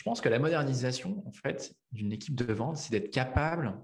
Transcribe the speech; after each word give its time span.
Je 0.00 0.04
pense 0.04 0.22
que 0.22 0.30
la 0.30 0.38
modernisation, 0.38 1.22
en 1.26 1.30
fait, 1.30 1.74
d'une 1.92 2.10
équipe 2.10 2.34
de 2.34 2.50
vente, 2.54 2.78
c'est 2.78 2.90
d'être 2.90 3.10
capable 3.10 3.74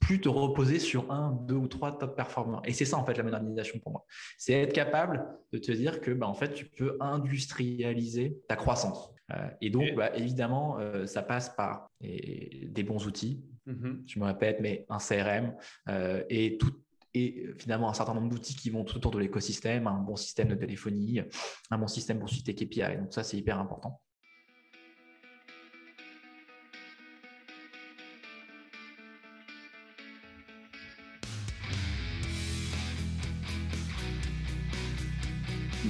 plus 0.00 0.20
te 0.20 0.28
reposer 0.28 0.78
sur 0.78 1.10
un, 1.10 1.30
deux 1.30 1.54
ou 1.54 1.66
trois 1.66 1.96
top 1.96 2.14
performants. 2.14 2.60
Et 2.66 2.74
c'est 2.74 2.84
ça, 2.84 2.98
en 2.98 3.06
fait, 3.06 3.16
la 3.16 3.22
modernisation 3.22 3.78
pour 3.78 3.92
moi. 3.92 4.04
C'est 4.36 4.52
être 4.52 4.74
capable 4.74 5.24
de 5.50 5.56
te 5.56 5.72
dire 5.72 6.02
que, 6.02 6.10
bah, 6.10 6.28
en 6.28 6.34
fait, 6.34 6.52
tu 6.52 6.66
peux 6.66 6.98
industrialiser 7.00 8.36
ta 8.48 8.56
croissance. 8.56 9.14
Euh, 9.32 9.48
et 9.62 9.70
donc, 9.70 9.94
bah, 9.96 10.14
évidemment, 10.14 10.78
euh, 10.78 11.06
ça 11.06 11.22
passe 11.22 11.48
par 11.48 11.88
des 12.02 12.84
bons 12.86 13.06
outils. 13.06 13.42
Mm-hmm. 13.66 14.02
Je 14.04 14.18
me 14.18 14.26
répète, 14.26 14.58
mais 14.60 14.84
un 14.90 14.98
CRM 14.98 15.54
euh, 15.88 16.22
et 16.28 16.58
tout, 16.58 16.74
et 17.14 17.46
finalement 17.56 17.88
un 17.88 17.94
certain 17.94 18.12
nombre 18.12 18.28
d'outils 18.28 18.56
qui 18.56 18.68
vont 18.68 18.84
tout 18.84 18.98
autour 18.98 19.10
de 19.10 19.20
l'écosystème, 19.20 19.86
un 19.86 20.00
bon 20.00 20.16
système 20.16 20.48
de 20.48 20.54
téléphonie, 20.54 21.22
un 21.70 21.78
bon 21.78 21.86
système 21.86 22.18
pour 22.18 22.28
suivre 22.28 22.44
tes 22.44 22.54
KPI. 22.54 22.98
Donc 22.98 23.14
ça, 23.14 23.22
c'est 23.22 23.38
hyper 23.38 23.58
important. 23.58 24.02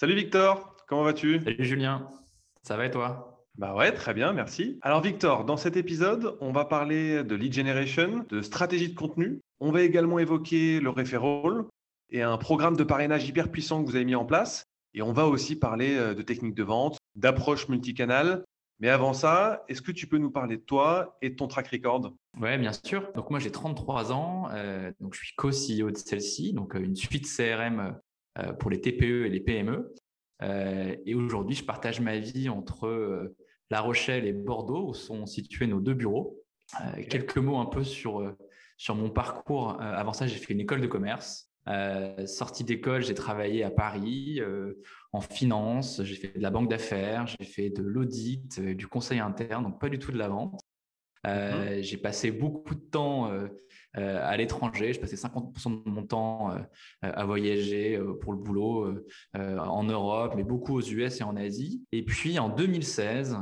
Salut 0.00 0.14
Victor, 0.14 0.76
comment 0.86 1.02
vas-tu? 1.02 1.40
Salut 1.42 1.64
Julien, 1.64 2.08
ça 2.62 2.76
va 2.76 2.86
et 2.86 2.90
toi? 2.92 3.44
Bah 3.56 3.74
ouais, 3.74 3.90
très 3.90 4.14
bien, 4.14 4.32
merci. 4.32 4.78
Alors 4.80 5.00
Victor, 5.00 5.44
dans 5.44 5.56
cet 5.56 5.76
épisode, 5.76 6.38
on 6.40 6.52
va 6.52 6.64
parler 6.64 7.24
de 7.24 7.34
lead 7.34 7.52
generation, 7.52 8.24
de 8.28 8.40
stratégie 8.40 8.90
de 8.90 8.94
contenu. 8.94 9.40
On 9.58 9.72
va 9.72 9.82
également 9.82 10.20
évoquer 10.20 10.78
le 10.78 10.90
referral 10.90 11.64
et 12.10 12.22
un 12.22 12.38
programme 12.38 12.76
de 12.76 12.84
parrainage 12.84 13.26
hyper 13.26 13.50
puissant 13.50 13.82
que 13.82 13.90
vous 13.90 13.96
avez 13.96 14.04
mis 14.04 14.14
en 14.14 14.24
place. 14.24 14.62
Et 14.94 15.02
on 15.02 15.12
va 15.12 15.26
aussi 15.26 15.56
parler 15.56 15.96
euh, 15.96 16.14
de 16.14 16.22
techniques 16.22 16.54
de 16.54 16.62
vente, 16.62 16.98
d'approche 17.16 17.68
multicanal. 17.68 18.44
Mais 18.78 18.90
avant 18.90 19.14
ça, 19.14 19.64
est-ce 19.66 19.82
que 19.82 19.90
tu 19.90 20.06
peux 20.06 20.18
nous 20.18 20.30
parler 20.30 20.58
de 20.58 20.62
toi 20.62 21.18
et 21.22 21.30
de 21.30 21.34
ton 21.34 21.48
track 21.48 21.66
record? 21.66 22.12
Oui, 22.40 22.56
bien 22.56 22.72
sûr. 22.72 23.10
Donc 23.16 23.30
moi, 23.30 23.40
j'ai 23.40 23.50
33 23.50 24.12
ans. 24.12 24.46
Euh, 24.52 24.92
donc 25.00 25.14
je 25.14 25.24
suis 25.24 25.34
co-CEO 25.34 25.90
de 25.90 25.96
celle-ci, 25.96 26.52
donc 26.52 26.76
euh, 26.76 26.84
une 26.84 26.94
suite 26.94 27.26
CRM 27.26 27.98
pour 28.58 28.70
les 28.70 28.80
TPE 28.80 29.26
et 29.26 29.28
les 29.28 29.40
PME. 29.40 29.94
Euh, 30.42 30.94
et 31.04 31.14
aujourd'hui, 31.14 31.56
je 31.56 31.64
partage 31.64 32.00
ma 32.00 32.18
vie 32.18 32.48
entre 32.48 32.86
euh, 32.86 33.36
La 33.70 33.80
Rochelle 33.80 34.26
et 34.26 34.32
Bordeaux, 34.32 34.88
où 34.88 34.94
sont 34.94 35.26
situés 35.26 35.66
nos 35.66 35.80
deux 35.80 35.94
bureaux. 35.94 36.42
Quelques 37.08 37.38
mots 37.38 37.56
un 37.56 37.66
peu 37.66 37.82
sur, 37.82 38.34
sur 38.76 38.94
mon 38.94 39.08
parcours. 39.08 39.80
avant 39.80 40.12
ça, 40.12 40.26
j'ai 40.26 40.36
fait 40.36 40.52
une 40.52 40.60
école 40.60 40.82
de 40.82 40.86
commerce. 40.86 41.50
Euh, 41.66 42.26
sortie 42.26 42.62
d'école, 42.62 43.02
j'ai 43.02 43.14
travaillé 43.14 43.64
à 43.64 43.70
Paris 43.70 44.40
en 45.12 45.22
finance, 45.22 46.02
j'ai 46.02 46.14
fait 46.14 46.36
de 46.36 46.42
la 46.42 46.50
banque 46.50 46.68
d'affaires, 46.68 47.26
j'ai 47.26 47.46
fait 47.46 47.70
de 47.70 47.82
l'audit, 47.82 48.60
du 48.60 48.86
conseil 48.86 49.18
interne, 49.18 49.64
donc 49.64 49.80
pas 49.80 49.88
du 49.88 49.98
tout 49.98 50.12
de 50.12 50.18
la 50.18 50.28
vente. 50.28 50.60
Euh, 51.26 51.78
j'ai 51.80 51.96
passé 51.96 52.30
beaucoup 52.30 52.74
de 52.74 52.80
temps 52.80 53.30
euh, 53.30 53.48
euh, 53.96 54.20
à 54.22 54.36
l'étranger. 54.36 54.92
Je 54.92 55.00
passais 55.00 55.16
50% 55.16 55.84
de 55.84 55.90
mon 55.90 56.04
temps 56.04 56.54
à 57.02 57.24
voyager 57.24 58.00
pour 58.20 58.32
le 58.32 58.38
boulot 58.38 58.94
en 59.34 59.84
Europe, 59.84 60.34
mais 60.36 60.44
beaucoup 60.44 60.76
aux 60.76 60.82
US 60.82 61.20
et 61.20 61.24
en 61.24 61.36
Asie. 61.36 61.82
Et 61.92 62.04
puis 62.04 62.38
en 62.38 62.48
2016, 62.48 63.36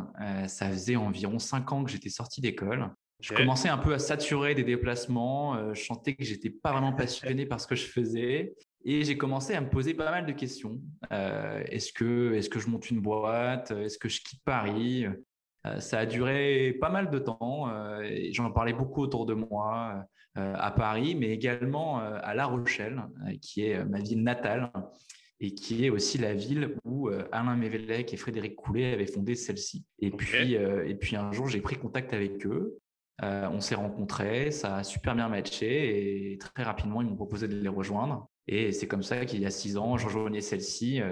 ça 0.47 0.70
faisait 0.70 0.97
environ 0.97 1.38
5 1.38 1.72
ans 1.72 1.84
que 1.84 1.91
j'étais 1.91 2.09
sorti 2.09 2.41
d'école. 2.41 2.91
Je 3.20 3.32
commençais 3.32 3.70
un 3.70 3.78
peu 3.78 3.94
à 3.94 3.98
saturer 3.98 4.54
des 4.54 4.64
déplacements. 4.64 5.75
je 5.75 5.82
sentais 5.82 6.14
que 6.14 6.25
j'étais 6.25 6.50
pas 6.50 6.72
vraiment 6.72 6.93
passionné 6.93 7.47
par 7.47 7.60
ce 7.60 7.66
que 7.66 7.75
je 7.75 7.87
faisais. 7.87 8.54
Et 8.84 9.03
j'ai 9.03 9.16
commencé 9.16 9.53
à 9.54 9.60
me 9.60 9.69
poser 9.69 9.94
pas 9.94 10.10
mal 10.10 10.26
de 10.26 10.32
questions. 10.32 10.81
est-ce 11.10 11.93
que, 11.93 12.34
est-ce 12.34 12.48
que 12.48 12.60
je 12.60 12.69
monte 12.69 12.91
une 12.91 13.00
boîte? 13.00 13.72
Est-ce 13.72 13.98
que 13.98 14.08
je 14.08 14.20
quitte 14.20 14.43
Paris? 14.44 15.06
Ça 15.81 16.00
a 16.00 16.06
duré 16.06 16.77
pas 16.81 16.91
mal 16.91 17.10
de 17.10 17.19
temps. 17.19 17.69
Euh, 17.69 18.28
j'en 18.32 18.50
parlais 18.50 18.72
beaucoup 18.72 19.03
autour 19.03 19.27
de 19.27 19.34
moi 19.34 20.04
euh, 20.38 20.54
à 20.56 20.71
Paris, 20.71 21.15
mais 21.15 21.31
également 21.31 21.99
à 21.99 22.34
La 22.34 22.47
Rochelle, 22.47 23.03
qui 23.41 23.66
est 23.66 23.84
ma 23.84 24.00
ville 24.00 24.22
natale 24.22 24.71
et 25.41 25.55
qui 25.55 25.84
est 25.84 25.91
aussi 25.91 26.16
la 26.19 26.34
ville 26.34 26.76
où 26.84 27.10
Alain 27.31 27.56
Mévélec 27.56 28.12
et 28.15 28.16
Frédéric 28.16 28.56
Coulet 28.56 28.94
avaient 28.94 29.06
fondé 29.06 29.34
celle-ci. 29.34 29.84
Et, 29.99 30.10
puis, 30.10 30.55
et 30.55 30.94
puis 30.94 31.16
un 31.16 31.31
jour, 31.32 31.49
j'ai 31.49 31.60
pris 31.60 31.76
contact 31.76 32.15
avec 32.15 32.47
eux. 32.47 32.78
on 33.22 33.60
s'est 33.60 33.75
rencontrés, 33.75 34.50
ça 34.50 34.76
a 34.76 34.84
super 34.84 35.15
bien 35.15 35.28
matché 35.28 36.32
et 36.32 36.38
très 36.38 36.62
rapidement, 36.62 37.03
ils 37.03 37.09
m'ont 37.09 37.16
proposé 37.16 37.49
de 37.49 37.56
les 37.56 37.69
rejoindre. 37.69 38.28
Et 38.49 38.72
c'est 38.72 38.87
comme 38.87 39.03
ça 39.03 39.25
qu'il 39.26 39.41
y 39.41 39.47
a 39.47 39.50
six 39.50 39.76
ans, 39.76 39.99
je 39.99 40.06
rejoignais 40.06 40.41
celle-ci, 40.41 41.03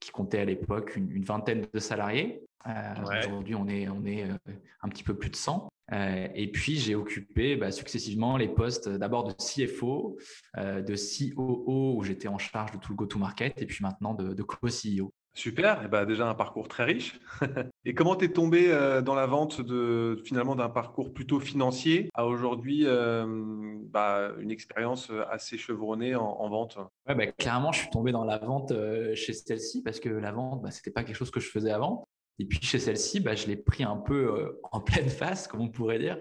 qui 0.00 0.10
comptait 0.10 0.40
à 0.40 0.44
l'époque 0.44 0.96
une, 0.96 1.24
vingtaine 1.24 1.66
de 1.72 1.78
salariés. 1.78 2.42
Euh, 2.66 3.18
aujourd'hui, 3.24 3.54
on 3.54 3.68
est, 3.68 3.88
on 3.88 4.04
est 4.04 4.24
euh, 4.24 4.52
un 4.82 4.88
petit 4.88 5.04
peu 5.04 5.14
plus 5.14 5.30
de 5.30 5.36
100. 5.36 5.68
Euh, 5.92 6.28
et 6.34 6.50
puis, 6.50 6.76
j'ai 6.76 6.94
occupé 6.94 7.56
bah, 7.56 7.70
successivement 7.70 8.36
les 8.36 8.48
postes 8.48 8.88
d'abord 8.88 9.24
de 9.24 9.32
CFO, 9.32 10.18
de 10.56 11.34
COO, 11.34 11.94
où 11.96 12.02
j'étais 12.02 12.28
en 12.28 12.38
charge 12.38 12.72
de 12.72 12.78
tout 12.78 12.92
le 12.92 12.96
go-to-market, 12.96 13.62
et 13.62 13.66
puis 13.66 13.82
maintenant 13.82 14.14
de, 14.14 14.34
de 14.34 14.42
co-CEO. 14.42 15.12
Super, 15.34 15.84
et 15.84 15.88
bah 15.88 16.04
déjà 16.04 16.28
un 16.28 16.34
parcours 16.34 16.66
très 16.66 16.82
riche. 16.82 17.20
et 17.84 17.94
comment 17.94 18.16
tu 18.16 18.24
es 18.24 18.28
tombé 18.28 18.70
dans 19.04 19.14
la 19.14 19.26
vente 19.26 19.60
de 19.60 20.20
finalement 20.24 20.56
d'un 20.56 20.68
parcours 20.68 21.14
plutôt 21.14 21.38
financier 21.38 22.10
à 22.12 22.26
aujourd'hui 22.26 22.84
bah, 22.84 24.32
une 24.40 24.50
expérience 24.50 25.12
assez 25.30 25.56
chevronnée 25.56 26.16
en, 26.16 26.48
vente? 26.48 26.78
Ouais, 27.06 27.14
bah, 27.14 27.26
Clairement, 27.26 27.70
je 27.70 27.82
suis 27.82 27.90
tombé 27.90 28.10
dans 28.10 28.24
la 28.24 28.38
vente 28.38 28.72
chez 29.14 29.32
celle-ci 29.32 29.82
parce 29.82 30.00
que 30.00 30.08
la 30.08 30.32
vente, 30.32 30.60
bah, 30.60 30.72
ce 30.72 30.78
n'était 30.78 30.90
pas 30.90 31.04
quelque 31.04 31.16
chose 31.16 31.30
que 31.30 31.40
je 31.40 31.48
faisais 31.48 31.70
avant. 31.70 32.08
Et 32.38 32.44
puis 32.46 32.60
chez 32.62 32.78
celle-ci, 32.78 33.20
bah, 33.20 33.34
je 33.34 33.46
l'ai 33.46 33.56
pris 33.56 33.84
un 33.84 33.96
peu 33.96 34.38
euh, 34.38 34.60
en 34.72 34.80
pleine 34.80 35.08
face, 35.08 35.48
comme 35.48 35.60
on 35.60 35.68
pourrait 35.68 35.98
dire. 35.98 36.18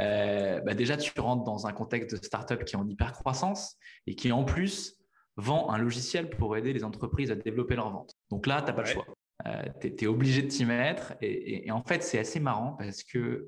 Euh, 0.00 0.60
bah, 0.60 0.74
déjà, 0.74 0.96
tu 0.96 1.18
rentres 1.18 1.44
dans 1.44 1.66
un 1.66 1.72
contexte 1.72 2.16
de 2.16 2.22
startup 2.22 2.64
qui 2.64 2.74
est 2.74 2.78
en 2.78 2.86
hyper 2.86 3.12
croissance 3.12 3.76
et 4.06 4.14
qui 4.14 4.32
en 4.32 4.44
plus 4.44 4.96
vend 5.36 5.70
un 5.70 5.78
logiciel 5.78 6.30
pour 6.30 6.56
aider 6.56 6.72
les 6.72 6.84
entreprises 6.84 7.30
à 7.30 7.36
développer 7.36 7.76
leur 7.76 7.90
vente. 7.90 8.14
Donc 8.30 8.46
là, 8.46 8.60
tu 8.60 8.66
n'as 8.66 8.72
pas 8.72 8.82
le 8.82 8.88
choix. 8.88 9.06
Euh, 9.46 9.62
tu 9.80 10.04
es, 10.04 10.06
obligé 10.06 10.42
de 10.42 10.48
t'y 10.48 10.64
mettre. 10.64 11.14
Et, 11.20 11.70
en 11.70 11.82
fait, 11.84 12.02
c'est 12.02 12.18
assez 12.18 12.40
marrant 12.40 12.72
parce 12.72 13.04
que 13.04 13.46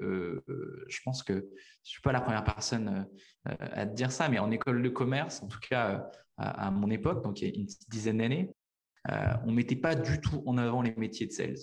je 0.89 0.99
pense 1.05 1.25
que 1.25 1.33
je 1.33 1.39
ne 1.39 1.49
suis 1.83 2.01
pas 2.01 2.13
la 2.13 2.21
première 2.21 2.45
personne 2.45 3.09
à 3.45 3.87
te 3.87 3.95
dire 3.95 4.13
ça, 4.13 4.29
mais 4.29 4.39
en 4.39 4.53
école 4.53 4.83
de 4.83 4.89
commerce, 4.89 5.43
en 5.43 5.49
tout 5.49 5.59
cas 5.69 6.09
à, 6.37 6.69
à 6.69 6.71
mon 6.71 6.91
époque, 6.91 7.25
donc 7.25 7.41
il 7.41 7.49
y 7.49 7.53
a 7.53 7.55
une 7.55 7.67
dizaine 7.89 8.19
d'années, 8.19 8.55
on 9.09 9.51
ne 9.51 9.53
mettait 9.53 9.75
pas 9.75 9.97
du 9.97 10.21
tout 10.21 10.45
en 10.47 10.59
avant 10.59 10.83
les 10.83 10.95
métiers 10.95 11.27
de 11.27 11.33
sales. 11.33 11.57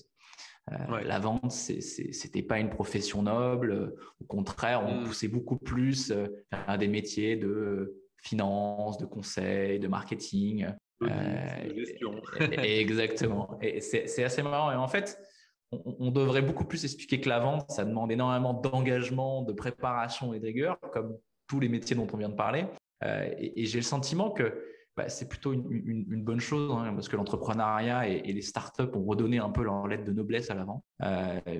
Euh, 0.72 1.02
la 1.04 1.20
vente, 1.20 1.52
c'était 1.52 2.42
pas 2.42 2.60
une 2.60 2.70
profession 2.70 3.22
noble. 3.24 3.96
Au 4.22 4.26
contraire, 4.26 4.84
on 4.86 5.02
mm. 5.02 5.04
poussait 5.06 5.28
beaucoup 5.28 5.58
plus 5.58 6.12
euh, 6.12 6.28
à 6.52 6.78
des 6.78 6.88
métiers 6.88 7.36
de 7.36 8.02
finance, 8.22 8.98
de 8.98 9.06
conseil, 9.06 9.80
de 9.80 9.88
marketing. 9.88 10.68
Euh, 11.04 11.76
gestion. 11.76 12.22
exactement. 12.58 13.58
Et 13.62 13.82
c'est 13.82 14.24
assez 14.24 14.44
marrant. 14.44 14.72
Et 14.72 14.76
en 14.76 14.88
fait, 14.88 15.18
on, 15.72 16.12
devrait 16.12 16.42
beaucoup 16.42 16.66
plus 16.66 16.84
expliquer 16.84 17.22
que 17.22 17.30
la 17.30 17.40
vente, 17.40 17.70
ça 17.72 17.86
demande 17.86 18.12
énormément 18.12 18.54
d'engagement, 18.54 19.44
de 19.44 19.54
préparation 19.54 20.34
et 20.34 20.40
de 20.40 20.46
rigueur, 20.46 20.80
comme 20.92 21.18
tous 21.48 21.60
les 21.60 21.70
métiers 21.70 21.96
dont 21.96 22.08
on 22.12 22.18
vient 22.18 22.30
de 22.30 22.36
parler. 22.36 22.66
et, 23.04 23.66
j'ai 23.66 23.80
le 23.80 23.84
sentiment 23.84 24.32
que 24.32 24.54
bah, 24.98 25.10
c'est 25.10 25.30
plutôt 25.30 25.54
une, 25.54 26.24
bonne 26.24 26.40
chose 26.40 26.72
hein, 26.76 26.92
parce 26.96 27.08
que 27.08 27.16
l'entrepreneuriat 27.16 28.08
et, 28.08 28.34
les 28.34 28.42
startups 28.42 28.90
ont 28.96 29.04
redonné 29.04 29.38
un 29.38 29.52
peu 29.52 29.64
leur 29.64 29.88
lettre 29.88 30.04
de 30.04 30.12
noblesse 30.12 30.50
à 30.50 30.56
l'avant. 30.56 30.84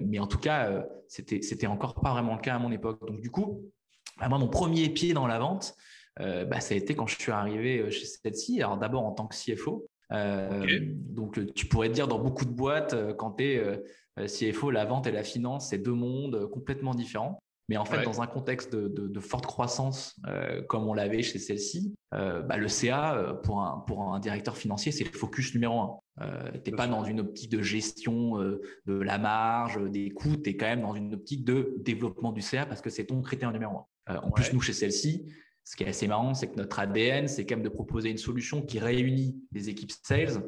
mais 0.02 0.18
en 0.18 0.26
tout 0.26 0.40
cas, 0.40 0.84
c'était 1.08 1.44
c'était 1.44 1.68
encore 1.68 2.02
pas 2.02 2.14
vraiment 2.14 2.34
le 2.34 2.42
cas 2.42 2.56
à 2.56 2.60
mon 2.60 2.72
époque. 2.72 3.06
Donc 3.06 3.22
du 3.22 3.30
coup, 3.30 3.72
bah, 4.20 4.28
moi, 4.28 4.40
mon 4.40 4.48
premier 4.48 4.90
pied 4.90 5.14
dans 5.14 5.28
la 5.28 5.38
vente, 5.38 5.76
bah, 6.18 6.60
ça 6.60 6.74
a 6.74 6.78
été 6.78 6.96
quand 6.96 7.06
je 7.06 7.16
suis 7.20 7.32
arrivé 7.32 7.92
chez 7.92 8.06
celle-ci. 8.06 8.62
Alors 8.64 8.78
d'abord 8.78 9.06
en 9.06 9.12
tant 9.12 9.28
que 9.28 9.36
CFO. 9.36 9.88
Donc 10.10 11.40
tu 11.54 11.68
pourrais 11.68 11.90
te 11.90 11.94
dire 11.94 12.08
dans 12.08 12.20
beaucoup 12.20 12.46
de 12.46 12.54
boîtes, 12.54 12.96
quand 13.18 13.34
tu 13.34 13.44
es 13.44 13.84
CFO, 14.26 14.72
la 14.72 14.86
vente 14.86 15.06
et 15.06 15.12
la 15.12 15.24
finance, 15.24 15.70
c'est 15.70 15.78
deux 15.78 15.94
mondes 15.94 16.50
complètement 16.50 16.96
différents. 16.96 17.40
Mais 17.70 17.76
en 17.76 17.86
fait, 17.86 18.04
dans 18.04 18.22
un 18.22 18.28
contexte 18.28 18.76
de, 18.76 19.20
forte 19.20 19.46
croissance 19.46 20.16
euh, 20.28 20.62
comme 20.64 20.88
on 20.88 20.94
l'avait 20.94 21.22
chez 21.22 21.40
celle-ci, 21.40 21.94
euh, 22.14 22.42
bah, 22.42 22.58
le 22.58 22.68
CA, 22.68 23.16
euh, 23.16 23.34
pour 23.34 23.62
un, 23.62 23.84
pour 23.86 24.14
un 24.14 24.20
directeur 24.20 24.58
financier, 24.58 24.92
c'est 24.92 25.04
le 25.04 25.12
focus 25.12 25.54
numéro 25.54 25.80
un. 25.80 26.00
tu 26.64 26.72
n'es 26.72 26.78
pas 26.78 26.88
dans 26.88 27.04
une 27.04 27.20
optique 27.20 27.52
de 27.52 27.62
gestion 27.62 28.38
de 28.38 28.94
la 28.94 29.18
marge, 29.18 29.82
des 29.92 30.12
coûts, 30.12 30.38
tu 30.38 30.52
es 30.52 30.58
quand 30.58 30.68
même 30.68 30.82
dans 30.82 30.96
une 30.96 31.14
optique 31.14 31.44
de 31.44 31.76
développement 31.80 32.32
du 32.32 32.42
CA 32.42 32.66
parce 32.66 32.82
que 32.82 32.90
c'est 32.90 33.06
ton 33.06 33.22
critère 33.22 33.52
numéro 33.52 33.82
un. 34.08 34.16
en 34.18 34.32
plus, 34.32 34.54
nous, 34.54 34.62
chez 34.62 34.74
celle-ci, 34.74 35.26
ce 35.68 35.76
qui 35.76 35.84
est 35.84 35.90
assez 35.90 36.08
marrant, 36.08 36.34
c'est 36.34 36.48
que 36.48 36.56
notre 36.56 36.80
ADN, 36.80 37.28
c'est 37.28 37.46
quand 37.46 37.58
même 37.58 37.64
de 37.66 37.68
proposer 37.70 38.10
une 38.10 38.18
solution 38.18 38.62
qui 38.62 38.80
réunit 38.80 39.36
les 39.52 39.68
équipes 39.68 39.92
sales 40.02 40.42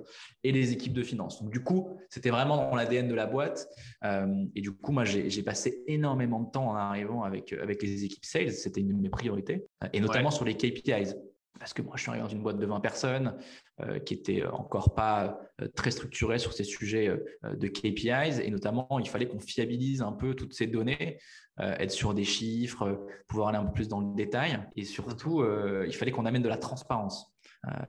et 0.46 0.54
les 0.54 0.72
équipes 0.72 0.94
de 0.94 1.04
finance. 1.04 1.44
Donc, 1.44 1.52
du 1.52 1.62
coup, 1.62 2.00
c'était 2.10 2.30
vraiment 2.30 2.56
dans 2.56 2.74
l'ADN 2.74 3.10
de 3.10 3.16
la 3.16 3.26
boîte. 3.26 3.68
Euh, 4.06 4.46
et 4.56 4.62
du 4.62 4.72
coup, 4.72 4.94
moi, 4.94 5.04
j'ai 5.04 5.44
passé 5.44 5.84
énormément 5.88 6.40
de 6.40 6.50
temps 6.50 6.70
en 6.70 6.76
arrivant 6.76 7.24
avec, 7.24 7.52
avec 7.52 7.84
les 7.84 8.06
équipes 8.06 8.24
sales. 8.24 8.54
C'était 8.54 8.80
une 8.80 8.96
de 8.96 9.02
mes 9.02 9.10
priorités, 9.10 9.66
et 9.92 10.00
notamment 10.00 10.32
sur 10.32 10.46
les 10.46 10.56
KPIs 10.56 11.14
parce 11.60 11.74
que 11.74 11.82
moi, 11.82 11.94
je 11.98 12.02
suis 12.02 12.10
arrivé 12.10 12.24
dans 12.24 12.32
une 12.32 12.42
boîte 12.42 12.58
de 12.58 12.66
20 12.66 12.80
personnes 12.80 13.38
euh, 13.82 14.00
qui 14.00 14.14
était 14.14 14.46
encore 14.46 14.96
pas 14.96 15.40
euh, 15.62 15.68
très 15.76 15.92
structurée 15.92 16.40
sur 16.40 16.54
ces 16.54 16.64
sujets 16.64 17.10
euh, 17.10 17.56
de 17.56 17.68
KPIs. 17.68 18.42
Et 18.42 18.50
notamment, 18.50 18.88
il 19.00 19.10
fallait 19.10 19.28
qu'on 19.28 19.40
fiabilise 19.40 20.02
un 20.02 20.14
peu 20.14 20.34
toutes 20.34 20.54
ces 20.54 20.68
données, 20.68 21.20
être 21.60 21.92
sur 21.92 22.14
des 22.14 22.24
chiffres, 22.24 23.06
pouvoir 23.28 23.50
aller 23.50 23.58
un 23.58 23.66
peu 23.66 23.74
plus 23.74 23.88
dans 23.88 24.00
le 24.00 24.16
détail. 24.16 24.60
Et 24.76 24.86
surtout, 24.86 25.44
il 25.86 25.94
fallait 25.94 26.12
qu'on 26.12 26.26
amène 26.26 26.42
de 26.42 26.50
la 26.50 26.58
transparence. 26.58 27.34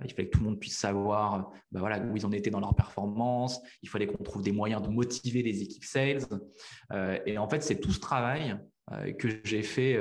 il 0.05 0.13
fallait 0.13 0.29
que 0.29 0.33
tout 0.37 0.41
le 0.41 0.47
monde 0.47 0.59
puisse 0.59 0.77
savoir 0.77 1.51
bah 1.71 1.81
voilà, 1.81 2.01
où 2.01 2.17
ils 2.17 2.27
en 2.27 2.33
étaient 2.33 2.51
dans 2.51 2.61
leur 2.61 2.75
performance. 2.75 3.61
Il 3.83 3.89
fallait 3.89 4.07
qu'on 4.07 4.23
trouve 4.25 4.43
des 4.43 4.53
moyens 4.53 4.83
de 4.83 4.89
motiver 4.89 5.43
les 5.43 5.63
équipes 5.63 5.85
sales. 5.85 6.27
et 7.27 7.39
en 7.39 7.49
fait, 7.49 7.63
c'est 7.63 7.81
tout 7.81 7.93
ce 7.93 8.01
travail 8.01 8.59
que 9.19 9.29
j'ai 9.45 9.63
fait 9.63 9.99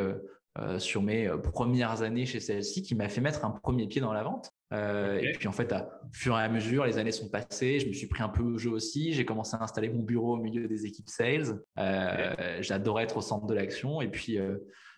euh, 0.58 0.80
sur 0.80 1.02
mes 1.02 1.28
euh, 1.28 1.38
premières 1.38 2.02
années 2.02 2.26
chez 2.26 2.40
celle-ci 2.40 2.82
qui 2.82 2.96
m'a 2.96 3.08
fait 3.08 3.22
mettre 3.22 3.46
un 3.46 3.52
premier 3.52 3.88
pied 3.88 4.02
dans 4.02 4.14
la 4.14 4.24
vente. 4.24 4.52
Euh, 4.72 5.18
et 5.20 5.32
puis 5.34 5.48
en 5.48 5.52
fait, 5.52 5.72
à 5.72 5.90
fur 6.12 6.38
et 6.38 6.44
à 6.44 6.50
mesure, 6.50 6.86
les 6.86 6.98
années 6.98 7.12
sont 7.12 7.30
passées, 7.30 7.80
je 7.80 7.88
me 7.88 7.94
suis 7.94 8.08
pris 8.08 8.22
un 8.22 8.30
peu 8.30 8.44
au 8.44 8.58
jeu 8.58 8.70
aussi. 8.70 9.14
J'ai 9.14 9.26
commencé 9.26 9.56
à 9.56 9.64
installer 9.64 9.90
mon 9.90 10.04
bureau 10.04 10.36
au 10.36 10.38
milieu 10.38 10.68
des 10.68 10.86
équipes 10.86 11.10
sales. 11.10 11.60
J'adorais 12.62 13.04
être 13.04 13.18
au 13.18 13.22
centre 13.22 13.48
de 13.48 13.54
l'action. 13.54 14.02
Et 14.02 14.10
puis, 14.10 14.38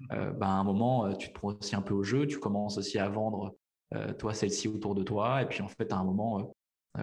bah, 0.09 0.47
à 0.47 0.51
un 0.51 0.63
moment, 0.63 1.13
tu 1.15 1.29
te 1.29 1.33
prends 1.33 1.49
aussi 1.49 1.75
un 1.75 1.81
peu 1.81 1.93
au 1.93 2.03
jeu. 2.03 2.27
Tu 2.27 2.39
commences 2.39 2.77
aussi 2.77 2.99
à 2.99 3.07
vendre 3.07 3.55
toi 4.17 4.33
celle-ci 4.33 4.67
autour 4.67 4.93
de 4.93 5.03
toi. 5.03 5.41
Et 5.41 5.45
puis 5.45 5.61
en 5.61 5.67
fait, 5.69 5.91
à 5.93 5.97
un 5.97 6.03
moment, 6.03 6.53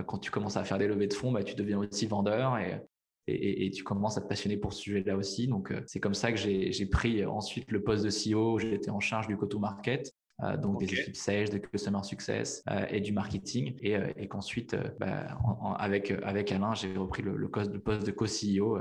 quand 0.06 0.18
tu 0.18 0.30
commences 0.30 0.58
à 0.58 0.64
faire 0.64 0.78
des 0.78 0.88
levées 0.88 1.06
de 1.06 1.14
fonds, 1.14 1.32
bah, 1.32 1.42
tu 1.42 1.54
deviens 1.54 1.78
aussi 1.78 2.06
vendeur. 2.06 2.58
Et, 2.58 2.80
et, 3.28 3.70
tu 3.70 3.84
commences 3.84 4.16
à 4.16 4.20
te 4.20 4.26
passionner 4.26 4.56
pour 4.56 4.72
ce 4.72 4.80
sujet-là 4.80 5.16
aussi. 5.16 5.48
Donc, 5.48 5.70
euh, 5.70 5.82
c'est 5.86 6.00
comme 6.00 6.14
ça 6.14 6.32
que 6.32 6.38
j'ai 6.38 6.86
pris 6.86 7.24
ensuite 7.24 7.70
le 7.70 7.82
poste 7.82 8.04
de 8.04 8.10
CEO. 8.10 8.58
J'étais 8.58 8.90
en 8.90 9.00
charge 9.00 9.28
du 9.28 9.36
go-to-market. 9.36 10.12
Euh, 10.44 10.56
donc 10.56 10.78
des 10.78 10.86
équipes 10.86 11.16
sales, 11.16 11.48
de 11.48 11.58
customer 11.58 12.02
success 12.04 12.62
euh, 12.70 12.86
et 12.90 13.00
du 13.00 13.12
marketing, 13.12 13.74
et, 13.80 14.28
qu'ensuite, 14.28 14.76
bah, 15.00 15.36
avec 15.78 16.12
avec 16.22 16.52
Alain, 16.52 16.74
j'ai 16.74 16.96
repris 16.96 17.22
le, 17.22 17.36
le, 17.36 17.48
poste 17.48 18.06
de 18.06 18.10
co-CEO 18.12 18.78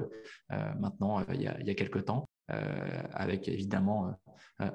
maintenant 0.80 1.25
il 1.33 1.42
y, 1.42 1.48
a, 1.48 1.59
il 1.59 1.68
y 1.68 1.69
a 1.71 1.74
quelques 1.74 2.06
temps, 2.06 2.25
avec 3.13 3.48
évidemment 3.48 4.13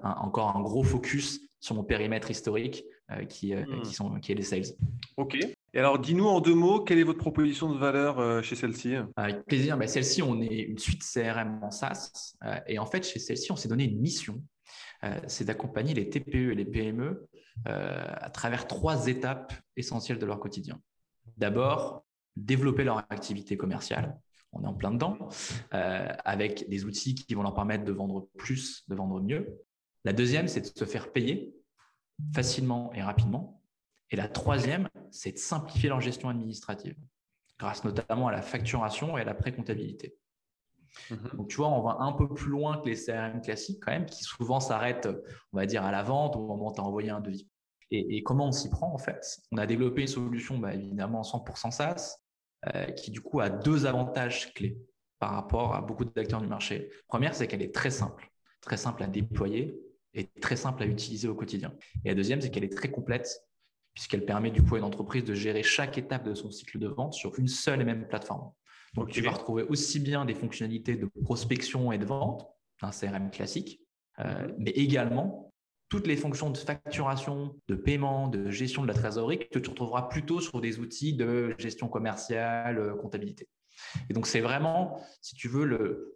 encore 0.03 0.57
un 0.57 0.61
gros 0.61 0.83
focus 0.83 1.41
sur 1.61 1.77
mon 1.77 1.85
périmètre 1.85 2.31
historique 2.31 2.85
qui, 3.29 3.55
hmm. 3.55 3.83
qui, 3.83 3.95
sont, 3.95 4.19
qui 4.19 4.33
est 4.33 4.35
les 4.35 4.43
sales. 4.43 4.75
Ok. 5.17 5.37
Et 5.75 5.79
alors, 5.79 5.99
dis-nous 5.99 6.27
en 6.27 6.41
deux 6.41 6.55
mots, 6.55 6.81
quelle 6.81 6.99
est 6.99 7.05
votre 7.05 7.19
proposition 7.19 7.73
de 7.73 7.79
valeur 7.79 8.19
euh, 8.19 8.43
chez 8.43 8.57
celle-ci? 8.57 8.95
Avec 9.17 9.47
plaisir. 9.47 9.79
Bah, 9.79 9.87
celle-ci, 9.87 10.23
on 10.23 10.43
est 10.43 10.59
une 10.61 10.79
suite 10.79 11.03
CRM 11.03 11.61
en 11.63 11.71
SaaS. 11.71 12.35
Euh, 12.45 12.57
et 12.67 12.79
en 12.79 12.85
fait, 12.85 13.07
chez 13.07 13.19
celle-ci, 13.19 13.51
on 13.53 13.57
s'est 13.57 13.69
donné 13.69 13.85
une 13.85 13.99
mission. 13.99 14.43
Euh, 15.05 15.19
c'est 15.27 15.45
d'accompagner 15.45 15.95
les 15.95 16.09
TPE 16.09 16.53
et 16.53 16.55
les 16.55 16.65
PME 16.65 17.29
à 17.67 18.31
travers 18.31 18.67
trois 18.67 19.09
étapes 19.09 19.53
essentielles 19.77 20.19
de 20.19 20.25
leur 20.25 20.41
quotidien. 20.41 20.81
D'abord, 21.37 22.05
développer 22.35 22.83
leur 22.83 22.99
activité 23.11 23.59
commerciale. 23.59 24.19
On 24.53 24.65
est 24.65 24.67
en 24.67 24.73
plein 24.73 24.91
dedans, 24.91 25.29
avec 25.71 26.69
des 26.71 26.87
outils 26.87 27.15
qui 27.15 27.35
vont 27.35 27.43
leur 27.43 27.55
permettre 27.55 27.85
de 27.85 27.93
vendre 27.93 28.29
plus, 28.39 28.85
de 28.89 28.95
vendre 28.95 29.21
mieux. 29.21 29.61
La 30.05 30.15
deuxième, 30.15 30.49
c'est 30.49 30.63
de 30.63 30.79
se 30.79 30.85
faire 30.87 31.13
payer 31.13 31.55
facilement 32.35 32.93
et 32.95 33.03
rapidement. 33.03 33.61
Et 34.11 34.17
la 34.17 34.29
troisième, 34.29 34.89
c'est 35.11 35.33
de 35.33 35.39
simplifier 35.39 35.89
leur 35.89 36.01
gestion 36.01 36.29
administrative, 36.29 36.97
grâce 37.59 37.85
notamment 37.85 38.29
à 38.29 38.33
la 38.33 38.43
facturation 38.43 39.17
et 39.17 39.23
à 39.23 39.25
la 39.25 39.35
pré-comptabilité. 39.35 40.17
Mhm. 41.11 41.31
Donc, 41.35 41.49
tu 41.49 41.57
vois, 41.57 41.69
on 41.69 41.83
va 41.83 41.97
un 42.01 42.13
peu 42.13 42.29
plus 42.29 42.51
loin 42.51 42.79
que 42.79 42.89
les 42.89 42.97
CRM 42.97 43.41
classiques 43.41 43.83
quand 43.83 43.93
même, 43.93 44.07
qui 44.07 44.23
souvent 44.25 44.61
s'arrêtent, 44.61 45.09
on 45.53 45.57
va 45.57 45.67
dire, 45.67 45.85
à 45.85 45.93
la 45.93 46.03
vente 46.03 46.37
au 46.37 46.47
moment 46.47 46.71
où 46.71 46.75
tu 46.75 46.81
as 46.81 46.85
envoyé 46.85 47.11
un 47.11 47.21
devis. 47.21 47.49
Et, 47.91 48.23
comment 48.23 48.49
on 48.49 48.53
s'y 48.53 48.71
prend 48.71 48.93
en 48.95 48.99
fait? 48.99 49.39
On 49.51 49.59
a 49.59 49.67
développé 49.67 50.01
une 50.01 50.07
solution, 50.07 50.57
bah, 50.59 50.75
évidemment, 50.75 51.23
100% 51.23 51.71
SaaS, 51.71 52.17
euh, 52.75 52.87
qui 52.87 53.11
du 53.11 53.21
coup 53.21 53.41
a 53.41 53.51
deux 53.51 53.85
avantages 53.85 54.55
clés 54.55 54.79
par 55.19 55.33
rapport 55.33 55.75
à 55.75 55.83
beaucoup 55.83 56.07
d'acteurs 56.07 56.41
du 56.41 56.47
marché. 56.47 56.91
Première, 57.07 57.35
c'est 57.35 57.47
qu'elle 57.47 57.61
est 57.61 57.75
très 57.75 57.91
simple, 57.91 58.31
très 58.63 58.79
simple 58.79 59.03
à 59.03 59.09
déployer 59.09 59.79
et 60.15 60.27
très 60.27 60.57
simple 60.57 60.83
à 60.83 60.87
utiliser 60.87 61.29
au 61.29 61.35
quotidien. 61.35 61.75
Et 62.05 62.09
la 62.09 62.15
deuxième, 62.15 62.41
c'est 62.41 62.51
qu'elle 62.51 62.65
est 62.65 62.75
très 62.75 62.91
complète 62.91 63.43
puisqu'elle 63.95 64.25
permet 64.25 64.51
du 64.51 64.63
coup 64.63 64.77
à 64.77 64.79
une 64.79 64.85
entreprise 64.85 65.25
de 65.25 65.35
gérer 65.35 65.63
chaque 65.63 65.99
étape 65.99 66.25
de 66.25 66.35
son 66.35 66.51
cycle 66.51 66.79
de 66.79 66.89
vente 66.89 67.13
sur 67.13 67.39
une 67.39 67.49
seule 67.49 67.81
et 67.83 67.85
même 67.85 68.09
plateforme. 68.09 68.51
Donc, 68.95 69.11
tu 69.11 69.23
vas 69.23 69.31
retrouver 69.31 69.63
aussi 69.65 70.01
bien 70.01 70.25
des 70.25 70.35
fonctionnalités 70.35 70.97
de 70.97 71.09
prospection 71.23 71.93
et 71.93 71.99
de 71.99 72.05
vente, 72.05 72.47
un 72.83 72.91
CRM 72.91 73.31
classique, 73.31 73.81
euh, 74.19 74.49
mhm. 74.49 74.55
mais 74.59 74.71
également 74.73 75.53
toutes 75.89 76.07
les 76.07 76.17
fonctions 76.17 76.49
de 76.49 76.57
facturation, 76.57 77.55
de 77.69 77.75
paiement, 77.75 78.29
de 78.29 78.51
gestion 78.51 78.81
de 78.83 78.89
la 78.89 78.95
trésorerie 78.95 79.39
que 79.51 79.59
tu 79.59 79.69
retrouveras 79.69 80.09
plutôt 80.09 80.41
sur 80.41 80.61
des 80.63 80.79
outils 80.79 81.13
de 81.13 81.55
gestion 81.59 81.89
commerciale, 81.89 82.79
euh, 82.79 82.95
comptabilité. 82.95 83.47
Et 84.09 84.15
donc, 84.15 84.27
c'est 84.27 84.41
vraiment, 84.41 84.99
si 85.21 85.35
tu 85.35 85.49
veux, 85.49 85.65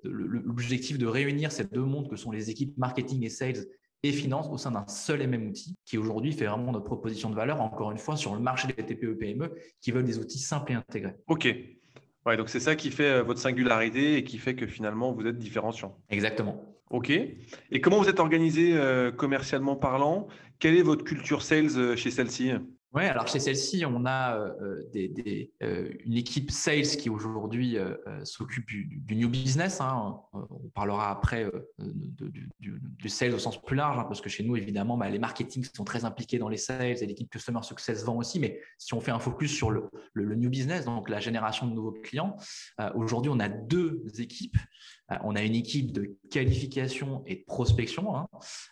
l'objectif 0.02 0.99
de 0.99 1.06
réunir 1.06 1.52
ces 1.52 1.64
deux 1.64 1.84
mondes 1.84 2.08
que 2.08 2.17
sont 2.17 2.31
les 2.31 2.50
équipes 2.50 2.76
marketing 2.78 3.25
et 3.25 3.28
sales 3.28 3.66
et 4.02 4.12
finance 4.12 4.49
au 4.50 4.59
sein 4.59 4.71
d'un 4.71 4.87
seul 4.87 5.23
et 5.23 5.26
même 5.26 5.49
outil 5.49 5.76
qui 5.85 5.99
aujourd'hui 5.99 6.33
fait 6.33 6.47
vraiment 6.47 6.73
notre 6.73 6.85
proposition 6.85 7.28
de 7.30 7.35
valeur, 7.35 7.61
encore 7.61 7.90
une 7.92 7.99
fois, 7.99 8.16
sur 8.16 8.35
le 8.35 8.40
marché 8.40 8.68
des 8.68 8.75
TPE-PME 8.75 9.54
qui 9.80 9.90
veulent 9.90 10.04
des 10.04 10.18
outils 10.18 10.38
simples 10.38 10.73
et 10.73 10.75
intégrés. 10.75 11.16
OK. 11.26 11.49
Ouais, 12.26 12.37
donc 12.37 12.49
c'est 12.49 12.61
ça 12.61 12.75
qui 12.75 12.90
fait 12.90 13.04
euh, 13.04 13.23
votre 13.23 13.40
singularité 13.40 14.16
et 14.16 14.25
qui 14.25 14.38
fait 14.38 14.56
que 14.56 14.66
finalement 14.66 15.12
vous 15.12 15.26
êtes 15.26 15.38
différenciant. 15.38 15.97
Exactement. 16.11 16.61
OK. 16.90 17.11
Et 17.11 17.80
comment 17.80 18.00
vous 18.00 18.09
êtes 18.09 18.18
organisé 18.18 18.76
euh, 18.76 19.12
commercialement 19.12 19.76
parlant? 19.76 20.26
Quelle 20.59 20.76
est 20.76 20.83
votre 20.83 21.04
culture 21.04 21.42
sales 21.42 21.76
euh, 21.76 21.97
chez 21.97 22.11
celle-ci 22.11 22.50
oui, 22.97 23.05
alors 23.05 23.29
chez 23.29 23.41
celle-ci, 23.41 23.85
on 23.85 24.07
a 24.07 24.38
euh, 24.38 24.83
des, 24.91 25.53
euh, 25.62 25.91
une 26.07 26.15
équipe 26.15 26.50
sales 26.50 26.87
qui 26.87 27.11
aujourd'hui 27.11 27.76
euh, 27.76 27.95
s'occupe 28.25 28.67
du, 28.67 29.15
new 29.15 29.29
business. 29.29 29.83
Hein. 29.83 30.19
On 30.33 30.69
parlera 30.75 31.11
après 31.11 31.47
du, 31.79 33.09
sales 33.11 33.35
au 33.35 33.38
sens 33.38 33.62
plus 33.62 33.76
large, 33.76 33.99
hein, 33.99 34.05
parce 34.05 34.23
que 34.23 34.31
chez 34.31 34.45
nous, 34.45 34.57
évidemment, 34.57 34.97
bah, 34.97 35.11
les 35.11 35.19
marketing 35.19 35.62
sont 35.75 35.85
très 35.85 36.07
impliqués 36.07 36.38
dans 36.38 36.49
les 36.49 36.57
sales 36.57 37.03
et 37.03 37.07
l'équipe 37.07 37.29
Customer 37.31 37.62
Success 37.62 38.03
vend 38.03 38.17
aussi. 38.17 38.41
Mais 38.41 38.62
si 38.79 38.95
on 38.95 39.00
fait 39.03 39.11
un 39.11 39.19
focus 39.19 39.53
sur 39.55 39.71
le, 39.71 39.91
new 40.15 40.49
business, 40.49 40.87
donc 40.87 41.11
la 41.11 41.21
génération 41.21 41.67
de 41.67 41.75
nouveaux 41.75 41.93
clients, 41.93 42.35
aujourd'hui, 42.95 43.31
on 43.31 43.41
a 43.41 43.50
deux 43.50 44.05
équipes 44.19 44.57
euh, 44.57 44.61
on 45.23 45.37
a 45.37 45.43
une 45.43 45.55
équipe 45.55 45.93
de 45.93 46.17
qualification 46.31 47.23
et 47.27 47.37
de 47.37 47.45
prospection 47.45 48.17
hein, 48.17 48.29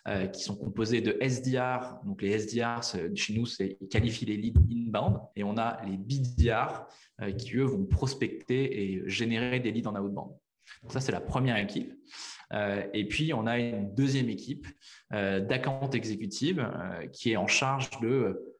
euh, 0.07 0.27
qui 0.27 0.43
sont 0.43 0.55
composées 0.55 1.01
de 1.01 1.17
SDR. 1.21 1.97
Donc 2.05 2.21
les 2.21 2.31
SDR, 2.31 2.81
chez 3.15 3.33
nous, 3.33 3.45
c'est 3.45 3.77
qualifient 3.89 4.25
les 4.25 4.37
leads 4.37 4.61
inbound. 4.69 5.19
Et 5.35 5.43
on 5.43 5.57
a 5.57 5.81
les 5.85 5.97
BDR 5.97 6.85
euh, 7.21 7.31
qui, 7.31 7.55
eux, 7.55 7.63
vont 7.63 7.85
prospecter 7.85 8.81
et 8.81 9.03
générer 9.07 9.59
des 9.59 9.71
leads 9.71 9.87
en 9.87 9.95
outbound. 9.95 10.31
Donc 10.83 10.91
ça, 10.91 10.99
c'est 10.99 11.11
la 11.11 11.21
première 11.21 11.57
équipe. 11.57 11.93
et 12.93 13.07
puis, 13.07 13.33
on 13.33 13.47
a 13.47 13.59
une 13.59 13.93
deuxième 13.93 14.29
équipe 14.29 14.67
d'account 15.11 15.89
exécutive 15.91 16.67
qui 17.11 17.31
est 17.31 17.37
en 17.37 17.47
charge 17.47 17.89
de 18.01 18.57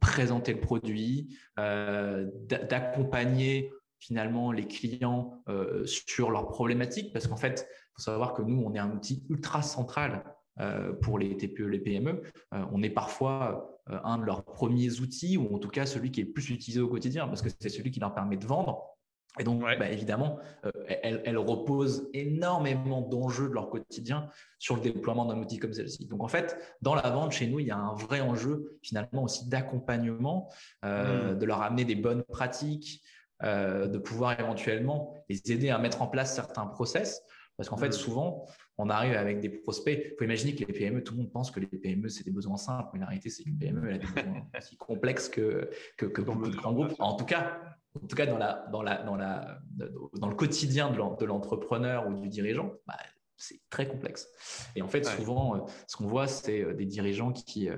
présenter 0.00 0.52
le 0.52 0.60
produit, 0.60 1.38
d'accompagner 1.56 3.70
finalement 3.98 4.52
les 4.52 4.66
clients 4.66 5.42
euh, 5.48 5.84
sur 5.86 6.30
leurs 6.30 6.48
problématiques, 6.48 7.12
parce 7.12 7.26
qu'en 7.26 7.36
fait, 7.36 7.68
il 7.70 7.92
faut 7.96 8.02
savoir 8.02 8.34
que 8.34 8.42
nous, 8.42 8.62
on 8.64 8.74
est 8.74 8.78
un 8.78 8.92
outil 8.92 9.24
ultra 9.30 9.62
central 9.62 10.24
euh, 10.60 10.92
pour 10.92 11.18
les 11.18 11.36
TPE, 11.36 11.62
les 11.62 11.78
PME. 11.78 12.22
Euh, 12.54 12.64
on 12.72 12.82
est 12.82 12.90
parfois 12.90 13.72
un 13.88 14.18
de 14.18 14.24
leurs 14.24 14.44
premiers 14.44 15.00
outils, 15.00 15.36
ou 15.36 15.54
en 15.54 15.58
tout 15.58 15.68
cas 15.68 15.86
celui 15.86 16.10
qui 16.10 16.20
est 16.20 16.24
le 16.24 16.32
plus 16.32 16.50
utilisé 16.50 16.80
au 16.80 16.88
quotidien, 16.88 17.28
parce 17.28 17.40
que 17.40 17.48
c'est 17.60 17.68
celui 17.68 17.90
qui 17.90 18.00
leur 18.00 18.14
permet 18.14 18.36
de 18.36 18.46
vendre. 18.46 18.82
Et 19.38 19.44
donc, 19.44 19.60
bah, 19.60 19.90
évidemment, 19.90 20.38
elles, 20.88 21.36
reposent 21.36 22.08
énormément 22.14 23.02
d'enjeux 23.02 23.50
de 23.50 23.52
leur 23.52 23.68
quotidien 23.68 24.30
sur 24.58 24.76
le 24.76 24.80
déploiement 24.80 25.26
d'un 25.26 25.38
outil 25.38 25.58
comme 25.58 25.74
celle-ci. 25.74 26.06
Donc, 26.06 26.22
en 26.22 26.28
fait, 26.28 26.56
dans 26.80 26.94
la 26.94 27.10
vente, 27.10 27.32
chez 27.32 27.46
nous, 27.46 27.60
il 27.60 27.66
y 27.66 27.70
a 27.70 27.76
un 27.76 27.94
vrai 27.94 28.22
enjeu 28.22 28.78
finalement 28.82 29.24
aussi 29.24 29.46
d'accompagnement, 29.46 30.50
mmh. 30.82 31.34
de 31.34 31.44
leur 31.44 31.60
amener 31.60 31.84
des 31.84 31.96
bonnes 31.96 32.22
pratiques, 32.22 33.02
de 33.42 33.98
pouvoir 33.98 34.38
éventuellement 34.40 35.14
les 35.28 35.52
aider 35.52 35.70
à 35.70 35.78
mettre 35.78 36.02
en 36.02 36.06
place 36.06 36.34
certains 36.34 36.66
process. 36.66 37.22
Parce 37.56 37.70
qu'en 37.70 37.78
fait, 37.78 37.88
mmh. 37.88 37.92
souvent, 37.92 38.46
on 38.76 38.90
arrive 38.90 39.14
avec 39.14 39.40
des 39.40 39.48
prospects. 39.48 39.98
Il 39.98 40.14
faut 40.18 40.24
imaginer 40.24 40.54
que 40.54 40.64
les 40.64 40.72
PME, 40.72 41.02
tout 41.02 41.14
le 41.14 41.20
monde 41.20 41.32
pense 41.32 41.50
que 41.50 41.58
les 41.58 41.66
PME, 41.66 42.08
c'est 42.08 42.24
des 42.24 42.30
besoins 42.30 42.58
simples. 42.58 42.90
Mais 42.92 43.00
la 43.00 43.06
réalité, 43.06 43.30
c'est 43.30 43.44
qu'une 43.44 43.58
PME, 43.58 43.88
elle 43.88 43.94
a 43.94 43.98
des 43.98 44.06
besoins 44.06 44.46
aussi 44.58 44.76
complexes 44.76 45.28
que, 45.30 45.70
que, 45.96 46.04
que 46.04 46.20
beaucoup 46.20 46.50
de 46.50 46.56
grands 46.56 46.74
groupes. 46.74 46.94
En 46.98 47.14
tout 47.14 47.24
cas, 47.24 47.58
en 48.02 48.06
tout 48.06 48.16
cas 48.16 48.26
dans, 48.26 48.38
la, 48.38 48.66
dans, 48.70 48.82
la, 48.82 49.02
dans, 49.02 49.16
la, 49.16 49.58
dans 50.14 50.28
le 50.28 50.34
quotidien 50.34 50.90
de 50.90 51.24
l'entrepreneur 51.24 52.06
ou 52.06 52.14
du 52.14 52.28
dirigeant, 52.28 52.72
bah, 52.86 52.96
c'est 53.36 53.60
très 53.70 53.86
complexe. 53.88 54.28
Et 54.74 54.82
en 54.82 54.88
fait, 54.88 55.04
souvent, 55.04 55.56
euh, 55.56 55.60
ce 55.86 55.96
qu'on 55.96 56.06
voit, 56.06 56.26
c'est 56.26 56.62
euh, 56.62 56.74
des 56.74 56.86
dirigeants 56.86 57.32
qui 57.32 57.68
euh, 57.68 57.76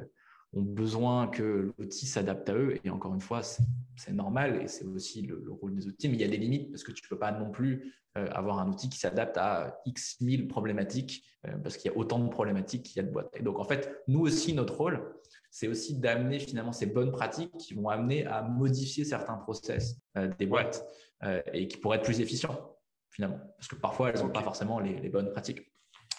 ont 0.59 0.63
besoin 0.63 1.29
que 1.29 1.73
l'outil 1.79 2.07
s'adapte 2.07 2.49
à 2.49 2.55
eux. 2.55 2.79
Et 2.85 2.91
encore 2.91 3.15
une 3.15 3.21
fois, 3.21 3.43
c'est 3.43 4.13
normal 4.13 4.61
et 4.63 4.69
c'est 4.69 4.85
aussi 4.85 5.23
le, 5.23 5.45
rôle 5.61 5.75
des 5.75 5.87
outils. 5.87 6.09
Mais 6.09 6.15
il 6.15 6.21
y 6.21 6.25
a 6.25 6.29
des 6.29 6.37
limites 6.37 6.71
parce 6.71 6.83
que 6.83 6.93
tu 6.93 7.03
ne 7.05 7.09
peux 7.09 7.19
pas 7.19 7.33
non 7.33 7.51
plus 7.51 7.95
avoir 8.15 8.59
un 8.59 8.69
outil 8.69 8.89
qui 8.89 8.99
s'adapte 8.99 9.37
à 9.37 9.81
X 9.87 10.21
mille 10.21 10.49
problématiques 10.49 11.25
parce 11.63 11.77
qu'il 11.77 11.89
y 11.89 11.95
a 11.95 11.97
autant 11.97 12.19
de 12.19 12.29
problématiques 12.29 12.83
qu'il 12.83 12.97
y 12.97 13.01
a 13.01 13.05
de 13.05 13.13
boîtes. 13.13 13.31
Et 13.35 13.43
donc, 13.43 13.61
en 13.61 13.65
fait, 13.65 14.03
nous 14.09 14.21
aussi, 14.21 14.55
notre 14.55 14.77
rôle, 14.77 15.15
c'est 15.51 15.69
aussi 15.69 15.99
d'amener 15.99 16.39
finalement 16.39 16.73
ces 16.73 16.87
bonnes 16.87 17.13
pratiques 17.13 17.57
qui 17.59 17.75
vont 17.75 17.89
amener 17.89 18.27
à 18.27 18.43
modifier 18.43 19.05
certains 19.05 19.37
process 19.37 19.99
euh, 20.17 20.29
des 20.39 20.47
boîtes 20.47 20.85
euh, 21.25 21.43
et 21.53 21.69
qui 21.69 21.79
pourraient 21.79 21.99
être 21.99 22.05
plus 22.05 22.21
efficients 22.21 22.77
finalement, 23.11 23.41
parce 23.57 23.69
que 23.69 23.75
parfois 23.75 24.11
elles 24.11 24.21
n'ont 24.21 24.31
pas 24.31 24.43
forcément 24.43 24.79
les, 24.79 25.09
bonnes 25.09 25.33
pratiques. 25.33 25.73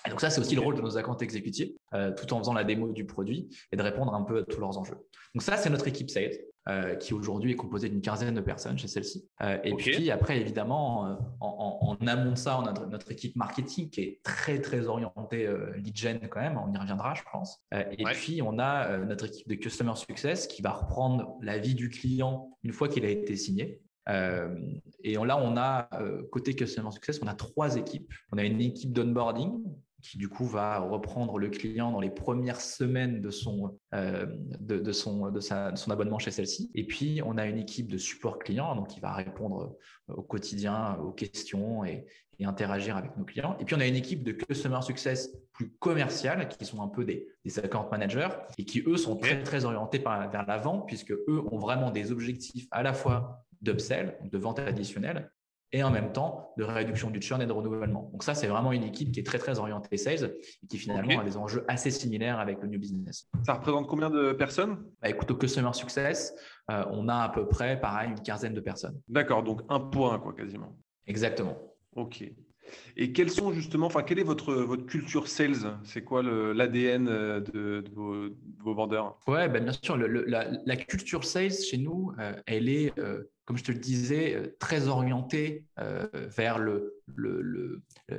Et 0.06 0.10
donc 0.10 0.22
ça, 0.22 0.29
c'est 0.29 0.39
aussi 0.39 0.56
le 0.56 0.62
rôle 0.62 0.75
de 0.75 0.82
nos 0.82 0.98
accounts 0.98 1.18
exécutifs, 1.18 1.72
euh, 1.94 2.12
tout 2.12 2.32
en 2.34 2.39
faisant 2.39 2.53
la 2.53 2.63
démo 2.63 2.91
du 2.91 3.06
produit 3.06 3.50
et 3.72 3.77
de 3.77 3.82
répondre 3.82 4.13
un 4.13 4.24
peu 4.24 4.39
à 4.39 4.44
tous 4.44 4.60
leurs 4.60 4.77
enjeux. 4.77 4.98
Donc 5.34 5.44
ça, 5.44 5.58
c'est 5.58 5.70
notre 5.70 5.88
équipe 5.88 6.10
sales. 6.10 6.38
Euh, 6.68 6.94
qui 6.96 7.15
aujourd'hui 7.15 7.53
est 7.53 7.56
composé 7.56 7.89
d'une 7.89 8.01
quinzaine 8.01 8.36
de 8.36 8.41
personnes 8.41 8.77
chez 8.77 8.88
celle-ci. 8.88 9.27
Euh, 9.41 9.58
et 9.63 9.74
puis 9.74 10.12
après, 10.12 10.39
évidemment, 10.39 11.18
en, 11.39 11.98
amont 12.06 12.34
de 12.34 12.38
ça, 12.38 12.60
on 12.60 12.65
a 12.65 12.74
notre, 12.86 13.12
équipe 13.12 13.36
marketing 13.36 13.89
qui 13.89 14.01
est 14.01 14.20
très 14.24 14.60
très 14.60 14.86
orientée 14.86 15.51
lead 15.77 15.98
gen 15.98 16.20
quand 16.29 16.41
même. 16.41 16.60
On 16.63 16.72
y 16.72 16.77
reviendra, 16.77 17.15
je 17.15 17.24
pense. 17.32 17.60
et 17.72 18.03
puis 18.13 18.44
on 18.44 18.60
a 18.60 19.00
notre 19.00 19.25
équipe 19.25 19.48
de 19.48 19.56
customer 19.56 19.96
success 19.96 20.46
qui 20.46 20.62
va 20.62 20.74
reprendre 20.74 21.38
la 21.41 21.58
vie 21.58 21.74
du 21.74 21.89
client 21.89 22.51
une 22.62 22.74
fois 22.74 22.88
qu'il 22.88 23.03
a 23.03 23.10
été 23.10 23.36
signé. 23.36 23.82
et 24.08 25.13
là, 25.15 25.38
on 25.41 25.58
a 25.58 25.89
côté 26.29 26.53
customer 26.53 26.91
success, 26.91 27.20
on 27.24 27.27
a 27.27 27.34
trois 27.34 27.77
équipes. 27.77 28.13
On 28.32 28.38
a 28.38 28.44
une 28.44 28.62
équipe 28.62 28.94
d'onboarding 28.94 29.63
qui 30.01 30.18
du 30.18 30.29
coup 30.29 30.46
va 30.46 30.79
reprendre 30.79 31.38
le 31.38 31.50
client 31.50 31.91
dans 31.91 32.00
les 32.00 32.10
premières 32.10 32.62
semaines 32.62 33.22
de 33.22 33.29
son, 33.29 33.77
euh, 33.94 34.25
de, 34.60 34.91
son, 34.91 35.29
de, 35.29 35.39
son 35.39 35.91
abonnement 35.91 36.20
chez 36.20 36.32
celle-ci. 36.32 36.72
Et 36.75 36.86
puis, 36.86 37.22
on 37.25 37.38
a 37.38 37.46
une 37.46 37.58
équipe 37.58 37.91
de 37.91 37.98
support 37.98 38.39
client, 38.39 38.75
donc 38.75 38.89
qui 38.89 39.00
va 39.00 39.13
répondre 39.13 39.77
au 40.08 40.22
quotidien 40.22 40.98
aux 41.03 41.12
questions 41.12 41.84
et, 41.84 42.06
interagir 42.41 42.96
avec 42.96 43.18
nos 43.18 43.25
clients. 43.25 43.58
Et 43.60 43.65
puis, 43.65 43.75
on 43.75 43.82
a 43.82 43.86
une 43.86 43.98
équipe 43.98 44.24
de 44.24 44.32
customer 44.32 44.82
success 44.82 45.29
plus 45.51 45.72
commerciale, 45.72 46.48
qui 46.48 46.63
sont 46.63 46.82
un 46.82 46.88
peu 46.88 47.03
des, 47.03 47.27
des 47.44 47.60
account 47.60 47.89
managers 47.91 48.29
et 48.58 48.63
qui, 48.63 48.82
eux, 48.88 48.96
sont 48.96 49.18
très, 49.18 49.44
très 49.44 49.65
orientés 49.65 50.00
par, 50.00 50.32
vers 50.32 50.46
la 50.46 50.58
vente, 50.58 50.88
puisque 50.88 51.12
eux 51.12 51.44
ont 51.51 51.58
vraiment 51.60 51.91
des 51.91 52.13
objectifs 52.13 52.65
à 52.72 52.82
la 52.82 52.94
fois 52.94 53.46
d'upsell, 53.62 54.18
de 54.24 54.38
vente 54.38 54.60
additionnelle, 54.60 55.29
et 55.72 55.84
en 55.84 55.92
même 55.92 56.12
temps 56.12 56.54
de 56.58 56.64
réduction 56.64 57.10
du 57.10 57.22
churn 57.22 57.42
et 57.42 57.46
de 57.46 57.52
renouvellement. 57.52 58.10
Donc 58.12 58.24
ça, 58.24 58.34
c'est 58.34 58.48
vraiment 58.48 58.72
une 58.72 58.84
équipe 58.84 59.12
qui 59.12 59.20
est 59.20 59.26
très, 59.26 59.38
très 59.38 59.60
orientée 59.60 59.98
sales 59.98 60.36
et 60.64 60.68
qui 60.68 60.78
finalement 60.78 61.20
a 61.20 61.24
des 61.24 61.38
enjeux 61.38 61.64
assez 61.68 61.92
similaires 61.92 62.40
avec 62.40 62.62
le 62.62 62.68
new 62.68 62.80
business. 62.80 63.30
Ça 63.46 63.54
représente 63.54 63.88
combien 63.88 64.10
de 64.10 64.34
personnes? 64.34 64.78
Bah, 65.02 65.10
Écoute, 65.10 65.30
au 65.32 65.36
Customer 65.36 65.74
Success, 65.74 66.34
euh, 66.72 66.84
on 66.92 67.08
a 67.08 67.18
à 67.18 67.30
peu 67.30 67.48
près, 67.48 67.80
pareil, 67.80 68.10
une 68.10 68.22
quinzaine 68.22 68.54
de 68.54 68.62
personnes. 68.62 69.00
D'accord, 69.08 69.44
donc 69.44 69.62
un 69.70 69.80
pour 69.80 70.12
un, 70.12 70.20
quoi, 70.20 70.34
quasiment. 70.34 70.76
Exactement. 71.06 71.58
OK. 71.96 72.24
Et 72.96 73.14
quels 73.14 73.32
sont 73.32 73.52
justement, 73.52 73.88
enfin, 73.88 74.04
quelle 74.04 74.20
est 74.20 74.24
votre, 74.24 74.54
votre 74.54 74.86
culture 74.86 75.28
sales? 75.28 75.78
C'est 75.84 76.04
quoi 76.04 76.22
l'ADN 76.22 77.08
euh, 77.08 77.40
de, 77.40 77.84
vos, 77.94 78.74
vendeurs? 78.74 79.18
Ouais, 79.28 79.50
ben 79.50 79.64
bien 79.64 79.74
sûr, 79.74 79.98
la, 79.98 80.76
culture 80.78 81.24
sales 81.24 81.52
chez 81.52 81.78
nous, 81.78 82.12
euh, 82.20 82.34
elle 82.46 82.70
est 82.70 82.94
comme 83.50 83.58
je 83.58 83.63
te 83.63 83.72
le 83.72 83.79
disais, 83.79 84.36
euh, 84.36 84.56
très 84.60 84.88
orienté 84.89 85.65
euh, 85.79 86.08
vers 86.13 86.60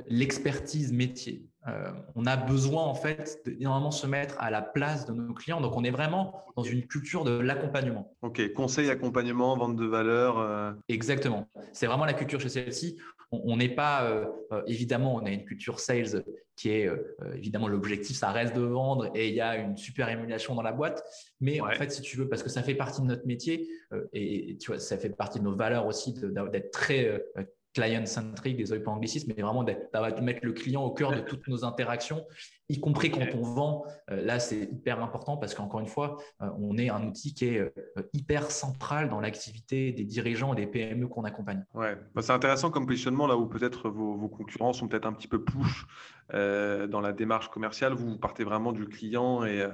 l'expertise 0.09 0.91
le, 0.91 0.97
métier. 0.97 1.47
Euh, 1.67 1.91
on 2.15 2.25
a 2.25 2.37
besoin 2.37 2.83
en 2.83 2.95
fait 2.95 3.41
d'énormément 3.45 3.91
se 3.91 4.07
mettre 4.07 4.35
à 4.39 4.49
la 4.49 4.61
place 4.61 5.05
de 5.05 5.13
nos 5.13 5.33
clients. 5.33 5.61
Donc 5.61 5.75
on 5.77 5.83
est 5.83 5.91
vraiment 5.91 6.43
dans 6.55 6.63
une 6.63 6.87
culture 6.87 7.23
de 7.23 7.37
l'accompagnement. 7.39 8.15
Ok, 8.21 8.53
conseil, 8.53 8.89
accompagnement, 8.89 9.55
vente 9.55 9.75
de 9.75 9.85
valeur. 9.85 10.75
Exactement. 10.89 11.47
C'est 11.71 11.87
vraiment 11.87 12.05
la 12.05 12.13
culture 12.13 12.39
chez 12.41 12.49
celle-ci 12.49 12.97
on 13.31 13.57
n'est 13.57 13.69
pas, 13.69 14.03
euh, 14.03 14.25
euh, 14.51 14.61
évidemment, 14.67 15.15
on 15.15 15.25
a 15.25 15.31
une 15.31 15.45
culture 15.45 15.79
sales 15.79 16.23
qui 16.57 16.69
est, 16.69 16.87
euh, 16.87 17.15
évidemment, 17.35 17.69
l'objectif, 17.69 18.17
ça 18.17 18.29
reste 18.31 18.55
de 18.55 18.61
vendre 18.61 19.09
et 19.15 19.29
il 19.29 19.35
y 19.35 19.41
a 19.41 19.55
une 19.55 19.77
super 19.77 20.09
émulation 20.09 20.53
dans 20.53 20.61
la 20.61 20.73
boîte. 20.73 21.03
Mais 21.39 21.61
en 21.61 21.71
fait, 21.71 21.91
si 21.91 22.01
tu 22.01 22.17
veux, 22.17 22.27
parce 22.27 22.43
que 22.43 22.49
ça 22.49 22.61
fait 22.61 22.75
partie 22.75 23.01
de 23.01 23.07
notre 23.07 23.25
métier 23.25 23.69
et, 24.13 24.57
tu 24.59 24.71
vois, 24.71 24.79
ça 24.79 24.97
fait 24.97 25.09
partie 25.09 25.39
de 25.39 25.45
nos 25.45 25.55
valeurs 25.55 25.85
aussi 25.85 26.13
d'être 26.13 26.71
très 26.71 27.23
client-centric, 27.73 28.57
désolé 28.57 28.81
pour 28.81 28.93
l'anglicisme, 28.93 29.33
mais 29.35 29.41
vraiment 29.41 29.63
de 29.63 29.73
mettre 30.21 30.39
le 30.43 30.53
client 30.53 30.83
au 30.83 30.91
cœur 30.91 31.11
de 31.11 31.21
toutes 31.21 31.47
nos 31.47 31.63
interactions, 31.63 32.25
y 32.71 32.79
compris 32.79 33.11
quand 33.11 33.25
on 33.35 33.41
vend. 33.41 33.85
Euh, 34.09 34.23
là, 34.23 34.39
c'est 34.39 34.63
hyper 34.63 35.03
important 35.03 35.37
parce 35.37 35.53
qu'encore 35.53 35.79
une 35.79 35.87
fois, 35.87 36.17
euh, 36.41 36.49
on 36.59 36.77
est 36.77 36.89
un 36.89 37.05
outil 37.05 37.33
qui 37.33 37.45
est 37.45 37.59
euh, 37.59 37.69
hyper 38.13 38.49
central 38.49 39.09
dans 39.09 39.19
l'activité 39.19 39.91
des 39.91 40.03
dirigeants 40.03 40.53
et 40.53 40.55
des 40.55 40.67
PME 40.67 41.07
qu'on 41.07 41.23
accompagne. 41.23 41.63
Ouais, 41.73 41.97
bah, 42.15 42.21
c'est 42.21 42.33
intéressant 42.33 42.71
comme 42.71 42.85
positionnement 42.85 43.27
là 43.27 43.37
où 43.37 43.47
peut-être 43.47 43.89
vos, 43.89 44.29
concurrents 44.29 44.73
sont 44.73 44.87
peut-être 44.87 45.05
un 45.05 45.13
petit 45.13 45.27
peu 45.27 45.43
push 45.43 45.85
dans 46.33 47.01
la 47.01 47.11
démarche 47.11 47.49
commerciale. 47.49 47.93
Vous, 47.93 48.11
vous 48.11 48.17
partez 48.17 48.45
vraiment 48.45 48.71
du 48.71 48.87
client 48.87 49.43
et, 49.43 49.67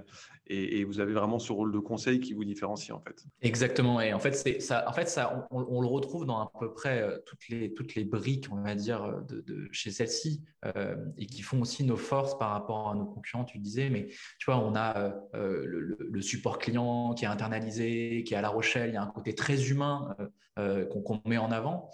et, 0.50 0.84
vous 0.84 1.00
avez 1.00 1.13
vraiment 1.13 1.39
ce 1.39 1.51
rôle 1.51 1.72
de 1.72 1.80
conseil 1.80 2.20
qui 2.20 2.34
vous 2.34 2.46
différencie 2.46 2.96
en 2.96 3.00
fait. 3.00 3.24
Exactement. 3.42 4.00
Et 4.01 4.13
en 4.13 4.20
fait, 4.20 4.34
c'est 4.34 4.60
ça. 4.60 4.88
En 4.88 4.94
fait, 4.94 5.08
ça, 5.10 5.48
on, 5.51 5.82
le 5.82 5.88
retrouve 5.88 6.25
dans 6.25 6.39
à 6.39 6.51
peu 6.60 6.74
près 6.74 7.01
euh, 7.01 7.18
toutes 7.25 7.48
les 7.50 7.74
toutes 7.74 7.96
les 7.96 8.04
briques, 8.04 8.48
on 8.51 8.62
va 8.62 8.75
dire, 8.75 9.22
de, 9.27 9.68
chez 9.72 9.92
celle-ci, 9.92 10.44
euh, 10.66 10.96
et 11.18 11.25
qui 11.25 11.42
font 11.42 11.62
aussi 11.62 11.84
nos 11.84 11.98
forces 11.98 12.38
par 12.38 12.51
rapport 12.51 12.89
à 12.89 12.96
nos 12.96 13.06
concurrents. 13.06 13.46
Tu 13.46 13.60
disais, 13.60 13.89
mais 13.89 14.08
tu 14.39 14.46
vois, 14.46 14.58
on 14.58 14.75
a 14.75 15.13
euh, 15.36 15.63
le, 15.66 16.22
support 16.22 16.60
client 16.60 17.13
qui 17.13 17.25
est 17.25 17.27
internalisé, 17.27 18.24
qui 18.25 18.34
est 18.34 18.38
à 18.38 18.42
La 18.42 18.50
Rochelle. 18.50 18.89
Il 18.89 18.94
y 18.94 18.98
a 18.98 19.04
un 19.04 19.08
côté 19.08 19.34
très 19.34 19.70
humain 19.70 20.16
qu'on 20.58 21.22
met 21.25 21.38
en 21.38 21.51
avant 21.51 21.92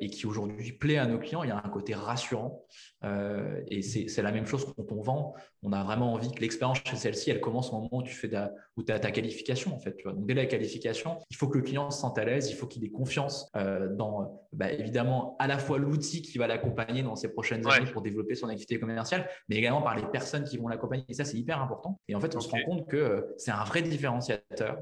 et 0.00 0.10
qui 0.10 0.26
aujourd'hui 0.26 0.72
plaît 0.72 0.98
à 0.98 1.06
nos 1.06 1.18
clients. 1.18 1.42
Il 1.42 1.48
y 1.48 1.52
a 1.52 1.56
un 1.56 1.68
côté 1.70 1.94
rassurant. 1.94 2.64
et 3.02 3.82
c'est 3.82 4.22
la 4.22 4.30
même 4.30 4.46
chose 4.46 4.66
quand 4.76 4.92
on 4.92 5.00
vend. 5.00 5.34
On 5.62 5.72
a 5.72 5.82
vraiment 5.82 6.12
envie 6.12 6.30
que 6.30 6.40
l'expérience 6.40 6.80
chez 6.84 6.96
celle-ci, 6.96 7.30
elle 7.30 7.40
commence 7.40 7.59
au 7.68 7.76
moment 7.76 7.88
où 7.92 8.02
tu 8.02 8.14
fais 8.14 8.28
ta, 8.28 8.52
où 8.76 8.84
as 8.88 8.98
ta 8.98 9.10
qualification 9.10 9.74
en 9.74 9.78
fait. 9.78 9.96
Tu 9.96 10.04
vois. 10.04 10.12
Donc 10.12 10.26
dès 10.26 10.34
la 10.34 10.46
qualification, 10.46 11.18
il 11.30 11.36
faut 11.36 11.48
que 11.48 11.58
le 11.58 11.64
client 11.64 11.90
se 11.90 12.00
sente 12.00 12.18
à 12.18 12.24
l'aise, 12.24 12.50
il 12.50 12.54
faut 12.54 12.66
qu'il 12.66 12.84
ait 12.84 12.90
confiance 12.90 13.50
euh, 13.56 13.88
dans 13.94 14.42
bah, 14.52 14.72
évidemment 14.72 15.36
à 15.38 15.46
la 15.46 15.58
fois 15.58 15.78
l'outil 15.78 16.22
qui 16.22 16.38
va 16.38 16.46
l'accompagner 16.46 17.02
dans 17.02 17.16
ses 17.16 17.28
prochaines 17.28 17.66
années 17.66 17.90
pour 17.90 18.02
développer 18.02 18.34
son 18.34 18.48
activité 18.48 18.80
commerciale, 18.80 19.28
mais 19.48 19.56
également 19.56 19.82
par 19.82 19.96
les 19.96 20.06
personnes 20.06 20.44
qui 20.44 20.56
vont 20.56 20.68
l'accompagner. 20.68 21.04
Et 21.08 21.14
ça, 21.14 21.24
c'est 21.24 21.36
hyper 21.36 21.60
important. 21.60 22.00
Et 22.08 22.14
en 22.14 22.20
fait, 22.20 22.34
on 22.36 22.40
se 22.40 22.48
rend 22.48 22.62
compte 22.64 22.88
que 22.88 22.96
euh, 22.96 23.34
c'est 23.36 23.52
un 23.52 23.64
vrai 23.64 23.82
différenciateur. 23.82 24.78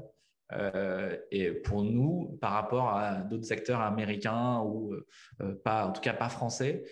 Euh, 0.51 1.15
et 1.29 1.51
pour 1.51 1.83
nous, 1.83 2.37
par 2.41 2.53
rapport 2.53 2.89
à 2.89 3.17
d'autres 3.17 3.51
acteurs 3.51 3.81
américains 3.81 4.61
ou 4.61 4.95
pas, 5.63 5.85
en 5.85 5.91
tout 5.91 6.01
cas 6.01 6.13
pas 6.13 6.29
français, 6.29 6.83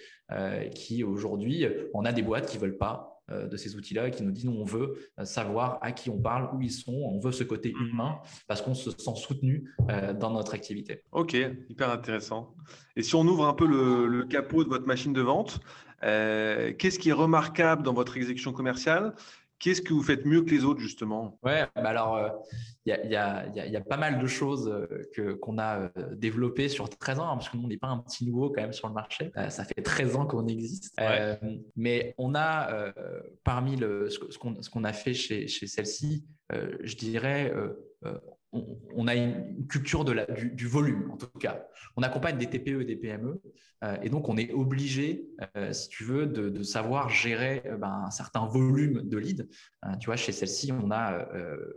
qui 0.75 1.03
aujourd'hui, 1.03 1.65
on 1.95 2.05
a 2.05 2.11
des 2.11 2.21
boîtes 2.21 2.45
qui 2.45 2.59
veulent 2.59 2.77
pas 2.77 3.16
de 3.29 3.57
ces 3.57 3.75
outils-là 3.75 4.09
qui 4.09 4.23
nous 4.23 4.31
disent 4.31 4.45
nous, 4.45 4.57
on 4.59 4.63
veut 4.63 4.95
euh, 5.19 5.25
savoir 5.25 5.79
à 5.81 5.91
qui 5.91 6.09
on 6.09 6.17
parle, 6.17 6.49
où 6.55 6.61
ils 6.61 6.71
sont, 6.71 6.93
on 6.93 7.19
veut 7.19 7.31
ce 7.31 7.43
côté 7.43 7.73
mm. 7.73 7.87
humain 7.87 8.19
parce 8.47 8.61
qu'on 8.61 8.73
se 8.73 8.91
sent 8.91 9.15
soutenu 9.15 9.73
euh, 9.89 10.13
dans 10.13 10.31
notre 10.31 10.53
activité. 10.53 11.03
Ok, 11.11 11.33
hyper 11.69 11.89
intéressant. 11.89 12.55
Et 12.95 13.03
si 13.03 13.15
on 13.15 13.21
ouvre 13.21 13.45
un 13.45 13.53
peu 13.53 13.67
le, 13.67 14.23
capot 14.25 14.63
de 14.63 14.69
votre 14.69 14.87
machine 14.87 15.13
de 15.13 15.21
vente, 15.21 15.59
qu'est-ce 16.01 16.99
qui 16.99 17.09
est 17.09 17.13
remarquable 17.13 17.83
dans 17.83 17.93
votre 17.93 18.17
exécution 18.17 18.51
commerciale? 18.51 19.13
Qu'est-ce 19.59 19.81
que 19.81 19.93
vous 19.93 20.03
faites 20.03 20.25
mieux 20.25 20.43
que 20.43 20.51
les 20.51 20.63
autres, 20.63 20.79
justement? 20.79 21.39
Ouais, 21.43 21.65
bah 21.75 21.89
alors, 21.89 22.45
il 22.85 22.93
y, 22.93 23.15
a, 23.15 23.81
pas 23.81 23.97
mal 23.97 24.19
de 24.19 24.27
choses 24.27 24.87
que, 25.13 25.33
qu'on 25.33 25.57
a 25.57 25.89
développées 26.13 26.69
sur 26.69 26.89
13 26.89 27.19
ans, 27.19 27.29
hein, 27.29 27.37
parce 27.37 27.49
que 27.49 27.57
nous, 27.57 27.63
on 27.63 27.67
n'est 27.67 27.77
pas 27.77 27.87
un 27.87 27.97
petit 27.97 28.25
nouveau 28.25 28.49
quand 28.49 28.61
même 28.61 28.73
sur 28.73 28.87
le 28.87 28.93
marché. 28.93 29.31
ça 29.49 29.63
fait 29.63 29.81
13 29.81 30.15
ans 30.15 30.25
qu'on 30.25 30.47
existe. 30.47 30.95
mais 31.75 32.13
on 32.17 32.35
a, 32.35 32.93
parmi 33.43 33.75
le, 33.75 34.09
ce, 34.09 34.37
qu'on, 34.37 34.61
ce 34.61 34.69
qu'on 34.69 34.83
a 34.83 34.93
fait 34.93 35.13
chez, 35.13 35.47
chez 35.47 35.67
celle-ci, 35.67 36.23
je 36.51 36.95
dirais, 36.95 37.51
on, 38.95 39.07
a 39.07 39.15
une 39.15 39.67
culture 39.67 40.05
du, 40.05 40.67
volume, 40.67 41.11
en 41.11 41.17
tout 41.17 41.27
cas. 41.39 41.67
On 41.95 42.03
accompagne 42.03 42.37
des 42.37 42.47
TPE 42.47 42.81
et 42.81 42.85
des 42.85 42.95
PME, 42.95 43.41
euh, 43.83 43.97
et 44.01 44.09
donc 44.09 44.29
on 44.29 44.37
est 44.37 44.51
obligé, 44.51 45.27
euh, 45.55 45.71
si 45.73 45.89
tu 45.89 46.03
veux, 46.03 46.25
de, 46.25 46.63
savoir 46.63 47.09
gérer 47.09 47.63
euh, 47.65 47.77
ben, 47.77 48.03
un 48.05 48.11
certain 48.11 48.45
volume 48.45 49.03
de 49.03 49.17
leads. 49.17 49.47
tu 49.99 50.05
vois, 50.07 50.15
chez 50.15 50.31
celle-ci, 50.31 50.71
on 50.71 50.91
a 50.91 51.27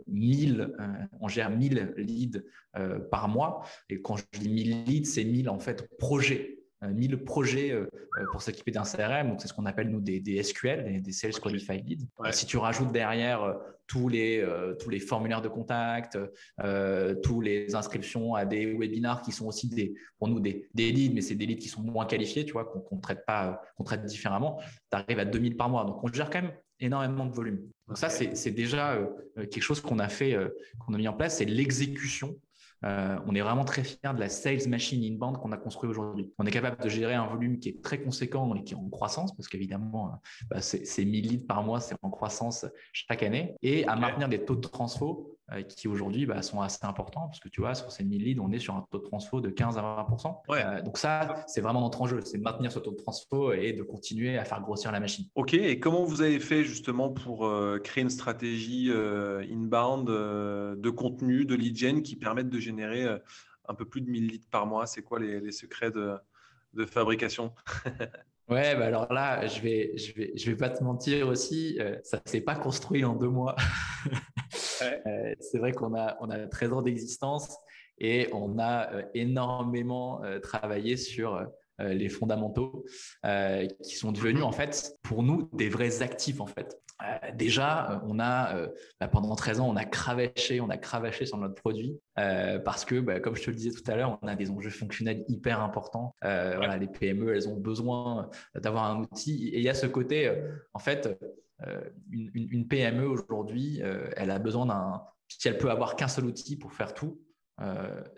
1000, 0.07 0.73
on 1.19 1.27
gère 1.27 1.49
1000 1.49 1.93
leads 1.97 2.41
par 3.09 3.27
mois, 3.27 3.63
et 3.89 4.01
quand 4.01 4.17
je 4.17 4.23
dis 4.39 4.49
1000 4.49 4.83
leads, 4.85 5.05
c'est 5.05 5.23
1000 5.23 5.49
en 5.49 5.59
fait 5.59 5.87
projets 5.97 6.60
1000 6.81 7.23
projets 7.23 7.75
pour 8.31 8.41
s'équiper 8.41 8.71
d'un 8.71 8.83
CRM. 8.83 9.29
Donc, 9.29 9.41
c'est 9.41 9.47
ce 9.47 9.53
qu'on 9.53 9.65
appelle, 9.65 9.89
nous, 9.89 10.01
des, 10.01 10.43
SQL, 10.43 11.01
des, 11.01 11.11
Sales 11.11 11.33
Qualified 11.33 11.87
Leads. 11.87 12.05
Si 12.31 12.45
tu 12.45 12.57
rajoutes 12.57 12.91
derrière 12.91 13.55
tous 13.91 14.07
les, 14.07 14.39
euh, 14.39 14.73
tous 14.75 14.89
les 14.89 15.01
formulaires 15.01 15.41
de 15.41 15.49
contact, 15.49 16.17
euh, 16.63 17.13
tous 17.15 17.41
les 17.41 17.75
inscriptions 17.75 18.35
à 18.35 18.45
des 18.45 18.73
webinars 18.73 19.21
qui 19.21 19.33
sont 19.33 19.47
aussi 19.47 19.67
des, 19.67 19.93
pour 20.17 20.29
nous 20.29 20.39
des, 20.39 20.69
des 20.73 20.93
leads, 20.93 21.13
mais 21.13 21.19
c'est 21.19 21.35
des 21.35 21.45
leads 21.45 21.61
qui 21.61 21.67
sont 21.67 21.81
moins 21.81 22.05
qualifiés, 22.05 22.45
tu 22.45 22.53
vois, 22.53 22.63
qu'on 22.63 22.99
traite 22.99 23.25
pas, 23.25 23.61
qu'on 23.75 23.83
traite 23.83 24.05
différemment. 24.05 24.61
Tu 24.89 24.97
arrives 24.97 25.19
à 25.19 25.25
2000 25.25 25.57
par 25.57 25.67
mois. 25.67 25.83
Donc, 25.83 26.01
on 26.01 26.07
gère 26.07 26.29
quand 26.29 26.41
même 26.41 26.53
énormément 26.79 27.25
de 27.25 27.33
volume. 27.33 27.59
Donc, 27.89 27.97
ça, 27.97 28.09
c'est 28.09 28.51
déjà 28.51 28.93
euh, 28.93 29.07
quelque 29.35 29.61
chose 29.61 29.81
qu'on 29.81 29.99
a 29.99 30.07
fait, 30.07 30.37
qu'on 30.79 30.93
a 30.93 30.97
mis 30.97 31.09
en 31.09 31.13
place, 31.13 31.39
c'est 31.39 31.45
l'exécution 31.45 32.39
euh, 32.83 33.17
on 33.27 33.35
est 33.35 33.41
vraiment 33.41 33.63
très 33.63 33.83
fiers 33.83 34.13
de 34.13 34.19
la 34.19 34.29
sales 34.29 34.67
machine 34.67 35.03
inbound 35.03 35.37
qu'on 35.37 35.51
a 35.51 35.57
construit 35.57 35.89
aujourd'hui. 35.89 36.31
On 36.39 36.45
est 36.45 36.51
capable 36.51 36.81
de 36.83 36.89
gérer 36.89 37.13
un 37.13 37.27
volume 37.27 37.59
qui 37.59 37.69
est 37.69 37.81
très 37.83 38.01
conséquent 38.01 38.53
et 38.55 38.63
qui 38.63 38.73
est 38.73 38.77
en 38.77 38.89
croissance, 38.89 39.35
parce 39.35 39.47
qu'évidemment, 39.47 40.07
euh, 40.07 40.15
bah, 40.49 40.61
c'est 40.61 41.05
1000 41.05 41.27
leads 41.27 41.47
par 41.47 41.63
mois, 41.63 41.79
c'est 41.79 41.95
en 42.01 42.09
croissance 42.09 42.65
chaque 42.93 43.23
année, 43.23 43.55
et 43.61 43.87
à 43.87 43.95
maintenir 43.95 44.29
des 44.29 44.43
taux 44.43 44.55
de 44.55 44.61
transfo 44.61 45.37
qui 45.67 45.87
aujourd'hui 45.87 46.25
bah, 46.25 46.41
sont 46.41 46.61
assez 46.61 46.85
importants, 46.85 47.27
parce 47.27 47.39
que 47.39 47.49
tu 47.49 47.61
vois, 47.61 47.75
sur 47.75 47.91
ces 47.91 48.03
1000 48.03 48.23
leads, 48.23 48.41
on 48.41 48.51
est 48.51 48.59
sur 48.59 48.75
un 48.75 48.85
taux 48.89 48.99
de 48.99 49.03
transfo 49.03 49.41
de 49.41 49.49
15 49.49 49.77
à 49.77 49.81
20 49.81 50.83
Donc 50.83 50.97
ça, 50.97 51.43
c'est 51.47 51.61
vraiment 51.61 51.81
notre 51.81 52.01
enjeu, 52.01 52.21
c'est 52.23 52.37
de 52.37 52.43
maintenir 52.43 52.71
ce 52.71 52.79
taux 52.79 52.91
de 52.91 52.97
transfo 52.97 53.53
et 53.53 53.73
de 53.73 53.83
continuer 53.83 54.37
à 54.37 54.45
faire 54.45 54.61
grossir 54.61 54.91
la 54.91 54.99
machine. 54.99 55.25
Ok, 55.35 55.53
et 55.53 55.79
comment 55.79 56.03
vous 56.03 56.21
avez 56.21 56.39
fait 56.39 56.63
justement 56.63 57.09
pour 57.09 57.51
créer 57.83 58.03
une 58.03 58.09
stratégie 58.09 58.91
inbound 58.91 60.09
de 60.09 60.89
contenu, 60.89 61.45
de 61.45 61.55
lead 61.55 61.77
gen 61.77 62.03
qui 62.03 62.15
permette 62.15 62.49
de 62.49 62.59
générer 62.59 63.03
euh, 63.03 63.17
un 63.67 63.73
peu 63.73 63.85
plus 63.85 64.01
de 64.01 64.09
1000 64.09 64.27
litres 64.27 64.49
par 64.49 64.65
mois? 64.65 64.85
C'est 64.85 65.01
quoi 65.01 65.19
les, 65.19 65.51
secrets 65.51 65.91
de, 65.91 66.85
fabrication? 66.85 67.53
Ouais, 68.49 68.75
bah 68.75 68.87
alors 68.87 69.13
là, 69.13 69.47
je 69.47 69.61
vais, 69.61 69.97
je 69.97 70.13
vais, 70.13 70.33
je 70.35 70.49
vais 70.49 70.57
pas 70.57 70.69
te 70.69 70.83
mentir 70.83 71.29
aussi, 71.29 71.77
euh, 71.79 71.97
ça 72.03 72.17
ne 72.17 72.29
s'est 72.29 72.41
pas 72.41 72.55
construit 72.55 73.05
en 73.05 73.15
deux 73.15 73.29
mois. 73.29 73.55
Euh, 74.81 75.33
c'est 75.39 75.57
vrai 75.57 75.71
qu'on 75.71 75.95
a, 75.95 76.17
on 76.21 76.29
a 76.29 76.47
13 76.47 76.73
ans 76.73 76.81
d'existence 76.81 77.57
et 77.97 78.29
on 78.33 78.57
a 78.59 78.89
énormément 79.13 80.21
travaillé 80.41 80.97
sur 80.97 81.45
les 81.77 82.09
fondamentaux 82.09 82.83
qui 83.83 83.95
sont 83.95 84.11
devenus 84.11 84.41
en 84.41 84.51
fait 84.51 84.95
pour 85.03 85.21
nous 85.21 85.49
des 85.53 85.69
vrais 85.69 86.01
actifs 86.01 86.41
en 86.41 86.47
fait. 86.47 86.81
Euh, 87.01 87.31
déjà, 87.33 87.91
euh, 87.91 87.99
on 88.03 88.19
a 88.19 88.55
euh, 88.55 88.67
bah, 88.99 89.07
pendant 89.07 89.35
13 89.35 89.59
ans, 89.59 89.69
on 89.69 89.75
a 89.75 89.85
cravaché, 89.85 90.61
on 90.61 90.69
a 90.69 90.77
cravaché 90.77 91.25
sur 91.25 91.37
notre 91.37 91.55
produit 91.55 91.99
parce 92.15 92.85
que, 92.85 92.99
bah, 92.99 93.19
comme 93.19 93.35
je 93.35 93.43
te 93.43 93.49
le 93.49 93.55
disais 93.55 93.71
tout 93.71 93.89
à 93.89 93.95
l'heure, 93.95 94.19
on 94.21 94.27
a 94.27 94.35
des 94.35 94.51
enjeux 94.51 94.69
fonctionnels 94.69 95.25
hyper 95.27 95.61
importants. 95.61 96.15
les 96.23 96.87
PME, 96.87 97.33
elles 97.35 97.49
ont 97.49 97.57
besoin 97.57 98.29
d'avoir 98.55 98.83
un 98.85 99.01
outil. 99.01 99.49
Et 99.49 99.57
il 99.57 99.63
y 99.63 99.69
a 99.69 99.73
ce 99.73 99.87
côté, 99.87 100.31
en 100.73 100.79
fait, 100.79 101.09
une, 102.11 102.67
PME 102.67 103.05
aujourd'hui, 103.07 103.81
elle 104.15 104.31
a 104.31 104.39
besoin 104.39 104.65
d'un. 104.65 105.03
Si 105.27 105.47
elle 105.47 105.57
peut 105.57 105.71
avoir 105.71 105.95
qu'un 105.95 106.07
seul 106.07 106.25
outil 106.25 106.57
pour 106.57 106.73
faire 106.73 106.93
tout, 106.93 107.21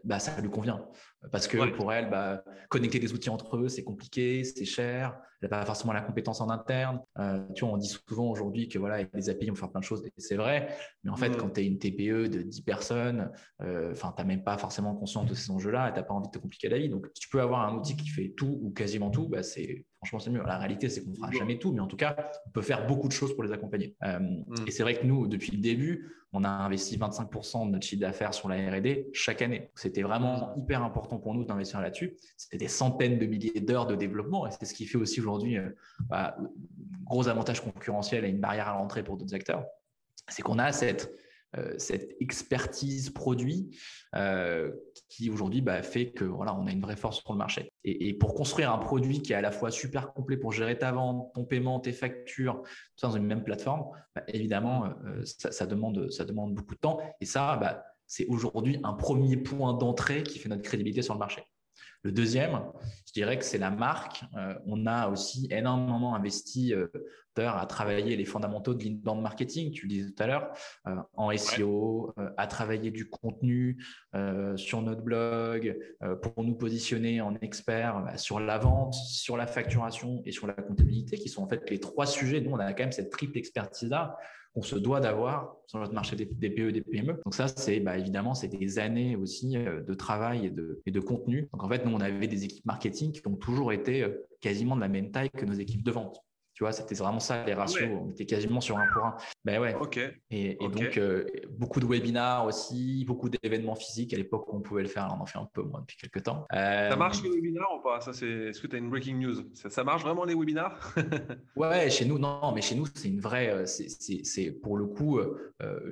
bah, 0.04 0.20
ça 0.20 0.40
lui 0.42 0.50
convient. 0.50 0.86
Parce 1.32 1.48
que 1.48 1.76
pour 1.76 1.92
elle, 1.94 2.10
bah, 2.10 2.44
connecter 2.70 3.00
des 3.00 3.14
outils 3.14 3.30
entre 3.30 3.58
eux, 3.58 3.70
c'est 3.70 3.84
compliqué, 3.84 4.44
c'est 4.44 4.66
cher, 4.66 5.18
elle 5.44 5.50
n'a 5.50 5.58
pas 5.58 5.66
forcément 5.66 5.94
la 5.94 6.02
compétence 6.02 6.42
en 6.42 6.50
interne. 6.50 7.02
Euh, 7.20 7.46
tu 7.54 7.66
vois, 7.66 7.74
on 7.74 7.78
dit 7.78 7.88
souvent 8.08 8.30
aujourd'hui 8.30 8.70
que 8.70 8.80
voilà, 8.80 9.06
les 9.14 9.30
API, 9.30 9.50
on 9.50 9.54
peut 9.54 9.60
faire 9.60 9.72
plein 9.72 9.82
de 9.82 9.86
choses, 9.86 10.06
et 10.06 10.12
c'est 10.18 10.36
vrai. 10.36 10.76
Mais 11.04 11.12
en 11.12 11.18
fait, 11.18 11.30
mm. 11.30 11.38
quand 11.38 11.50
tu 11.50 11.62
es 11.62 11.66
une 11.66 11.80
TPE 11.80 12.30
de 12.30 12.42
10 12.42 12.62
personnes, 12.62 13.32
euh, 13.62 13.92
enfin, 13.92 14.14
tu 14.16 14.22
n'as 14.22 14.28
même 14.28 14.44
pas 14.44 14.58
forcément 14.58 14.96
conscience 14.96 15.26
de 15.26 15.34
ces 15.34 15.52
enjeux-là 15.52 15.90
et 15.90 15.94
tu 15.94 16.00
n'as 16.00 16.04
pas 16.04 16.14
envie 16.14 16.28
de 16.28 16.32
te 16.32 16.40
compliquer 16.40 16.70
la 16.70 16.78
vie. 16.78 16.90
Donc, 16.90 17.08
si 17.14 17.22
tu 17.22 17.30
peux 17.30 17.42
avoir 17.42 17.68
un 17.68 17.76
outil 17.76 17.98
qui 17.98 18.08
fait 18.08 18.34
tout 18.36 18.60
ou 18.62 18.72
quasiment 18.72 19.10
tout, 19.10 19.28
bah, 19.28 19.44
c'est 19.44 19.86
franchement, 20.04 20.20
c'est 20.20 20.30
mieux. 20.30 20.44
La 20.46 20.58
réalité, 20.58 20.90
c'est 20.90 21.02
qu'on 21.02 21.12
ne 21.12 21.16
fera 21.16 21.32
jamais 21.32 21.58
tout, 21.58 21.72
mais 21.72 21.80
en 21.80 21.88
tout 21.88 21.96
cas, 21.96 22.16
on 22.46 22.50
peut 22.50 22.62
faire 22.62 22.86
beaucoup 22.88 23.08
de 23.08 23.14
choses 23.14 23.34
pour 23.34 23.44
les 23.44 23.54
accompagner. 23.54 23.96
Euh, 24.04 24.20
mm. 24.20 24.68
Et 24.68 24.72
c'est 24.72 24.84
vrai 24.84 24.96
que 24.96 25.06
nous, 25.06 25.28
depuis 25.28 25.52
le 25.52 25.60
début, 25.60 26.14
on 26.34 26.44
a 26.44 26.50
investi 26.50 26.98
25% 26.98 27.68
de 27.68 27.72
notre 27.72 27.86
chiffre 27.86 28.02
d'affaires 28.02 28.34
sur 28.34 28.50
la 28.50 28.56
R&D 28.56 29.10
chaque 29.14 29.42
année. 29.42 29.70
C'était 29.76 30.02
vraiment 30.02 30.54
hyper 30.58 30.84
important 30.84 31.20
pour 31.20 31.34
nous 31.34 31.46
d'investir 31.46 31.80
là-dessus. 31.80 32.18
C'était 32.36 32.58
des 32.58 32.68
centaines 32.68 33.18
de 33.18 33.26
milliers 33.26 33.62
d'heures 33.62 33.86
de 33.86 33.96
développement 33.96 34.46
et 34.48 34.50
c'est 34.52 34.66
ce 34.66 34.74
qui 34.74 34.86
fait 34.86 34.98
aussi 34.98 35.22
aujourd'hui 35.22 35.58
un 35.58 35.62
euh, 35.62 35.76
bah, 36.10 36.36
gros 37.06 37.28
avantage 37.28 37.62
concurrentiel 37.62 38.26
et 38.26 38.30
une 38.30 38.40
barrière 38.40 38.68
à 38.68 38.74
l'entrée 38.74 39.04
pour 39.04 39.16
d'autres 39.16 39.36
acteurs. 39.36 39.64
C'est 40.28 40.42
qu'on 40.42 40.60
a 40.60 40.72
cette 40.72 41.14
cette 41.78 42.16
expertise 42.20 43.10
produit 43.10 43.78
euh, 44.16 44.72
qui 45.10 45.30
aujourd'hui 45.30 45.62
bah, 45.62 45.82
fait 45.84 46.12
que 46.12 46.24
voilà, 46.24 46.56
on 46.56 46.66
a 46.66 46.72
une 46.72 46.82
vraie 46.82 46.96
force 46.96 47.22
sur 47.22 47.34
le 47.34 47.38
marché. 47.38 47.72
Et, 47.84 48.14
pour 48.14 48.34
construire 48.34 48.72
un 48.72 48.78
produit 48.78 49.22
qui 49.22 49.34
est 49.34 49.36
à 49.36 49.42
la 49.42 49.52
fois 49.52 49.72
super 49.72 50.14
complet 50.14 50.38
pour 50.38 50.52
gérer 50.52 50.78
ta 50.78 50.92
vente, 50.92 51.34
ton 51.34 51.46
paiement, 51.46 51.80
tes 51.80 51.92
factures, 51.92 52.64
tout 52.96 53.08
dans 53.08 53.16
une 53.16 53.26
même 53.26 53.44
plateforme, 53.44 53.86
bah, 54.16 54.24
évidemment, 54.28 54.86
euh, 54.86 55.24
ça, 55.26 55.66
demande, 55.66 56.10
ça 56.12 56.26
demande 56.26 56.56
beaucoup 56.56 56.76
de 56.76 56.80
temps. 56.80 57.00
Et 57.22 57.26
ça, 57.26 57.58
bah, 57.58 57.84
c'est 58.08 58.26
aujourd'hui 58.28 58.80
un 58.84 58.94
premier 58.94 59.38
point 59.38 59.74
d'entrée 59.74 60.24
qui 60.24 60.40
fait 60.40 60.50
notre 60.50 60.64
crédibilité 60.64 61.02
sur 61.02 61.14
le 61.14 61.20
marché. 61.20 61.44
Le 62.04 62.12
deuxième, 62.12 62.62
je 63.08 63.14
dirais 63.14 63.38
que 63.40 63.46
c'est 63.46 63.58
la 63.58 63.72
marque. 63.72 64.24
Euh, 64.38 64.56
on 64.66 64.86
a 64.86 65.08
aussi 65.08 65.48
énormément 65.50 66.16
investi 66.16 66.74
euh, 66.74 66.88
à 67.42 67.66
travailler 67.66 68.16
les 68.16 68.26
fondamentaux 68.26 68.74
de 68.74 68.84
l'inbound 68.84 69.22
marketing, 69.22 69.72
tu 69.72 69.88
le 69.88 69.90
disais 69.90 70.12
tout 70.12 70.24
à 70.24 70.28
l'heure, 70.28 70.52
euh, 70.88 70.96
en 71.16 71.36
SEO, 71.36 72.14
à 72.38 72.48
travailler 72.48 72.92
du 72.92 73.10
contenu 73.10 73.84
sur 74.56 74.82
notre 74.82 75.02
blog 75.02 75.78
pour 76.22 76.44
nous 76.44 76.56
positionner 76.56 77.22
en 77.22 77.36
expert 77.36 78.02
bah, 78.04 78.18
sur 78.18 78.40
la 78.40 78.58
vente, 78.58 78.94
sur 78.94 79.38
la 79.38 79.48
facturation 79.48 80.22
et 80.26 80.32
sur 80.32 80.48
la 80.48 80.54
comptabilité, 80.54 81.18
qui 81.18 81.30
sont 81.30 81.44
en 81.44 81.48
fait 81.48 81.70
les 81.70 81.80
trois 81.80 82.06
sujets. 82.06 82.42
Nous, 82.42 82.52
on 82.52 82.60
a 82.60 82.72
quand 82.74 82.84
même 82.84 82.92
cette 82.92 83.12
triple 83.12 83.38
expertise-là 83.38 84.18
qu'on 84.54 84.62
se 84.62 84.76
doit 84.76 85.00
d'avoir 85.00 85.56
sur 85.68 85.80
notre 85.80 85.94
marché 85.94 86.16
des, 86.16 86.26
PE 86.26 86.70
et 86.70 86.72
des 86.72 86.82
PME. 86.82 87.20
Donc 87.26 87.34
ça, 87.34 87.48
c'est 87.48 87.80
bah, 87.80 87.98
évidemment, 87.98 88.34
c'est 88.34 88.48
des 88.48 88.80
années 88.80 89.16
aussi 89.16 89.58
euh, 89.58 89.82
de 89.82 89.94
travail 89.94 90.46
et 90.46 90.50
de, 90.50 90.82
et 90.86 90.92
de 90.92 91.00
contenu. 91.00 91.50
Donc 91.52 91.64
en 91.64 91.70
fait, 91.70 91.86
nous, 91.86 91.92
on 91.94 92.00
avait 92.00 92.28
des 92.28 92.46
équipes 92.46 92.66
marketing 92.66 93.12
qui 93.12 93.28
ont 93.28 93.36
toujours 93.36 93.74
été 93.74 94.04
euh, 94.04 94.28
quasiment 94.42 94.76
de 94.76 94.82
la 94.82 94.90
même 94.90 95.12
taille 95.12 95.32
que 95.32 95.46
nos 95.46 95.54
équipes 95.54 95.84
de 95.84 95.92
vente. 95.92 96.24
Tu 96.54 96.64
vois, 96.64 96.72
c'était 96.72 96.94
vraiment 96.94 97.20
ça 97.20 97.44
les 97.46 97.54
ratios. 97.56 97.90
On 98.00 98.12
était 98.12 98.28
quasiment 98.28 98.62
sur 98.62 98.78
un 98.78 98.86
pour 98.94 99.04
un. 99.04 99.18
Ben 99.44 99.60
ouais. 99.60 99.76
Ok. 99.76 100.00
Et, 100.30 100.56
donc 100.60 100.98
euh, 100.98 101.26
beaucoup 101.50 101.80
de 101.80 101.86
webinars 101.86 102.46
aussi, 102.46 103.04
beaucoup 103.08 103.28
d'événements 103.28 103.76
physiques. 103.76 104.14
À 104.14 104.18
l'époque, 104.18 104.46
on 104.54 104.62
pouvait 104.62 104.84
le 104.84 104.88
faire. 104.88 105.08
on 105.18 105.22
en 105.22 105.26
fait 105.26 105.40
un 105.40 105.50
peu 105.52 105.64
moins 105.64 105.82
depuis 105.82 105.98
quelques 105.98 106.24
temps. 106.24 106.46
Euh, 106.54 106.90
ça 106.92 106.96
marche 106.96 107.24
les 107.24 107.30
webinars 107.32 107.76
ou 107.80 107.82
pas? 107.82 108.02
Ça 108.02 108.14
c'est. 108.14 108.30
Est-ce 108.30 108.62
que 108.62 108.68
tu 108.68 108.76
as 108.76 108.80
une 108.80 108.90
breaking 108.90 109.18
news? 109.18 109.36
Ça, 109.56 109.84
marche 109.84 110.04
vraiment 110.04 110.26
les 110.26 110.36
webinars? 110.36 110.94
Ouais, 111.56 111.90
chez 111.90 112.06
nous 112.06 112.20
non, 112.20 112.52
mais 112.54 112.62
chez 112.62 112.76
nous 112.76 112.86
c'est 112.94 113.08
une 113.08 113.20
vraie. 113.20 113.50
Euh, 113.50 113.66
c'est 113.66 114.52
pour 114.52 114.78
le 114.78 114.86
coup 114.86 115.20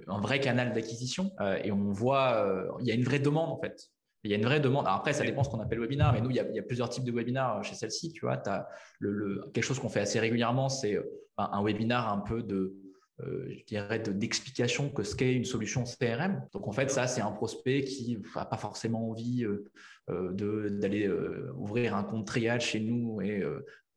un 0.07 0.21
vrai 0.21 0.39
canal 0.39 0.73
d'acquisition 0.73 1.31
et 1.63 1.71
on 1.71 1.91
voit 1.91 2.75
il 2.79 2.85
y 2.85 2.91
a 2.91 2.93
une 2.93 3.03
vraie 3.03 3.19
demande 3.19 3.49
en 3.49 3.59
fait. 3.59 3.89
Il 4.23 4.29
y 4.29 4.33
a 4.33 4.37
une 4.37 4.45
vraie 4.45 4.59
demande. 4.59 4.85
après, 4.87 5.13
ça 5.13 5.25
dépend 5.25 5.43
ce 5.43 5.49
qu'on 5.49 5.59
appelle 5.59 5.79
webinar, 5.79 6.13
mais 6.13 6.21
nous, 6.21 6.29
il 6.29 6.35
y, 6.35 6.39
a, 6.39 6.63
plusieurs 6.63 6.89
types 6.89 7.03
de 7.03 7.11
webinars 7.11 7.63
chez 7.63 7.75
celle-ci. 7.75 8.11
Tu 8.11 8.21
vois, 8.21 8.37
tu 8.37 8.49
as 8.49 8.67
le, 8.99 9.41
quelque 9.53 9.63
chose 9.63 9.79
qu'on 9.79 9.89
fait 9.89 10.01
assez 10.01 10.19
régulièrement, 10.19 10.69
c'est 10.69 10.95
euh, 10.95 11.03
un, 11.37 11.63
webinar 11.63 12.11
un 12.11 12.19
peu 12.19 12.43
de, 12.43 12.75
euh, 13.21 13.47
je 13.49 13.65
dirais, 13.65 13.99
d'explication 13.99 14.89
que 14.89 15.01
ce 15.03 15.15
qu'est 15.15 15.33
une 15.33 15.45
solution 15.45 15.83
CRM. 15.85 16.45
Donc, 16.53 16.67
en 16.67 16.71
fait, 16.71 16.91
ça, 16.91 17.07
c'est 17.07 17.21
un 17.21 17.31
prospect 17.31 17.83
qui 17.83 18.19
n'a 18.35 18.45
pas 18.45 18.57
forcément 18.57 19.09
envie 19.09 19.43
euh, 19.43 20.31
d'aller 20.33 21.09
ouvrir 21.55 21.95
un 21.95 22.03
compte 22.03 22.27
trial 22.27 22.61
chez 22.61 22.79
nous 22.79 23.21
et 23.21 23.41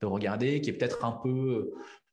de 0.00 0.06
regarder, 0.06 0.60
qui 0.60 0.70
est 0.70 0.74
peut-être 0.74 1.04
un 1.04 1.12
peu 1.12 1.72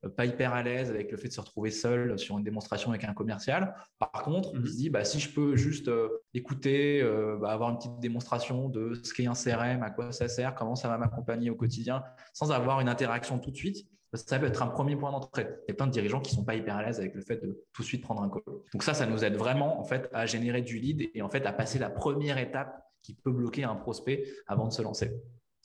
pas 0.09 0.25
hyper 0.25 0.53
à 0.53 0.63
l'aise 0.63 0.89
avec 0.89 1.11
le 1.11 1.17
fait 1.17 1.27
de 1.27 1.33
se 1.33 1.41
retrouver 1.41 1.69
seul 1.71 2.17
sur 2.17 2.37
une 2.37 2.43
démonstration 2.43 2.89
avec 2.89 3.03
un 3.03 3.13
commercial. 3.13 3.75
Par 3.99 4.23
contre, 4.23 4.51
il 4.55 4.67
se 4.67 4.75
dit, 4.75 4.89
bah, 4.89 5.03
si 5.03 5.19
je 5.19 5.29
peux 5.29 5.55
juste 5.55 5.87
euh, 5.87 6.09
écouter, 6.33 7.01
euh, 7.01 7.37
bah, 7.39 7.51
avoir 7.51 7.69
une 7.69 7.77
petite 7.77 7.99
démonstration 7.99 8.69
de 8.69 8.93
ce 9.03 9.13
qu'est 9.13 9.27
un 9.27 9.33
CRM, 9.33 9.83
à 9.83 9.91
quoi 9.91 10.11
ça 10.11 10.27
sert, 10.27 10.55
comment 10.55 10.75
ça 10.75 10.87
va 10.87 10.97
m'accompagner 10.97 11.49
au 11.49 11.55
quotidien, 11.55 12.03
sans 12.33 12.51
avoir 12.51 12.81
une 12.81 12.89
interaction 12.89 13.37
tout 13.37 13.51
de 13.51 13.55
suite, 13.55 13.85
ça 14.13 14.39
peut 14.39 14.47
être 14.47 14.61
un 14.61 14.67
premier 14.67 14.95
point 14.95 15.11
d'entrée. 15.11 15.47
Il 15.67 15.69
y 15.69 15.71
a 15.71 15.75
plein 15.75 15.87
de 15.87 15.91
dirigeants 15.91 16.19
qui 16.19 16.33
sont 16.33 16.43
pas 16.43 16.55
hyper 16.55 16.75
à 16.75 16.83
l'aise 16.83 16.99
avec 16.99 17.15
le 17.15 17.21
fait 17.21 17.37
de 17.37 17.63
tout 17.71 17.81
de 17.81 17.87
suite 17.87 18.01
prendre 18.01 18.21
un 18.21 18.29
call. 18.29 18.41
Donc 18.73 18.83
ça, 18.83 18.93
ça 18.93 19.05
nous 19.05 19.23
aide 19.23 19.35
vraiment 19.35 19.79
en 19.79 19.83
fait 19.83 20.09
à 20.11 20.25
générer 20.25 20.61
du 20.61 20.79
lead 20.79 21.09
et 21.13 21.21
en 21.21 21.29
fait 21.29 21.45
à 21.45 21.53
passer 21.53 21.79
la 21.79 21.89
première 21.89 22.37
étape 22.37 22.83
qui 23.03 23.13
peut 23.13 23.31
bloquer 23.31 23.63
un 23.63 23.75
prospect 23.75 24.25
avant 24.47 24.67
de 24.67 24.73
se 24.73 24.81
lancer. 24.81 25.11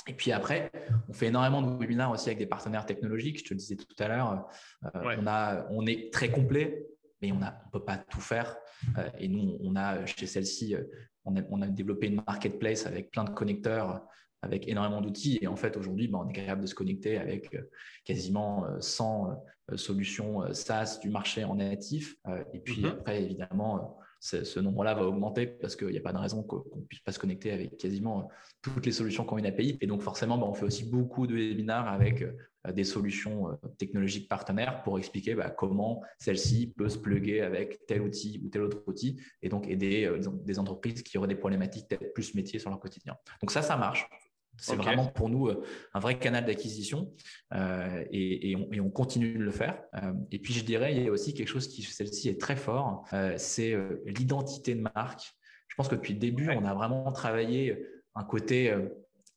Et 0.07 0.15
puis 0.15 0.33
après, 0.33 0.71
on 1.09 1.13
fait 1.13 1.27
énormément 1.27 1.63
de 1.63 1.77
webinaires 1.77 2.11
aussi 2.11 2.29
avec 2.29 2.39
des 2.39 2.47
partenaires 2.47 2.87
technologiques. 2.87 3.39
Je 3.41 3.45
te 3.45 3.55
le 3.55 3.59
disais 3.59 3.77
tout 3.77 3.87
à 3.99 4.09
l'heure, 4.09 4.49
euh, 4.85 5.17
on, 5.19 5.27
a, 5.27 5.67
on 5.71 5.87
est 5.87 6.13
très 6.13 6.31
complet, 6.31 6.87
mais 7.21 7.33
on 7.33 7.39
ne 7.39 7.47
peut 7.73 7.85
pas 7.85 7.99
tout 7.99 8.21
faire. 8.21 8.57
Euh, 8.99 9.09
et 9.19 9.29
nous, 9.29 9.59
on 9.63 9.75
a 9.75 10.07
chez 10.07 10.27
celle-ci, 10.27 10.75
euh, 10.75 10.83
on 11.25 11.37
a, 11.37 11.41
on 11.51 11.61
a, 11.61 11.67
développé 11.67 12.07
une 12.07 12.23
marketplace 12.27 12.87
avec 12.87 13.11
plein 13.11 13.25
de 13.25 13.31
connecteurs, 13.31 14.07
avec 14.43 14.69
énormément 14.69 15.01
d'outils. 15.01 15.39
Et 15.43 15.49
en 15.49 15.57
fait, 15.57 15.77
aujourd'hui, 15.77 16.07
ben, 16.07 16.21
on 16.25 16.29
est 16.29 16.33
capable 16.33 16.63
de 16.63 16.67
se 16.67 16.75
connecter 16.75 17.19
avec 17.19 17.57
quasiment 18.05 18.65
100 18.79 19.43
solutions 19.75 20.53
SaaS 20.55 21.01
du 21.03 21.11
marché 21.11 21.43
en 21.43 21.57
natif. 21.57 22.15
Et 22.53 22.61
puis 22.61 22.83
mm-hmm. 22.83 22.93
après, 22.93 23.23
évidemment, 23.25 23.99
ce 24.21 24.61
nombre-là 24.61 24.95
va 24.95 25.03
augmenter 25.03 25.47
parce 25.47 25.77
qu'il 25.77 25.89
n'y 25.89 25.99
a 25.99 26.01
pas 26.01 26.13
de 26.13 26.19
raison 26.19 26.43
qu'on 26.43 26.65
ne 26.77 26.85
puisse 26.85 27.01
pas 27.01 27.13
se 27.13 27.19
connecter 27.19 27.53
avec 27.53 27.77
quasiment 27.77 28.21
euh, 28.21 28.25
toutes 28.63 28.87
les 28.87 28.93
solutions 28.93 29.25
qu'on 29.25 29.37
ont 29.37 29.39
une 29.39 29.47
API. 29.47 29.79
Et 29.81 29.87
donc, 29.87 30.03
forcément, 30.03 30.39
bah, 30.39 30.47
on 30.49 30.55
fait 30.55 30.65
aussi 30.65 30.85
beaucoup 30.85 31.27
de 31.27 31.35
webinaires 31.35 31.87
avec 31.87 32.23
euh, 32.23 32.73
des 32.73 32.85
solutions 32.85 33.51
euh, 33.51 33.55
technologiques 33.79 34.29
partenaires 34.29 34.83
pour 34.83 34.99
expliquer 34.99 35.35
bah, 35.35 35.51
comment 35.51 36.03
celle-ci 36.19 36.73
peut 36.77 36.89
se 36.89 36.99
plugger 36.99 37.43
avec 37.43 37.87
tel 37.87 38.03
outil 38.03 38.41
ou 38.45 38.49
tel 38.49 38.63
autre 38.63 38.83
outil 38.87 39.21
et 39.43 39.49
donc 39.49 39.69
aider 39.69 40.11
des 40.45 40.59
entreprises 40.59 41.03
qui 41.03 41.19
auraient 41.19 41.29
des 41.29 41.37
problématiques 41.37 41.89
peut-être 41.89 42.13
plus 42.13 42.35
métiers 42.35 42.59
sur 42.59 42.71
leur 42.71 42.81
quotidien. 42.81 43.17
Donc 43.41 43.51
ça, 43.51 43.63
ça 43.63 43.77
marche. 43.77 44.09
C'est 44.59 44.77
vraiment 44.77 45.07
pour 45.07 45.29
nous 45.29 45.49
euh, 45.49 45.63
un 45.95 46.01
vrai 46.01 46.19
canal 46.19 46.45
d'acquisition 46.45 47.13
euh, 47.55 48.05
et, 48.11 48.57
on, 48.81 48.91
continue 48.91 49.35
de 49.35 49.43
le 49.43 49.51
faire. 49.51 49.83
Euh, 49.95 50.13
et 50.31 50.39
puis 50.39 50.55
je 50.55 50.65
dirais, 50.65 50.95
il 50.95 51.03
y 51.03 51.09
a 51.09 51.11
aussi 51.11 51.35
quelque 51.35 51.49
chose 51.49 51.69
qui, 51.69 51.83
celle-ci, 51.83 52.29
est 52.29 52.41
très 52.41 52.57
fort, 52.57 53.05
c'est 53.37 53.77
l'identité 54.07 54.75
de 54.75 54.81
marque. 54.81 55.35
Je 55.69 55.75
pense 55.75 55.89
que 55.89 55.95
depuis 55.95 56.15
le 56.15 56.21
début, 56.21 56.49
on 56.51 56.65
a 56.65 56.75
vraiment 56.75 57.11
travaillé 57.13 57.87
un 58.15 58.25
côté 58.25 58.75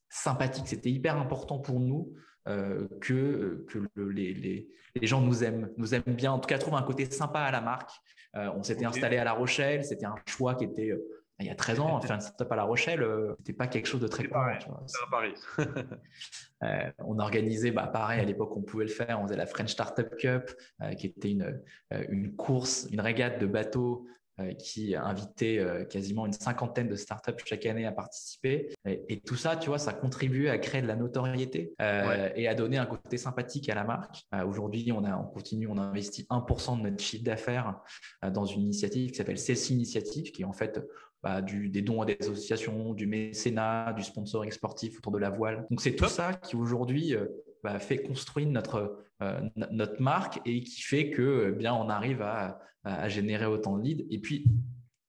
sympathique. 0.09 0.67
C'était 0.67 0.91
hyper 0.91 1.17
important 1.17 1.59
pour 1.59 1.79
nous 1.79 2.13
que, 2.45 3.65
que 3.67 3.89
les, 3.97 4.33
les, 4.33 4.69
les, 4.95 5.07
gens 5.07 5.21
nous 5.21 5.43
aiment, 5.43 5.69
nous 5.77 5.93
aiment 5.93 6.03
bien, 6.07 6.31
en 6.31 6.39
tout 6.39 6.47
cas 6.47 6.57
trouvent 6.57 6.75
un 6.75 6.83
côté 6.83 7.09
sympa 7.11 7.39
à 7.39 7.51
la 7.51 7.61
marque. 7.61 7.91
on 8.33 8.63
s'était 8.63 8.85
installé 8.85 9.17
à 9.17 9.23
La 9.25 9.33
Rochelle, 9.33 9.83
c'était 9.83 10.05
un 10.05 10.15
choix 10.25 10.55
qui 10.55 10.63
était 10.63 10.93
il 11.39 11.45
y 11.45 11.49
a 11.49 11.55
13 11.55 11.79
ans, 11.79 12.01
faire 12.01 12.15
une 12.15 12.21
startup 12.21 12.51
à 12.51 12.55
La 12.55 12.63
Rochelle, 12.63 13.01
euh, 13.01 13.35
c'était 13.39 13.53
pas 13.53 13.67
quelque 13.67 13.85
chose 13.85 14.01
de 14.01 14.07
très. 14.07 14.23
C'est 14.23 14.33
à 14.33 15.09
Paris. 15.09 15.33
euh, 16.63 16.91
on 16.99 17.17
organisait, 17.19 17.71
bah, 17.71 17.87
pareil, 17.87 18.19
à 18.19 18.25
l'époque, 18.25 18.55
on 18.57 18.61
pouvait 18.61 18.85
le 18.85 18.91
faire. 18.91 19.19
On 19.21 19.23
faisait 19.23 19.37
la 19.37 19.45
French 19.45 19.71
Startup 19.71 20.09
Cup, 20.17 20.51
euh, 20.81 20.93
qui 20.93 21.07
était 21.07 21.31
une, 21.31 21.61
une 22.09 22.35
course, 22.35 22.87
une 22.91 23.01
régate 23.01 23.39
de 23.39 23.47
bateaux 23.47 24.05
qui 24.57 24.95
invitait 24.95 25.85
quasiment 25.89 26.25
une 26.25 26.31
cinquantaine 26.31 26.87
de 26.87 26.95
startups 26.95 27.43
chaque 27.43 27.65
année 27.65 27.85
à 27.85 27.91
participer. 27.91 28.73
Et, 28.85 29.19
tout 29.19 29.35
ça, 29.35 29.57
tu 29.57 29.67
vois, 29.67 29.79
ça 29.79 29.91
contribuait 29.91 30.49
à 30.49 30.57
créer 30.57 30.81
de 30.81 30.87
la 30.87 30.95
notoriété 30.95 31.73
et 31.77 32.47
à 32.47 32.55
donner 32.55 32.77
un 32.77 32.85
côté 32.85 33.17
sympathique 33.17 33.67
à 33.67 33.75
la 33.75 33.83
marque. 33.83 34.23
Aujourd'hui, 34.47 34.93
on, 34.93 35.03
a, 35.03 35.17
on 35.17 35.25
continue, 35.25 35.67
on 35.67 35.77
a 35.77 35.81
investi 35.81 36.25
1% 36.29 36.77
de 36.77 36.83
notre 36.83 37.03
chiffre 37.03 37.25
d'affaires 37.25 37.81
dans 38.31 38.45
une 38.45 38.61
initiative 38.61 39.11
qui 39.11 39.17
s'appelle 39.17 39.39
Ceci 39.39 39.73
Initiative, 39.73 40.31
qui 40.31 40.43
est 40.43 40.45
en 40.45 40.53
fait 40.53 40.79
bah, 41.21 41.41
du, 41.41 41.69
des 41.69 41.81
dons 41.81 42.01
à 42.01 42.05
des 42.05 42.17
associations, 42.19 42.93
du 42.93 43.05
mécénat, 43.05 43.93
du 43.93 44.03
sponsoring 44.03 44.51
sportif 44.51 44.97
autour 44.97 45.11
de 45.11 45.17
la 45.17 45.29
voile. 45.29 45.65
Donc 45.69 45.81
c'est 45.81 45.95
tout 45.95 46.07
ça 46.07 46.33
qui 46.33 46.55
aujourd'hui 46.55 47.13
euh, 47.13 47.25
bah, 47.63 47.77
fait 47.79 47.97
construire 47.97 48.47
notre, 48.47 49.03
euh, 49.21 49.41
notre 49.55 50.01
marque 50.01 50.39
et 50.45 50.61
qui 50.61 50.81
fait 50.81 51.09
que 51.09 51.51
eh 51.53 51.57
bien 51.57 51.73
on 51.73 51.89
arrive 51.89 52.21
à, 52.21 52.59
à, 52.83 53.09
générer 53.09 53.45
autant 53.45 53.77
de 53.77 53.83
leads. 53.83 54.05
Et 54.09 54.19
puis 54.19 54.45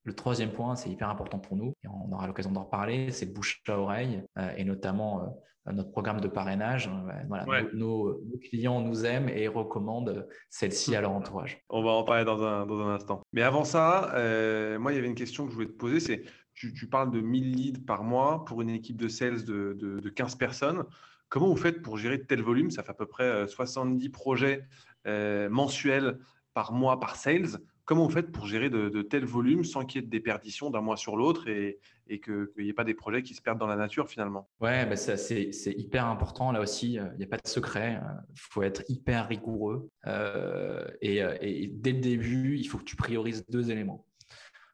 le 0.03 0.13
troisième 0.13 0.51
point, 0.51 0.75
c'est 0.75 0.89
hyper 0.89 1.09
important 1.09 1.37
pour 1.37 1.55
nous, 1.55 1.75
et 1.83 1.87
on 1.87 2.11
aura 2.11 2.25
l'occasion 2.25 2.51
d'en 2.51 2.63
reparler, 2.63 3.11
c'est 3.11 3.27
le 3.27 3.33
bouche 3.33 3.61
à 3.67 3.77
oreille, 3.77 4.23
euh, 4.39 4.51
et 4.57 4.63
notamment 4.63 5.37
notre 5.71 5.91
programme 5.91 6.21
de 6.21 6.27
parrainage. 6.27 6.89
Voilà, 7.27 7.63
nos, 7.73 8.21
clients 8.41 8.81
nous 8.81 9.05
aiment 9.05 9.29
et 9.29 9.47
recommandent 9.47 10.27
celle-ci 10.49 10.95
à 10.95 11.01
leur 11.01 11.11
entourage. 11.11 11.61
On 11.69 11.83
va 11.83 11.91
en 11.91 12.03
parler 12.03 12.25
dans 12.25 12.43
un, 12.43 12.65
dans 12.65 12.79
un 12.79 12.95
instant. 12.95 13.21
Mais 13.33 13.43
avant 13.43 13.63
ça, 13.63 14.13
euh, 14.15 14.79
moi, 14.79 14.91
il 14.91 14.95
y 14.95 14.97
avait 14.97 15.07
une 15.07 15.15
question 15.15 15.45
que 15.45 15.51
je 15.51 15.55
voulais 15.55 15.67
te 15.67 15.77
poser, 15.77 15.99
c'est 15.99 16.23
tu, 16.53 16.73
tu, 16.73 16.87
parles 16.87 17.11
de 17.11 17.21
1000 17.21 17.51
leads 17.55 17.85
par 17.85 18.03
mois 18.03 18.43
pour 18.45 18.61
une 18.61 18.69
équipe 18.69 18.97
de 18.97 19.07
sales 19.07 19.45
de, 19.45 19.75
de, 19.79 19.99
de, 19.99 20.09
15 20.09 20.35
personnes. 20.35 20.83
Comment 21.29 21.47
vous 21.47 21.55
faites 21.55 21.81
pour 21.81 21.97
gérer 21.97 22.17
de 22.17 22.23
tel 22.23 22.41
volume? 22.41 22.71
Ça 22.71 22.83
fait 22.83 22.91
à 22.91 22.95
peu 22.95 23.05
près 23.05 23.47
70 23.47 24.05
euh, 24.05 24.11
projets 24.11 24.67
euh, 25.07 25.49
mensuels 25.49 26.19
par 26.53 26.73
mois 26.73 26.99
par 26.99 27.15
sales. 27.15 27.57
Comment 27.85 28.05
vous 28.05 28.11
faites 28.11 28.31
pour 28.31 28.45
gérer 28.45 28.69
de, 28.69 29.01
tels 29.01 29.25
volumes 29.25 29.63
sans 29.63 29.85
qu'il 29.85 30.01
y 30.01 30.03
ait 30.03 30.05
de 30.05 30.11
déperdition 30.11 30.69
d'un 30.69 30.81
mois 30.81 30.97
sur 30.97 31.17
l'autre 31.17 31.47
et, 31.47 31.79
et 32.07 32.19
qu'il 32.19 32.47
n'y 32.57 32.69
ait 32.69 32.73
pas 32.73 32.83
des 32.83 32.93
projets 32.93 33.23
qui 33.23 33.33
se 33.33 33.41
perdent 33.41 33.59
dans 33.59 33.67
la 33.67 33.75
nature 33.75 34.07
finalement? 34.07 34.49
Ouais, 34.59 34.85
bah 34.85 34.95
c'est 34.95 35.51
hyper 35.77 36.05
important. 36.05 36.51
Là 36.51 36.61
aussi, 36.61 36.99
euh, 36.99 37.05
il 37.13 37.17
n'y 37.17 37.23
a 37.23 37.27
pas 37.27 37.37
de 37.37 37.47
secret. 37.47 37.99
Il 38.01 38.05
euh, 38.05 38.35
faut 38.35 38.63
être 38.63 38.83
hyper 38.87 39.27
rigoureux. 39.27 39.89
Euh, 40.07 40.85
et, 41.01 41.17
et, 41.41 41.67
dès 41.67 41.93
le 41.93 41.99
début, 41.99 42.57
il 42.57 42.65
faut 42.65 42.77
que 42.77 42.83
tu 42.83 42.95
priorises 42.95 43.45
deux 43.49 43.71
éléments. 43.71 44.05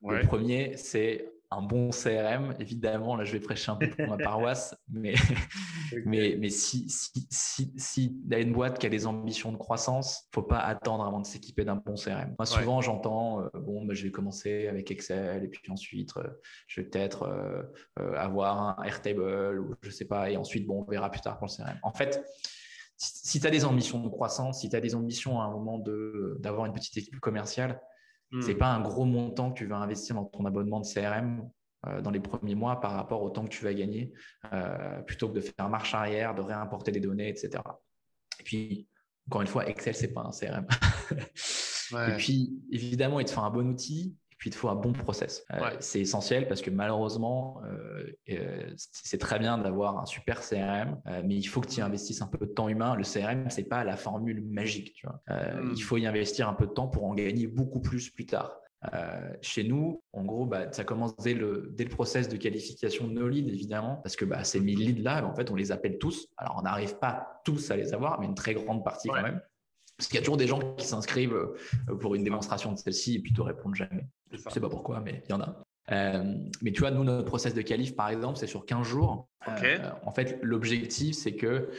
Le 0.03 0.25
premier, 0.25 0.77
c'est 0.77 1.31
un 1.49 1.61
bon 1.61 1.91
CRM, 1.91 2.55
évidemment, 2.59 3.15
là 3.15 3.23
je 3.23 3.31
vais 3.31 3.39
prêcher 3.39 3.71
un 3.71 3.77
peu 3.77 3.89
pour 3.89 4.07
ma 4.07 4.17
paroisse, 4.17 4.75
mais, 4.91 5.13
mais, 6.05 6.35
mais 6.37 6.49
si, 6.49 6.89
si, 6.89 7.27
si, 7.29 7.73
si 7.77 8.17
y 8.29 8.35
a 8.35 8.39
une 8.39 8.51
boîte 8.51 8.79
qui 8.79 8.85
a 8.85 8.89
des 8.89 9.07
ambitions 9.07 9.51
de 9.51 9.57
croissance, 9.57 10.27
faut 10.33 10.41
pas 10.41 10.59
attendre 10.59 11.05
avant 11.05 11.21
de 11.21 11.25
s'équiper 11.25 11.63
d'un 11.63 11.77
bon 11.77 11.95
CRM. 11.95 12.35
Moi, 12.37 12.45
souvent, 12.45 12.81
j'entends, 12.81 13.41
euh, 13.41 13.49
bon, 13.53 13.85
bah, 13.85 13.93
je 13.93 14.03
vais 14.03 14.11
commencer 14.11 14.67
avec 14.67 14.91
Excel 14.91 15.45
et 15.45 15.47
puis 15.47 15.71
ensuite, 15.71 16.11
euh, 16.17 16.27
je 16.67 16.81
vais 16.81 16.87
peut-être 16.87 17.23
euh, 17.23 17.63
avoir 18.15 18.79
un 18.79 18.83
Airtable 18.83 19.59
ou 19.59 19.75
je 19.81 19.89
sais 19.89 20.05
pas, 20.05 20.29
et 20.29 20.35
ensuite, 20.35 20.67
bon, 20.67 20.85
on 20.85 20.91
verra 20.91 21.09
plus 21.09 21.21
tard 21.21 21.37
pour 21.37 21.47
le 21.47 21.55
CRM. 21.55 21.79
En 21.83 21.93
fait, 21.93 22.25
si 22.97 23.39
tu 23.39 23.47
as 23.47 23.51
des 23.51 23.63
ambitions 23.63 23.99
de 23.99 24.09
croissance, 24.09 24.61
si 24.61 24.69
tu 24.69 24.75
as 24.75 24.81
des 24.81 24.95
ambitions 24.95 25.39
à 25.39 25.45
un 25.45 25.51
moment 25.51 25.79
d'avoir 26.39 26.65
une 26.65 26.73
petite 26.73 26.97
équipe 26.97 27.19
commerciale, 27.19 27.79
ce 28.31 28.41
C'est 28.41 28.55
hmm. 28.55 28.57
pas 28.57 28.73
un 28.73 28.81
gros 28.81 29.05
montant 29.05 29.51
que 29.51 29.59
tu 29.59 29.65
vas 29.65 29.77
investir 29.77 30.15
dans 30.15 30.25
ton 30.25 30.45
abonnement 30.45 30.79
de 30.79 30.85
CRM 30.85 31.49
euh, 31.87 32.01
dans 32.01 32.11
les 32.11 32.19
premiers 32.19 32.55
mois 32.55 32.79
par 32.79 32.91
rapport 32.93 33.21
au 33.21 33.29
temps 33.29 33.43
que 33.43 33.49
tu 33.49 33.63
vas 33.63 33.73
gagner, 33.73 34.11
euh, 34.51 35.01
plutôt 35.01 35.29
que 35.29 35.35
de 35.35 35.41
faire 35.41 35.69
marche 35.69 35.93
arrière, 35.93 36.33
de 36.33 36.41
réimporter 36.41 36.91
des 36.91 36.99
données, 36.99 37.29
etc. 37.29 37.61
Et 38.39 38.43
puis, 38.43 38.87
encore 39.27 39.41
une 39.41 39.47
fois, 39.47 39.67
Excel, 39.67 39.95
c'est 39.95 40.13
pas 40.13 40.21
un 40.21 40.31
CRM. 40.31 40.65
Et 42.09 42.17
puis, 42.17 42.59
évidemment, 42.71 43.19
il 43.19 43.25
te 43.25 43.31
faut 43.31 43.41
un 43.41 43.49
bon 43.49 43.69
outil 43.69 44.17
puis 44.37 44.49
il 44.49 44.53
te 44.53 44.57
faut 44.57 44.69
un 44.69 44.75
bon 44.75 44.93
process. 44.93 45.45
Euh, 45.51 45.71
c'est 45.79 45.99
essentiel 45.99 46.47
parce 46.47 46.61
que 46.61 46.69
malheureusement, 46.69 47.61
euh, 47.65 48.05
euh, 48.29 48.71
c'est 48.75 49.17
très 49.17 49.39
bien 49.39 49.57
d'avoir 49.57 49.99
un 49.99 50.05
super 50.05 50.41
CRM, 50.41 51.01
mais 51.25 51.35
il 51.35 51.45
faut 51.45 51.61
que 51.61 51.67
tu 51.67 51.79
y 51.79 51.81
investisses 51.81 52.21
un 52.21 52.27
peu 52.27 52.45
de 52.45 52.51
temps 52.51 52.69
humain. 52.69 52.95
Le 52.95 53.03
CRM, 53.03 53.49
c'est 53.49 53.67
pas 53.67 53.83
la 53.83 53.97
formule 53.97 54.43
magique. 54.43 54.93
Tu 54.93 55.07
vois. 55.07 55.21
Hmm. 55.27 55.73
Il 55.75 55.81
faut 55.81 55.97
y 55.97 56.05
investir 56.05 56.47
un 56.47 56.53
peu 56.53 56.67
de 56.67 56.71
temps 56.71 56.87
pour 56.87 57.05
en 57.05 57.15
gagner 57.15 57.47
beaucoup 57.47 57.81
plus 57.81 58.09
plus 58.09 58.25
tard. 58.25 58.59
chez 59.41 59.63
nous, 59.63 60.03
en 60.13 60.23
gros, 60.23 60.45
bah, 60.45 60.71
ça 60.71 60.83
commence 60.83 61.15
dès 61.17 61.33
le, 61.33 61.71
dès 61.73 61.83
le 61.83 61.89
process 61.89 62.29
de 62.29 62.37
qualification 62.37 63.07
de 63.07 63.13
nos 63.13 63.27
leads, 63.27 63.51
évidemment, 63.51 63.95
parce 64.03 64.15
que 64.15 64.23
bah, 64.23 64.43
ces 64.43 64.59
1000 64.59 64.79
leads-là, 64.79 65.25
en 65.25 65.33
fait, 65.33 65.49
on 65.49 65.55
les 65.55 65.71
appelle 65.71 65.97
tous. 65.97 66.27
Alors, 66.37 66.57
on 66.59 66.61
n'arrive 66.61 66.97
pas 66.99 67.41
tous 67.43 67.71
à 67.71 67.75
les 67.75 67.93
avoir, 67.93 68.19
mais 68.19 68.27
une 68.27 68.35
très 68.35 68.53
grande 68.53 68.83
partie 68.83 69.09
quand 69.09 69.23
même. 69.23 69.41
Parce 69.97 70.09
qu'il 70.09 70.15
y 70.15 70.19
a 70.19 70.21
toujours 70.21 70.37
des 70.37 70.45
gens 70.45 70.59
qui 70.75 70.85
s'inscrivent 70.85 71.55
pour 71.99 72.13
une 72.13 72.23
démonstration 72.23 72.71
de 72.71 72.77
celle-ci 72.77 73.15
et 73.15 73.19
puis 73.19 73.33
te 73.33 73.41
répondent 73.41 73.73
jamais. 73.73 74.05
Je 74.31 74.37
ne 74.37 74.51
sais 74.51 74.59
pas 74.59 74.69
pourquoi, 74.69 74.99
mais 74.99 75.23
il 75.27 75.31
y 75.31 75.33
en 75.33 75.41
a. 75.41 75.55
Euh, 75.91 76.35
mais 76.61 76.71
tu 76.71 76.81
vois, 76.81 76.91
nous, 76.91 77.03
notre 77.03 77.25
process 77.25 77.53
de 77.53 77.61
qualif, 77.61 77.95
par 77.95 78.09
exemple, 78.09 78.37
c'est 78.37 78.47
sur 78.47 78.65
15 78.65 78.85
jours. 78.85 79.29
Euh, 79.47 79.77
en 80.03 80.11
fait, 80.11 80.37
l'objectif, 80.41 81.15
c'est 81.15 81.35
que 81.35 81.69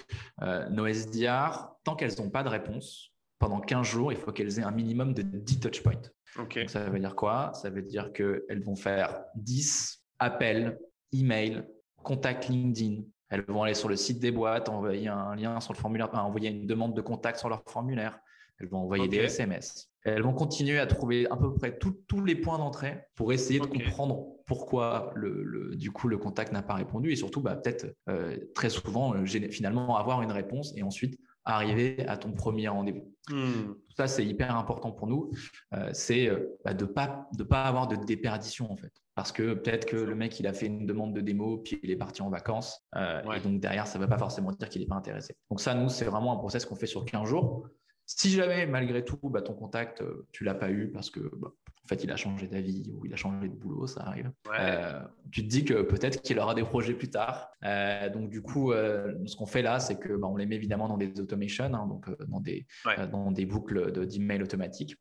nos 0.71 0.87
SDR, 0.87 1.71
tant 1.85 1.95
qu'elles 1.95 2.19
n'ont 2.19 2.31
pas 2.31 2.43
de 2.43 2.49
réponse, 2.49 3.13
pendant 3.39 3.61
15 3.61 3.87
jours, 3.87 4.13
il 4.13 4.19
faut 4.19 4.33
qu'elles 4.33 4.59
aient 4.59 4.65
un 4.65 4.71
minimum 4.71 5.13
de 5.13 5.23
10 5.23 5.61
touchpoints. 5.61 6.11
Donc, 6.37 6.59
ça 6.69 6.85
veut 6.85 6.99
dire 6.99 7.15
quoi? 7.15 7.53
Ça 7.55 7.71
veut 7.71 7.83
dire 7.83 8.13
qu'elles 8.13 8.63
vont 8.65 8.77
faire 8.77 9.25
10 9.37 10.03
appels, 10.19 10.79
emails, 11.13 11.65
contact 12.03 12.49
LinkedIn, 12.49 13.03
elles 13.31 13.45
vont 13.47 13.63
aller 13.63 13.75
sur 13.75 13.89
le 13.89 13.97
site 13.97 14.19
des 14.21 14.31
boîtes, 14.31 14.69
envoyer 14.69 15.09
un 15.09 15.35
lien 15.37 15.61
sur 15.61 15.73
le 15.73 15.79
formulaire, 15.79 16.09
envoyer 16.15 16.51
une 16.51 16.67
demande 16.67 16.95
de 16.95 17.01
contact 17.01 17.39
sur 17.39 17.49
leur 17.49 17.63
formulaire. 17.67 18.19
Elles 18.61 18.69
vont 18.69 18.79
envoyer 18.79 19.09
des 19.09 19.19
SMS. 19.19 19.91
Elles 20.05 20.23
vont 20.23 20.33
continuer 20.33 20.79
à 20.79 20.87
trouver 20.87 21.27
à 21.31 21.37
peu 21.37 21.55
près 21.55 21.79
tous 21.79 22.25
les 22.25 22.35
points 22.35 22.59
d'entrée 22.59 23.05
pour 23.15 23.33
essayer 23.33 23.61
de 23.61 23.67
comprendre 23.67 24.27
pourquoi 24.47 25.13
le, 25.15 25.77
du 25.77 25.93
coup 25.93 26.09
le 26.09 26.19
contact 26.19 26.53
n'a 26.53 26.63
pas 26.63 26.75
répondu 26.75 27.13
et 27.13 27.17
surtout 27.17 27.43
bah, 27.43 27.55
peut-être 27.55 27.95
euh, 28.09 28.37
très 28.55 28.71
souvent 28.71 29.15
euh, 29.15 29.27
finalement 29.51 29.97
avoir 29.97 30.23
une 30.23 30.33
réponse 30.33 30.73
et 30.77 30.83
ensuite 30.83 31.19
arriver 31.45 32.05
à 32.07 32.17
ton 32.17 32.33
premier 32.33 32.69
rendez-vous. 32.69 33.13
Hmm. 33.31 33.75
Ça, 33.97 34.07
c'est 34.07 34.25
hyper 34.25 34.55
important 34.57 34.93
pour 34.93 35.07
nous. 35.07 35.31
Euh, 35.75 35.91
c'est 35.93 36.31
bah, 36.65 36.75
de 36.75 36.85
ne 36.85 36.91
pas, 36.91 37.29
de 37.37 37.43
pas 37.43 37.65
avoir 37.65 37.89
de 37.89 37.97
déperdition, 37.97 38.71
en 38.71 38.77
fait. 38.77 38.93
Parce 39.15 39.33
que 39.33 39.55
peut-être 39.55 39.87
que 39.87 39.97
le 39.97 40.15
mec, 40.15 40.39
il 40.41 40.47
a 40.47 40.53
fait 40.53 40.67
une 40.67 40.87
demande 40.87 41.15
de 41.15 41.23
démo, 41.23 41.59
puis 41.59 41.81
il 41.83 41.91
est 41.91 41.97
parti 41.97 42.21
en 42.21 42.29
vacances. 42.29 42.87
Et 42.95 43.41
donc, 43.41 43.61
derrière, 43.61 43.87
ça 43.87 43.99
ne 43.99 44.05
va 44.05 44.09
pas 44.09 44.19
forcément 44.19 44.53
dire 44.53 44.69
qu'il 44.69 44.83
n'est 44.83 44.87
pas 44.87 44.97
intéressé. 44.97 45.37
Donc, 45.51 45.61
ça, 45.61 45.75
nous, 45.75 45.89
c'est 45.89 46.05
vraiment 46.05 46.35
un 46.35 46.37
process 46.37 46.67
qu'on 46.67 46.77
fait 46.77 46.87
sur 46.87 47.05
15 47.05 47.27
jours. 47.27 47.67
Si 48.11 48.31
jamais, 48.31 48.67
malgré 48.67 49.05
tout, 49.05 49.21
bah, 49.23 49.43
ton 49.43 49.53
contact, 49.53 50.03
tu 50.33 50.43
l'as 50.43 50.55
pas 50.55 50.71
eu 50.71 50.91
parce 50.91 51.11
que 51.11 51.21
bah, 51.37 51.53
en 51.85 51.89
fait, 51.89 52.05
il 52.05 52.11
a 52.11 52.17
changé 52.17 52.47
d'avis 52.47 52.91
ou 52.95 53.07
il 53.07 53.13
a 53.15 53.17
changé 53.17 53.49
de 53.49 53.55
boulot, 53.55 53.87
ça 53.87 54.03
arrive. 54.03 54.31
Euh, 54.61 55.01
tu 55.31 55.43
te 55.43 55.49
dis 55.49 55.65
que 55.65 55.81
peut-être 55.81 56.21
qu'il 56.21 56.39
aura 56.39 56.55
des 56.55 56.63
projets 56.63 56.93
plus 56.93 57.09
tard. 57.09 57.51
Euh, 57.65 58.11
donc, 58.11 58.29
du 58.29 58.43
coup, 58.43 58.73
euh, 58.73 59.15
ce 59.25 59.37
qu'on 59.37 59.47
fait 59.47 59.63
là, 59.63 59.79
c'est 59.79 59.99
que 59.99 60.13
bah, 60.15 60.29
on 60.29 60.37
les 60.37 60.45
met 60.45 60.57
évidemment 60.57 60.89
dans 60.89 60.99
des 60.99 61.19
automations, 61.19 61.65
hein, 61.65 61.87
donc 61.87 62.11
dans 62.27 62.41
des, 62.41 62.67
dans 63.11 63.31
des 63.33 63.47
boucles 63.47 64.07
d'email 64.07 64.43
automatiques. 64.43 64.97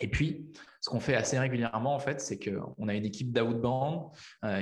Et 0.00 0.08
puis, 0.08 0.50
ce 0.86 0.90
qu'on 0.90 1.00
fait 1.00 1.16
assez 1.16 1.36
régulièrement, 1.36 1.96
en 1.96 1.98
fait, 1.98 2.20
c'est 2.20 2.38
qu'on 2.38 2.86
a 2.86 2.94
une 2.94 3.04
équipe 3.04 3.32
d'outbound 3.32 4.02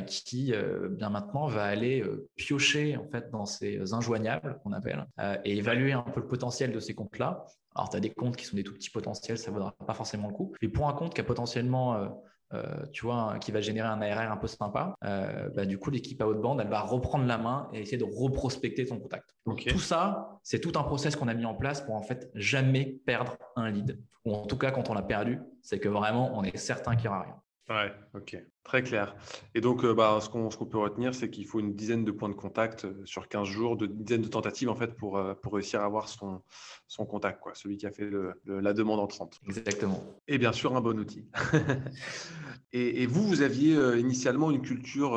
qui, 0.07 0.55
bien 0.93 1.11
maintenant, 1.11 1.47
va 1.49 1.65
aller 1.65 2.03
piocher 2.35 2.97
en 2.97 3.07
fait 3.07 3.31
dans 3.31 3.45
ces 3.45 3.93
injoignables 3.93 4.59
qu'on 4.63 4.73
appelle 4.73 5.07
et 5.45 5.59
évaluer 5.59 5.93
un 5.93 6.01
peu 6.01 6.21
le 6.21 6.27
potentiel 6.27 6.73
de 6.73 6.81
ces 6.81 6.95
comptes-là 6.95 7.45
alors, 7.77 7.91
tu 7.91 7.97
as 7.97 8.01
des 8.01 8.11
comptes 8.11 8.37
qui 8.37 8.45
sont 8.45 8.55
des 8.55 8.63
tout 8.63 8.73
petits 8.73 8.91
potentiels, 8.91 9.37
ça 9.37 9.51
ne 9.51 9.57
vaudra 9.57 9.73
pas 9.73 9.95
forcément 9.95 10.29
le 10.29 10.35
coup. 10.35 10.53
Et 10.63 10.69
pour 10.69 10.89
un 10.89 10.93
compte 10.93 11.13
qui 11.13 11.21
a 11.21 11.25
potentiellement, 11.25 12.23
euh, 12.55 12.87
tu 12.93 13.05
vois, 13.05 13.37
qui 13.41 13.53
va 13.53 13.61
générer 13.61 13.89
un 13.89 14.01
ARR 14.01 14.31
un 14.31 14.37
peu 14.37 14.47
sympa, 14.47 14.95
euh, 15.05 15.49
bah, 15.55 15.67
du 15.67 15.79
coup, 15.79 15.91
l'équipe 15.91 16.21
à 16.23 16.27
haute 16.27 16.41
bande, 16.41 16.61
elle 16.61 16.69
va 16.69 16.81
reprendre 16.81 17.27
la 17.27 17.39
main 17.39 17.69
et 17.73 17.81
essayer 17.81 17.99
de 17.99 18.05
reprospecter 18.05 18.87
ton 18.87 18.99
contact. 18.99 19.35
Donc, 19.47 19.65
tout 19.65 19.79
ça, 19.79 20.39
c'est 20.43 20.61
tout 20.61 20.73
un 20.79 20.83
process 20.83 21.17
qu'on 21.17 21.29
a 21.29 21.35
mis 21.35 21.45
en 21.45 21.55
place 21.55 21.81
pour 21.81 21.95
en 21.95 22.03
fait 22.03 22.31
jamais 22.35 23.01
perdre 23.07 23.37
un 23.57 23.71
lead. 23.71 24.01
Ou 24.25 24.35
en 24.35 24.47
tout 24.47 24.57
cas, 24.57 24.71
quand 24.71 24.89
on 24.89 24.95
l'a 24.95 25.03
perdu, 25.03 25.41
c'est 25.63 25.79
que 25.79 25.89
vraiment, 25.89 26.37
on 26.37 26.45
est 26.45 26.57
certain 26.57 26.97
qu'il 26.97 27.11
n'y 27.11 27.17
aura 27.17 27.23
rien. 27.23 27.37
Ouais, 27.71 27.91
ok, 28.13 28.37
très 28.63 28.83
clair. 28.83 29.17
Et 29.55 29.63
donc, 29.63 29.85
euh, 29.85 29.95
bah, 29.95 30.19
ce 30.21 30.29
qu'on 30.29 30.51
peut 30.51 30.79
retenir, 30.79 31.15
c'est 31.15 31.31
qu'il 31.31 31.47
faut 31.47 31.61
une 31.61 31.75
dizaine 31.75 32.05
de 32.05 32.11
points 32.11 32.29
de 32.29 32.35
contact 32.35 32.87
sur 33.07 33.27
15 33.27 33.49
jours, 33.49 33.79
de 33.79 33.87
dizaines 33.87 34.21
de 34.21 34.29
tentatives 34.29 34.69
en 34.69 34.75
fait 34.75 34.95
pour, 34.95 35.17
euh, 35.17 35.33
pour 35.35 35.55
réussir 35.55 35.81
à 35.81 35.85
avoir 35.85 36.09
son, 36.09 36.43
son 36.89 37.07
contact, 37.07 37.41
quoi, 37.41 37.55
celui 37.55 37.79
qui 37.79 37.87
a 37.87 37.91
fait 37.91 38.11
la 38.45 38.75
demande 38.75 39.01
en 39.01 39.07
30. 39.07 39.41
Exactement. 39.47 40.05
Et 40.29 40.37
bien 40.37 40.53
sûr, 40.53 40.77
un 40.77 40.83
bon 40.83 40.99
outil. 40.99 41.27
et, 42.77 43.07
vous, 43.07 43.23
vous 43.27 43.43
aviez 43.43 43.77
initialement 43.99 44.51
une 44.51 44.61
culture 44.61 45.17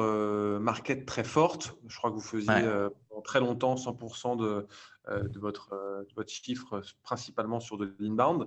market 0.62 1.06
très 1.08 1.24
forte. 1.24 1.76
Je 1.88 1.98
crois 1.98 2.12
que 2.12 2.16
vous 2.16 2.22
faisiez 2.22 2.54
très 3.24 3.40
longtemps 3.40 3.76
100% 3.76 4.38
de, 4.38 4.68
de, 5.28 5.40
votre, 5.40 5.72
de 6.08 6.14
votre 6.16 6.32
chiffre, 6.32 6.82
principalement 7.02 7.60
sur 7.60 7.78
de 7.78 7.96
l'inbound. 8.00 8.46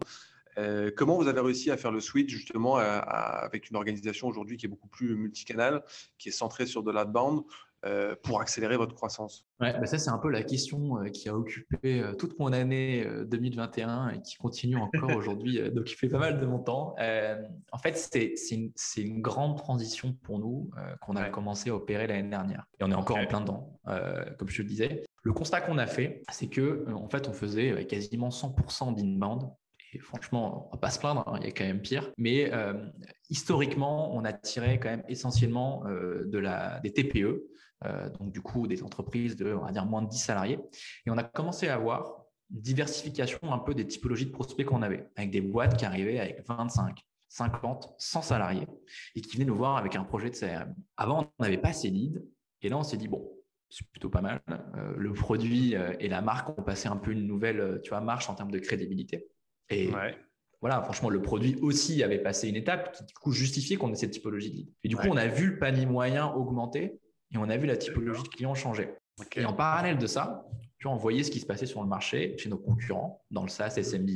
Euh, 0.58 0.90
comment 0.94 1.16
vous 1.16 1.28
avez 1.28 1.40
réussi 1.40 1.70
à 1.70 1.76
faire 1.76 1.92
le 1.92 2.00
switch 2.00 2.30
justement 2.30 2.76
avec 2.76 3.70
une 3.70 3.76
organisation 3.76 4.26
aujourd'hui 4.26 4.56
qui 4.56 4.66
est 4.66 4.68
beaucoup 4.68 4.88
plus 4.88 5.14
multicanal, 5.14 5.84
qui 6.18 6.28
est 6.28 6.32
centrée 6.32 6.66
sur 6.66 6.82
de 6.82 6.90
l'outbound 6.90 7.42
euh, 7.86 8.14
pour 8.22 8.40
accélérer 8.40 8.76
votre 8.76 8.94
croissance 8.94 9.46
ouais, 9.60 9.72
bah 9.78 9.86
Ça, 9.86 9.98
c'est 9.98 10.10
un 10.10 10.18
peu 10.18 10.28
la 10.28 10.42
question 10.42 10.98
euh, 10.98 11.08
qui 11.08 11.28
a 11.28 11.34
occupé 11.34 12.02
toute 12.18 12.38
mon 12.38 12.52
année 12.52 13.06
2021 13.26 14.10
et 14.10 14.22
qui 14.22 14.36
continue 14.36 14.76
encore 14.76 15.10
aujourd'hui 15.16 15.60
d'occuper 15.70 16.08
pas 16.08 16.18
mal 16.18 16.40
de 16.40 16.46
mon 16.46 16.58
temps. 16.58 16.94
en 17.72 17.78
fait, 17.78 17.96
c'est 17.96 18.34
une, 18.50 18.72
une, 18.96 19.22
grande 19.22 19.56
transition 19.56 20.14
pour 20.22 20.38
nous 20.38 20.70
qu'on 21.00 21.16
a 21.16 21.28
commencé 21.30 21.70
à 21.70 21.74
opérer 21.74 22.06
l'année 22.06 22.28
dernière. 22.28 22.66
Et 22.78 22.84
on 22.84 22.90
est 22.90 22.94
encore 22.94 23.18
en 23.18 23.26
plein 23.26 23.40
dedans, 23.40 23.78
comme 24.38 24.48
je 24.48 24.62
le 24.62 24.68
disais. 24.68 25.02
Le 25.22 25.32
constat 25.32 25.60
qu'on 25.60 25.78
a 25.78 25.86
fait, 25.86 26.22
c'est 26.30 26.48
que 26.48 26.86
en 26.92 27.08
fait, 27.08 27.28
on 27.28 27.32
faisait 27.32 27.86
quasiment 27.86 28.30
100% 28.30 28.94
d'inbound 28.94 29.50
et 29.92 29.98
franchement, 29.98 30.68
on 30.68 30.76
va 30.76 30.78
pas 30.78 30.90
se 30.90 30.98
plaindre, 30.98 31.24
hein, 31.26 31.38
il 31.40 31.46
y 31.46 31.48
a 31.48 31.52
quand 31.52 31.64
même 31.64 31.80
pire. 31.80 32.12
Mais 32.16 32.52
euh, 32.52 32.74
historiquement, 33.28 34.14
on 34.14 34.24
a 34.24 34.32
tiré 34.32 34.78
quand 34.78 34.90
même 34.90 35.02
essentiellement 35.08 35.84
euh, 35.86 36.24
de 36.26 36.38
la, 36.38 36.80
des 36.80 36.92
TPE, 36.92 37.18
euh, 37.24 37.50
donc 38.18 38.30
du 38.30 38.40
coup 38.40 38.66
des 38.66 38.82
entreprises 38.82 39.36
de, 39.36 39.54
on 39.54 39.64
va 39.64 39.72
dire, 39.72 39.86
moins 39.86 40.02
de 40.02 40.08
10 40.08 40.18
salariés. 40.18 40.58
Et 41.06 41.10
on 41.10 41.16
a 41.18 41.24
commencé 41.24 41.68
à 41.68 41.74
avoir 41.74 42.24
une 42.52 42.60
diversification 42.60 43.38
un 43.52 43.58
peu 43.58 43.74
des 43.74 43.86
typologies 43.86 44.26
de 44.26 44.32
prospects 44.32 44.66
qu'on 44.66 44.82
avait, 44.82 45.08
avec 45.16 45.30
des 45.30 45.40
boîtes 45.40 45.76
qui 45.76 45.84
arrivaient 45.84 46.18
avec 46.18 46.46
25, 46.46 46.98
50, 47.28 47.94
100 47.96 48.22
salariés 48.22 48.66
et 49.14 49.20
qui 49.20 49.36
venaient 49.36 49.46
nous 49.46 49.56
voir 49.56 49.76
avec 49.76 49.94
un 49.96 50.04
projet 50.04 50.30
de 50.30 50.36
CRM. 50.36 50.74
Avant, 50.96 51.32
on 51.38 51.42
n'avait 51.44 51.58
pas 51.58 51.72
ces 51.72 51.88
leads. 51.88 52.20
Et 52.62 52.68
là, 52.68 52.76
on 52.76 52.82
s'est 52.82 52.96
dit, 52.96 53.08
bon, 53.08 53.30
c'est 53.68 53.86
plutôt 53.88 54.10
pas 54.10 54.20
mal. 54.20 54.42
le 54.96 55.12
produit 55.12 55.74
et 56.00 56.08
la 56.08 56.22
marque 56.22 56.58
ont 56.58 56.62
passé 56.62 56.88
un 56.88 56.96
peu 56.96 57.12
une 57.12 57.26
nouvelle 57.26 57.80
tu 57.82 57.90
vois, 57.90 58.00
marche 58.00 58.28
en 58.28 58.34
termes 58.34 58.50
de 58.50 58.58
crédibilité. 58.58 59.28
Et 59.68 59.90
voilà, 60.60 60.82
franchement, 60.82 61.08
le 61.08 61.22
produit 61.22 61.56
aussi 61.62 62.02
avait 62.02 62.18
passé 62.18 62.48
une 62.48 62.56
étape 62.56 62.92
qui, 62.92 63.04
du 63.04 63.14
coup, 63.14 63.32
justifiait 63.32 63.76
qu'on 63.76 63.90
ait 63.92 63.96
cette 63.96 64.10
typologie 64.10 64.50
de 64.50 64.56
lead. 64.56 64.68
Et 64.84 64.88
du 64.88 64.96
coup, 64.96 65.06
on 65.08 65.16
a 65.16 65.26
vu 65.26 65.52
le 65.52 65.58
panier 65.58 65.86
moyen 65.86 66.26
augmenter 66.26 67.00
et 67.32 67.38
on 67.38 67.48
a 67.48 67.56
vu 67.56 67.66
la 67.66 67.76
typologie 67.76 68.22
de 68.22 68.28
clients 68.28 68.54
changer. 68.54 68.90
Et 69.36 69.44
en 69.44 69.52
parallèle 69.52 69.98
de 69.98 70.06
ça, 70.06 70.46
tu 70.78 70.86
vois, 70.86 70.94
on 70.94 70.98
voyait 70.98 71.22
ce 71.22 71.30
qui 71.30 71.40
se 71.40 71.46
passait 71.46 71.66
sur 71.66 71.82
le 71.82 71.88
marché 71.88 72.36
chez 72.38 72.48
nos 72.48 72.58
concurrents 72.58 73.22
dans 73.30 73.42
le 73.42 73.48
SaaS 73.48 73.80
SMB 73.82 74.08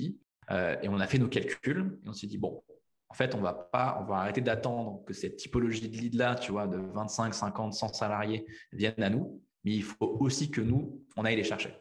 euh, 0.51 0.77
et 0.83 0.89
on 0.89 0.99
a 0.99 1.07
fait 1.07 1.19
nos 1.19 1.29
calculs 1.29 1.99
et 2.05 2.09
on 2.09 2.13
s'est 2.13 2.27
dit, 2.27 2.39
bon, 2.39 2.63
en 3.09 3.15
fait, 3.15 3.35
on 3.35 3.41
va 3.41 3.53
pas, 3.53 3.99
on 4.01 4.05
va 4.05 4.17
arrêter 4.17 4.41
d'attendre 4.41 5.05
que 5.05 5.13
cette 5.13 5.37
typologie 5.37 5.89
de 5.89 5.97
lead 5.97 6.15
là, 6.15 6.35
tu 6.35 6.53
vois, 6.53 6.67
de 6.67 6.79
25, 6.79 7.35
50, 7.35 7.75
100 7.75 7.95
salariés 7.95 8.47
vienne 8.73 9.01
à 9.03 9.11
nous, 9.11 9.41
mais 9.63 9.73
il 9.73 9.85
faut 9.85 10.17
aussi 10.21 10.51
que 10.51 10.61
nous, 10.61 11.01
on 11.17 11.25
aille 11.25 11.37
les 11.37 11.45
chercher. 11.45 11.77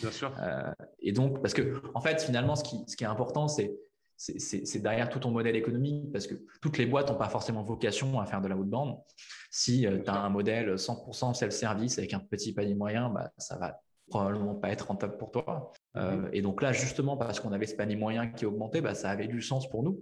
Bien 0.00 0.10
sûr. 0.10 0.34
Euh, 0.40 0.72
et 0.98 1.12
donc, 1.12 1.40
parce 1.40 1.54
que, 1.54 1.80
en 1.94 2.00
fait, 2.00 2.20
finalement, 2.20 2.56
ce 2.56 2.64
qui, 2.64 2.76
ce 2.88 2.96
qui 2.96 3.04
est 3.04 3.08
important, 3.08 3.48
c'est 3.48 3.74
c'est 4.16 4.78
derrière 4.80 5.08
tout 5.10 5.18
ton 5.18 5.30
modèle 5.30 5.56
économique 5.56 6.10
parce 6.12 6.26
que 6.26 6.34
toutes 6.62 6.78
les 6.78 6.86
boîtes 6.86 7.10
n'ont 7.10 7.18
pas 7.18 7.28
forcément 7.28 7.62
vocation 7.62 8.18
à 8.20 8.26
faire 8.26 8.40
de 8.40 8.48
la 8.48 8.56
haute 8.56 8.68
bande. 8.68 8.98
Si 9.50 9.86
euh, 9.86 10.02
tu 10.02 10.10
as 10.10 10.20
un 10.20 10.30
modèle 10.30 10.74
100% 10.74 11.34
self-service 11.34 11.98
avec 11.98 12.14
un 12.14 12.20
petit 12.20 12.52
panier 12.52 12.74
moyen, 12.74 13.10
bah, 13.10 13.30
ça 13.36 13.56
va 13.58 13.80
probablement 14.08 14.54
pas 14.54 14.70
être 14.70 14.88
rentable 14.88 15.16
pour 15.16 15.30
toi. 15.30 15.72
Euh, 15.96 16.22
mm-hmm. 16.22 16.28
et 16.32 16.42
donc 16.42 16.62
là, 16.62 16.72
justement, 16.72 17.16
parce 17.16 17.40
qu'on 17.40 17.52
avait 17.52 17.66
ce 17.66 17.74
panier 17.74 17.96
moyen 17.96 18.28
qui 18.28 18.46
augmentait, 18.46 18.80
bah, 18.80 18.94
ça 18.94 19.10
avait 19.10 19.26
du 19.26 19.42
sens 19.42 19.68
pour 19.68 19.82
nous. 19.82 20.00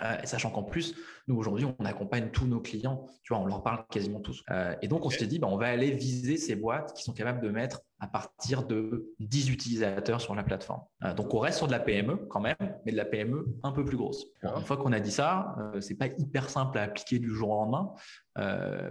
Euh, 0.00 0.16
sachant 0.24 0.50
qu'en 0.50 0.62
plus, 0.62 0.94
nous 1.28 1.36
aujourd'hui, 1.36 1.66
on 1.78 1.84
accompagne 1.84 2.30
tous 2.30 2.46
nos 2.46 2.60
clients, 2.60 3.06
tu 3.22 3.34
vois, 3.34 3.42
on 3.42 3.46
leur 3.46 3.62
parle 3.62 3.84
quasiment 3.90 4.20
tous. 4.20 4.42
Euh, 4.50 4.74
et 4.80 4.88
donc, 4.88 5.04
on 5.04 5.10
s'est 5.10 5.26
dit, 5.26 5.38
bah, 5.38 5.48
on 5.50 5.58
va 5.58 5.66
aller 5.66 5.90
viser 5.90 6.38
ces 6.38 6.56
boîtes 6.56 6.94
qui 6.94 7.02
sont 7.02 7.12
capables 7.12 7.42
de 7.42 7.50
mettre 7.50 7.82
à 8.00 8.06
partir 8.06 8.66
de 8.66 9.12
10 9.20 9.50
utilisateurs 9.50 10.20
sur 10.20 10.34
la 10.34 10.42
plateforme. 10.42 10.80
Euh, 11.04 11.12
donc, 11.12 11.34
on 11.34 11.38
reste 11.38 11.58
sur 11.58 11.66
de 11.66 11.72
la 11.72 11.78
PME 11.78 12.26
quand 12.30 12.40
même, 12.40 12.56
mais 12.84 12.92
de 12.92 12.96
la 12.96 13.04
PME 13.04 13.46
un 13.62 13.72
peu 13.72 13.84
plus 13.84 13.98
grosse. 13.98 14.26
une 14.42 14.64
fois 14.64 14.78
qu'on 14.78 14.92
a 14.92 15.00
dit 15.00 15.12
ça, 15.12 15.56
c'est 15.80 15.96
pas 15.96 16.06
hyper 16.06 16.48
simple 16.48 16.78
à 16.78 16.82
appliquer 16.82 17.18
du 17.18 17.32
jour 17.32 17.50
au 17.50 17.54
lendemain, 17.62 17.92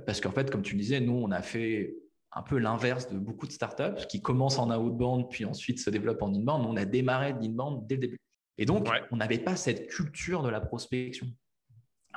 parce 0.05 0.21
qu'en 0.21 0.31
fait, 0.31 0.51
comme 0.51 0.61
tu 0.61 0.75
le 0.75 0.81
disais, 0.81 1.01
nous, 1.01 1.13
on 1.13 1.31
a 1.31 1.41
fait 1.41 1.95
un 2.33 2.43
peu 2.43 2.57
l'inverse 2.57 3.09
de 3.09 3.17
beaucoup 3.17 3.47
de 3.47 3.51
startups 3.51 4.05
qui 4.07 4.21
commencent 4.21 4.59
en 4.59 4.71
outbound 4.71 5.27
puis 5.29 5.43
ensuite 5.43 5.79
se 5.79 5.89
développent 5.89 6.21
en 6.21 6.33
inbound. 6.33 6.63
Nous, 6.63 6.69
on 6.69 6.77
a 6.77 6.85
démarré 6.85 7.33
de 7.33 7.39
l'inbound 7.41 7.85
dès 7.87 7.95
le 7.95 8.01
début. 8.01 8.19
Et 8.61 8.65
donc, 8.65 8.87
on 9.09 9.15
n'avait 9.17 9.39
pas 9.39 9.55
cette 9.55 9.87
culture 9.87 10.43
de 10.43 10.49
la 10.49 10.61
prospection 10.61 11.25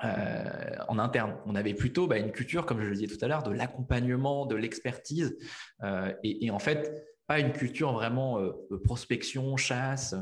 euh, 0.04 0.76
en 0.88 0.98
interne. 0.98 1.38
On 1.46 1.54
avait 1.54 1.72
plutôt 1.72 2.06
bah, 2.06 2.18
une 2.18 2.32
culture, 2.32 2.66
comme 2.66 2.82
je 2.82 2.86
le 2.86 2.94
disais 2.96 3.06
tout 3.06 3.24
à 3.24 3.28
l'heure, 3.28 3.42
de 3.42 3.50
l'accompagnement, 3.50 4.44
de 4.44 4.54
l'expertise. 4.54 5.38
Euh, 5.82 6.12
et, 6.22 6.50
en 6.50 6.58
fait, 6.58 7.16
pas 7.26 7.40
une 7.40 7.52
culture 7.52 7.94
vraiment 7.94 8.40
euh, 8.40 8.52
de 8.70 8.76
prospection, 8.76 9.56
chasse. 9.56 10.14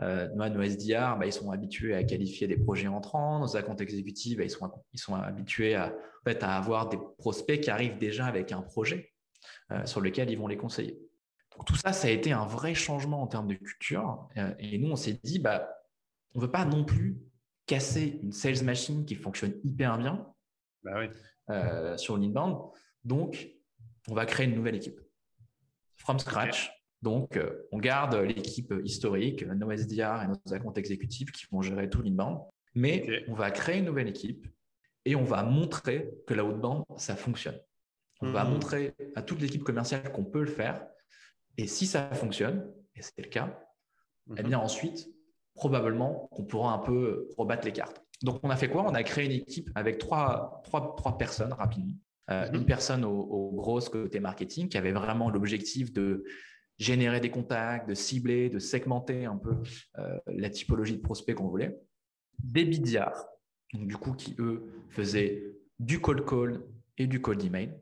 nos 0.00 0.62
SDR, 0.62 1.18
bah, 1.18 1.26
ils 1.26 1.32
sont 1.32 1.50
habitués 1.50 1.96
à 1.96 2.04
qualifier 2.04 2.46
des 2.46 2.56
projets 2.56 2.86
entrants. 2.86 3.40
Nos 3.40 3.56
accounts 3.56 3.74
exécutifs, 3.74 4.38
bah, 4.38 4.44
ils, 4.44 4.50
sont, 4.50 4.70
ils 4.92 5.00
sont 5.00 5.16
habitués 5.16 5.74
à, 5.74 5.92
fait, 6.24 6.40
à 6.44 6.56
avoir 6.56 6.88
des 6.88 6.98
prospects 7.18 7.60
qui 7.60 7.70
arrivent 7.70 7.98
déjà 7.98 8.26
avec 8.26 8.52
un 8.52 8.62
projet 8.62 9.10
sur 9.86 10.00
lequel 10.00 10.30
ils 10.30 10.38
vont 10.38 10.46
les 10.46 10.56
conseiller 10.56 11.00
tout 11.62 11.76
ça, 11.76 11.92
ça 11.92 12.08
a 12.08 12.10
été 12.10 12.32
un 12.32 12.46
vrai 12.46 12.74
changement 12.74 13.22
en 13.22 13.26
termes 13.26 13.46
de 13.46 13.54
culture. 13.54 14.28
Euh, 14.36 14.52
et 14.58 14.78
nous, 14.78 14.90
on 14.90 14.96
s'est 14.96 15.18
dit, 15.22 15.38
bah, 15.38 15.68
on 16.34 16.40
ne 16.40 16.44
veut 16.44 16.50
pas 16.50 16.64
non 16.64 16.84
plus 16.84 17.18
casser 17.66 18.18
une 18.22 18.32
sales 18.32 18.64
machine 18.64 19.04
qui 19.04 19.14
fonctionne 19.14 19.54
hyper 19.62 19.96
bien 19.98 20.26
bah 20.82 21.00
euh, 21.50 21.96
sur 21.96 22.18
l'inbound. 22.18 22.58
Donc, 23.04 23.48
on 24.08 24.14
va 24.14 24.26
créer 24.26 24.46
une 24.46 24.54
nouvelle 24.54 24.74
équipe 24.74 25.00
from 25.96 26.18
scratch. 26.18 26.72
Donc, 27.02 27.36
euh, 27.36 27.66
on 27.70 27.78
garde 27.78 28.14
l'équipe 28.16 28.74
historique, 28.82 29.46
nos 29.46 29.70
SDR 29.70 30.22
et 30.22 30.26
nos 30.26 30.54
accounts 30.54 30.74
exécutifs 30.74 31.30
qui 31.30 31.46
vont 31.50 31.62
gérer 31.62 31.88
tout 31.88 32.02
l'inbound. 32.02 32.40
Mais 32.74 33.24
on 33.28 33.34
va 33.34 33.50
créer 33.52 33.78
une 33.78 33.84
nouvelle 33.84 34.08
équipe 34.08 34.48
et 35.04 35.14
on 35.14 35.22
va 35.22 35.44
montrer 35.44 36.10
que 36.26 36.34
la 36.34 36.44
haute 36.44 36.60
ça 36.98 37.14
fonctionne. 37.14 37.58
On 38.20 38.32
va 38.32 38.44
mmh. 38.44 38.50
montrer 38.50 38.94
à 39.14 39.22
toute 39.22 39.40
l'équipe 39.40 39.62
commerciale 39.62 40.10
qu'on 40.12 40.24
peut 40.24 40.40
le 40.40 40.50
faire 40.50 40.84
et 41.58 41.66
si 41.66 41.86
ça 41.86 42.10
fonctionne, 42.14 42.66
et 42.94 43.02
c'est 43.02 43.22
le 43.22 43.28
cas, 43.28 43.58
eh 44.36 44.42
mhm. 44.42 44.48
bien 44.48 44.58
ensuite, 44.58 45.08
probablement 45.54 46.28
qu'on 46.32 46.44
pourra 46.44 46.72
un 46.72 46.78
peu 46.78 47.28
rebattre 47.36 47.64
les 47.64 47.72
cartes. 47.72 48.02
Donc, 48.22 48.40
on 48.42 48.50
a 48.50 48.56
fait 48.56 48.68
quoi? 48.68 48.84
On 48.88 48.94
a 48.94 49.02
créé 49.02 49.26
une 49.26 49.32
équipe 49.32 49.70
avec 49.74 49.98
trois, 49.98 50.60
trois, 50.64 50.94
trois 50.96 51.18
personnes 51.18 51.52
rapidement. 51.52 51.94
Euh, 52.30 52.48
mhm. 52.48 52.54
Une 52.56 52.64
personne 52.64 53.04
au, 53.04 53.12
au 53.12 53.52
gros 53.52 53.80
côté 53.80 54.20
marketing 54.20 54.68
qui 54.68 54.78
avait 54.78 54.92
vraiment 54.92 55.30
l'objectif 55.30 55.92
de 55.92 56.24
générer 56.78 57.20
des 57.20 57.30
contacts, 57.30 57.88
de 57.88 57.94
cibler, 57.94 58.48
de 58.50 58.58
segmenter 58.58 59.26
un 59.26 59.36
peu 59.36 59.56
la 60.26 60.50
typologie 60.50 60.96
de 60.96 61.02
prospects 61.02 61.36
qu'on 61.36 61.46
voulait. 61.46 61.78
Des 62.42 62.64
bidiards, 62.64 63.28
donc 63.72 63.86
du 63.86 63.96
coup, 63.96 64.12
qui 64.12 64.34
eux 64.40 64.72
faisaient 64.88 65.54
du 65.78 66.00
cold 66.00 66.24
call 66.24 66.62
et 66.98 67.06
du 67.06 67.20
cold 67.20 67.44
email. 67.44 67.74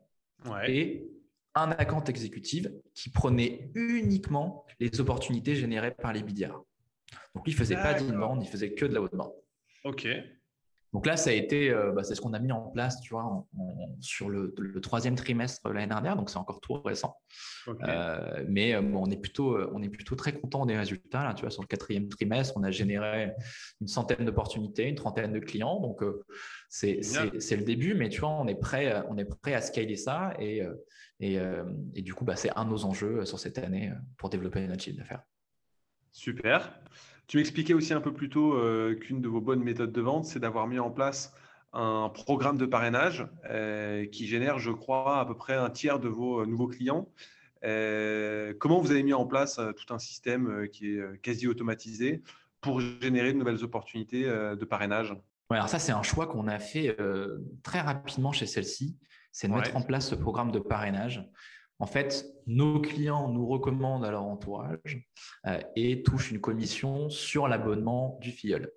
Et 0.67 1.12
un 1.55 1.71
account 1.71 2.03
exécutif 2.03 2.67
qui 2.93 3.09
prenait 3.09 3.71
uniquement 3.75 4.65
les 4.79 4.99
opportunités 4.99 5.55
générées 5.55 5.91
par 5.91 6.13
les 6.13 6.23
bidiards. 6.23 6.63
Donc, 7.35 7.43
il 7.47 7.51
ne 7.51 7.57
faisait 7.57 7.75
pas 7.75 7.93
d'inbound, 7.93 8.41
il 8.43 8.49
faisait 8.49 8.73
que 8.73 8.85
de 8.85 8.93
la 8.93 9.01
haute-bande. 9.01 9.33
OK. 9.83 10.07
Donc 10.93 11.07
là, 11.07 11.17
ça 11.17 11.31
a 11.31 11.33
été, 11.33 11.71
euh, 11.71 11.91
bah, 11.91 12.03
c'est 12.03 12.13
ce 12.13 12.21
qu'on 12.21 12.33
a 12.33 12.39
mis 12.39 12.51
en 12.51 12.61
place, 12.61 13.01
tu 13.01 13.15
vois, 13.15 13.47
sur 13.99 14.29
le, 14.29 14.53
troisième 14.79 15.15
trimestre 15.15 15.67
l'année 15.69 15.87
dernière, 15.87 16.15
donc 16.15 16.29
c'est 16.29 16.37
encore 16.37 16.61
tout 16.61 16.73
récent. 16.73 17.17
Euh, 17.67 18.43
mais 18.47 18.75
euh, 18.75 18.81
on 18.93 19.09
est 19.09 19.17
plutôt, 19.17 19.57
on 19.73 19.81
est 19.81 19.89
plutôt 19.89 20.15
très 20.15 20.33
content 20.33 20.67
des 20.67 20.77
résultats. 20.77 21.23
Là, 21.23 21.33
tu 21.33 21.41
vois, 21.41 21.49
sur 21.49 21.63
le 21.63 21.67
quatrième 21.67 22.09
trimestre, 22.09 22.53
on 22.57 22.63
a 22.63 22.69
généré 22.69 23.33
une 23.81 23.87
centaine 23.87 24.25
d'opportunités, 24.25 24.87
une 24.87 24.95
trentaine 24.95 25.33
de 25.33 25.39
clients. 25.39 25.79
Donc 25.79 26.03
c'est 26.69 26.99
le 27.01 27.63
début, 27.63 27.95
mais 27.95 28.09
tu 28.09 28.19
vois, 28.19 28.29
on 28.29 28.47
est 28.47 28.59
prêt, 28.59 29.03
on 29.09 29.17
est 29.17 29.25
prêt 29.25 29.55
à 29.55 29.61
scaler 29.61 29.95
ça 29.95 30.35
et, 30.39 30.61
et, 31.19 31.39
et 31.95 32.01
du 32.03 32.13
coup, 32.13 32.23
bah, 32.23 32.35
c'est 32.35 32.51
un 32.55 32.65
de 32.65 32.69
nos 32.69 32.85
enjeux 32.85 33.25
sur 33.25 33.39
cette 33.39 33.57
année 33.57 33.91
pour 34.17 34.29
développer 34.29 34.67
notre 34.67 34.83
chiffre 34.83 34.97
d'affaires. 34.97 35.23
Super. 36.11 36.79
Tu 37.33 37.37
m'expliquais 37.37 37.73
aussi 37.73 37.95
un 37.95 37.99
peu 37.99 38.13
plus 38.13 38.29
tôt 38.29 38.53
euh, 38.53 38.93
qu'une 38.93 39.19
de 39.19 39.27
vos 39.27 39.41
bonnes 39.41 39.63
méthodes 39.63 39.91
de 39.91 40.01
vente, 40.01 40.25
c'est 40.25 40.37
d'avoir 40.37 40.67
mis 40.67 40.77
en 40.77 40.91
place 40.91 41.33
un 41.73 42.11
programme 42.13 42.59
de 42.59 42.67
parrainage 42.67 43.27
euh, 43.49 44.05
qui 44.05 44.27
génère, 44.27 44.59
je 44.59 44.69
crois, 44.69 45.19
à 45.19 45.25
peu 45.25 45.35
près 45.35 45.55
un 45.55 45.71
tiers 45.71 45.97
de 45.97 46.07
vos 46.07 46.41
euh, 46.41 46.45
nouveaux 46.45 46.67
clients. 46.67 47.09
comment 47.63 48.79
vous 48.79 48.91
avez 48.91 49.01
mis 49.01 49.13
en 49.13 49.25
place 49.25 49.59
tout 49.75 49.95
un 49.95 49.97
système 49.97 50.67
qui 50.71 50.91
est 50.91 51.21
quasi 51.23 51.47
automatisé 51.47 52.21
pour 52.61 52.81
générer 52.81 53.33
de 53.33 53.39
nouvelles 53.39 53.63
opportunités 53.63 54.25
de 54.25 54.65
parrainage? 54.65 55.17
Alors 55.49 55.69
ça, 55.69 55.79
c'est 55.79 55.91
un 55.91 56.03
choix 56.03 56.27
qu'on 56.27 56.47
a 56.47 56.59
fait 56.59 56.95
très 57.63 57.81
rapidement 57.81 58.31
chez 58.31 58.45
celle-ci, 58.45 58.95
c'est 59.31 59.47
de 59.47 59.53
mettre 59.53 59.75
en 59.75 59.81
place 59.81 60.07
ce 60.07 60.13
programme 60.13 60.51
de 60.51 60.59
parrainage. 60.59 61.27
En 61.83 61.85
fait, 61.85 62.33
nos 62.47 62.79
clients 62.79 63.27
nous 63.27 63.45
recommandent 63.45 64.05
à 64.05 64.11
leur 64.11 64.23
entourage 64.23 65.05
euh, 65.45 65.59
et 65.75 66.01
touchent 66.01 66.31
une 66.31 66.39
commission 66.39 67.09
sur 67.09 67.49
l'abonnement 67.49 68.17
du 68.21 68.31
filleul. 68.31 68.71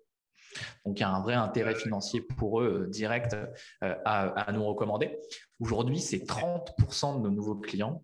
Donc, 0.85 0.99
il 0.99 1.03
y 1.03 1.05
a 1.05 1.11
un 1.11 1.23
vrai 1.23 1.35
intérêt 1.35 1.77
financier 1.77 2.21
pour 2.21 2.61
eux 2.61 2.83
euh, 2.83 2.91
direct 2.91 3.37
euh, 3.85 3.95
à, 4.05 4.51
nous 4.53 4.65
recommander. 4.65 5.21
Aujourd'hui, 5.61 6.01
c'est 6.01 6.29
30% 6.29 7.19
de 7.19 7.29
nos 7.29 7.31
nouveaux 7.31 7.55
clients, 7.55 8.03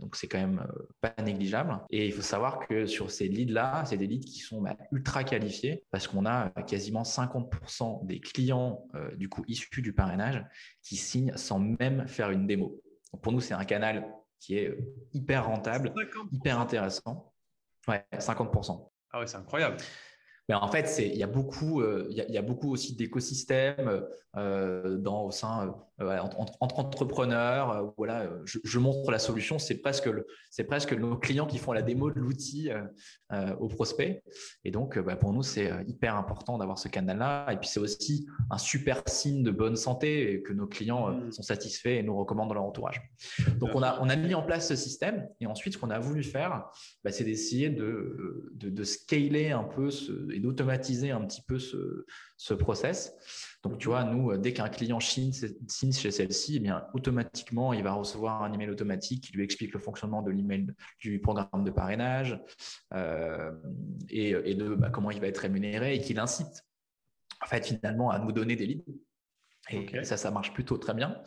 donc 0.00 0.16
c'est 0.16 0.28
quand 0.28 0.38
même 0.38 0.66
pas 1.00 1.14
négligeable. 1.22 1.80
Et 1.88 2.06
il 2.06 2.12
faut 2.12 2.20
savoir 2.20 2.60
que 2.68 2.84
sur 2.84 3.10
ces 3.10 3.28
leads-là, 3.28 3.84
c'est 3.86 3.96
des 3.96 4.06
leads 4.06 4.26
qui 4.26 4.40
sont 4.40 4.60
bah, 4.60 4.76
ultra 4.92 5.24
qualifiés 5.24 5.84
parce 5.90 6.06
qu'on 6.06 6.26
a 6.26 6.50
quasiment 6.66 7.02
50% 7.02 8.06
des 8.06 8.20
clients 8.20 8.86
du 9.16 9.28
coup 9.28 9.42
issus 9.48 9.82
du 9.82 9.92
parrainage 9.92 10.44
qui 10.82 10.94
signent 10.94 11.32
sans 11.36 11.58
même 11.58 12.06
faire 12.06 12.30
une 12.30 12.46
démo. 12.46 12.80
pour 13.20 13.32
nous, 13.32 13.40
c'est 13.40 13.54
un 13.54 13.64
canal 13.64 14.06
qui 14.42 14.58
est 14.58 14.76
hyper 15.12 15.46
rentable, 15.46 15.94
hyper 16.32 16.58
intéressant. 16.58 17.32
Ouais, 17.86 18.04
50%. 18.12 18.90
Ah 19.12 19.20
ouais, 19.20 19.26
c'est 19.26 19.36
incroyable. 19.36 19.76
Mais 20.48 20.56
en 20.56 20.68
fait, 20.68 20.92
il 20.98 21.16
y, 21.16 21.22
a 21.22 21.28
beaucoup, 21.28 21.80
euh, 21.80 22.08
il 22.10 22.16
y, 22.16 22.38
a 22.38 22.42
beaucoup 22.42 22.72
aussi 22.72 22.96
d'écosystèmes 22.96 24.04
euh, 24.36 24.98
dans 24.98 25.22
au 25.22 25.30
sein 25.30 25.72
euh, 26.02 26.18
entre, 26.20 26.56
entrepreneurs. 26.60 27.92
voilà, 27.96 28.28
je, 28.44 28.78
montre 28.78 29.10
la 29.10 29.18
solution. 29.18 29.58
C'est 29.58 29.78
presque 29.78 30.10
c'est 30.50 30.64
presque 30.64 30.92
nos 30.92 31.16
clients 31.16 31.46
qui 31.46 31.58
font 31.58 31.72
la 31.72 31.82
démo 31.82 32.10
de 32.10 32.18
l'outil 32.18 32.70
au 33.60 33.68
prospect. 33.68 34.22
Et 34.64 34.70
donc, 34.70 34.98
bah, 34.98 35.16
pour 35.16 35.32
nous, 35.32 35.42
c'est 35.42 35.70
hyper 35.86 36.16
important 36.16 36.58
d'avoir 36.58 36.78
ce 36.78 36.88
canal-là. 36.88 37.50
Et 37.52 37.56
puis, 37.56 37.68
c'est 37.68 37.80
aussi 37.80 38.26
un 38.50 38.58
super 38.58 39.02
signe 39.06 39.42
de 39.42 39.50
bonne 39.50 39.76
santé 39.76 40.32
et 40.32 40.42
que 40.42 40.52
nos 40.52 40.66
clients 40.66 41.08
mmh. 41.08 41.32
sont 41.32 41.42
satisfaits 41.42 41.88
et 41.88 42.02
nous 42.02 42.16
recommandent 42.16 42.48
dans 42.48 42.54
leur 42.54 42.64
entourage. 42.64 43.00
Donc, 43.58 43.70
on 43.74 43.82
a 43.82 43.98
on 44.00 44.08
a 44.08 44.16
mis 44.16 44.34
en 44.34 44.42
place 44.42 44.68
ce 44.68 44.76
système. 44.76 45.28
Et 45.40 45.46
ensuite, 45.46 45.74
ce 45.74 45.78
qu'on 45.78 45.90
a 45.90 45.98
voulu 45.98 46.22
faire, 46.22 46.64
bah, 47.04 47.12
c'est 47.12 47.24
d'essayer 47.24 47.70
de, 47.70 48.50
de, 48.52 48.70
de, 48.70 48.84
scaler 48.84 49.50
un 49.50 49.64
peu 49.64 49.90
ce, 49.90 50.30
et 50.32 50.40
d'automatiser 50.40 51.10
un 51.10 51.24
petit 51.24 51.42
peu 51.42 51.58
ce, 51.58 52.04
ce 52.36 52.54
process. 52.54 53.14
Donc, 53.62 53.78
tu 53.78 53.88
vois, 53.88 54.02
nous, 54.02 54.36
dès 54.36 54.52
qu'un 54.52 54.68
client 54.68 54.98
signe, 54.98 55.32
chez 55.32 56.10
celle-ci, 56.10 56.56
eh 56.56 56.60
bien, 56.60 56.84
automatiquement, 56.94 57.72
il 57.72 57.84
va 57.84 57.92
recevoir 57.92 58.42
un 58.42 58.52
email 58.52 58.70
automatique 58.70 59.24
qui 59.24 59.32
lui 59.34 59.44
explique 59.44 59.72
le 59.72 59.78
fonctionnement 59.78 60.20
de 60.20 60.32
l'email 60.32 60.66
du 60.98 61.20
programme 61.20 61.62
de 61.62 61.70
parrainage 61.70 62.40
euh, 62.92 63.52
et, 64.08 64.54
de 64.54 64.74
bah, 64.74 64.90
comment 64.90 65.12
il 65.12 65.20
va 65.20 65.28
être 65.28 65.38
rémunéré 65.38 65.94
et 65.94 66.00
qu'il 66.00 66.18
incite, 66.18 66.64
en 67.40 67.46
fait, 67.46 67.64
finalement, 67.64 68.10
à 68.10 68.18
nous 68.18 68.32
donner 68.32 68.56
des 68.56 68.66
leads. 68.66 68.84
Et 69.70 70.04
ça, 70.04 70.16
ça 70.16 70.32
marche 70.32 70.52
plutôt 70.52 70.76
très 70.76 70.92
bien. 70.92 71.22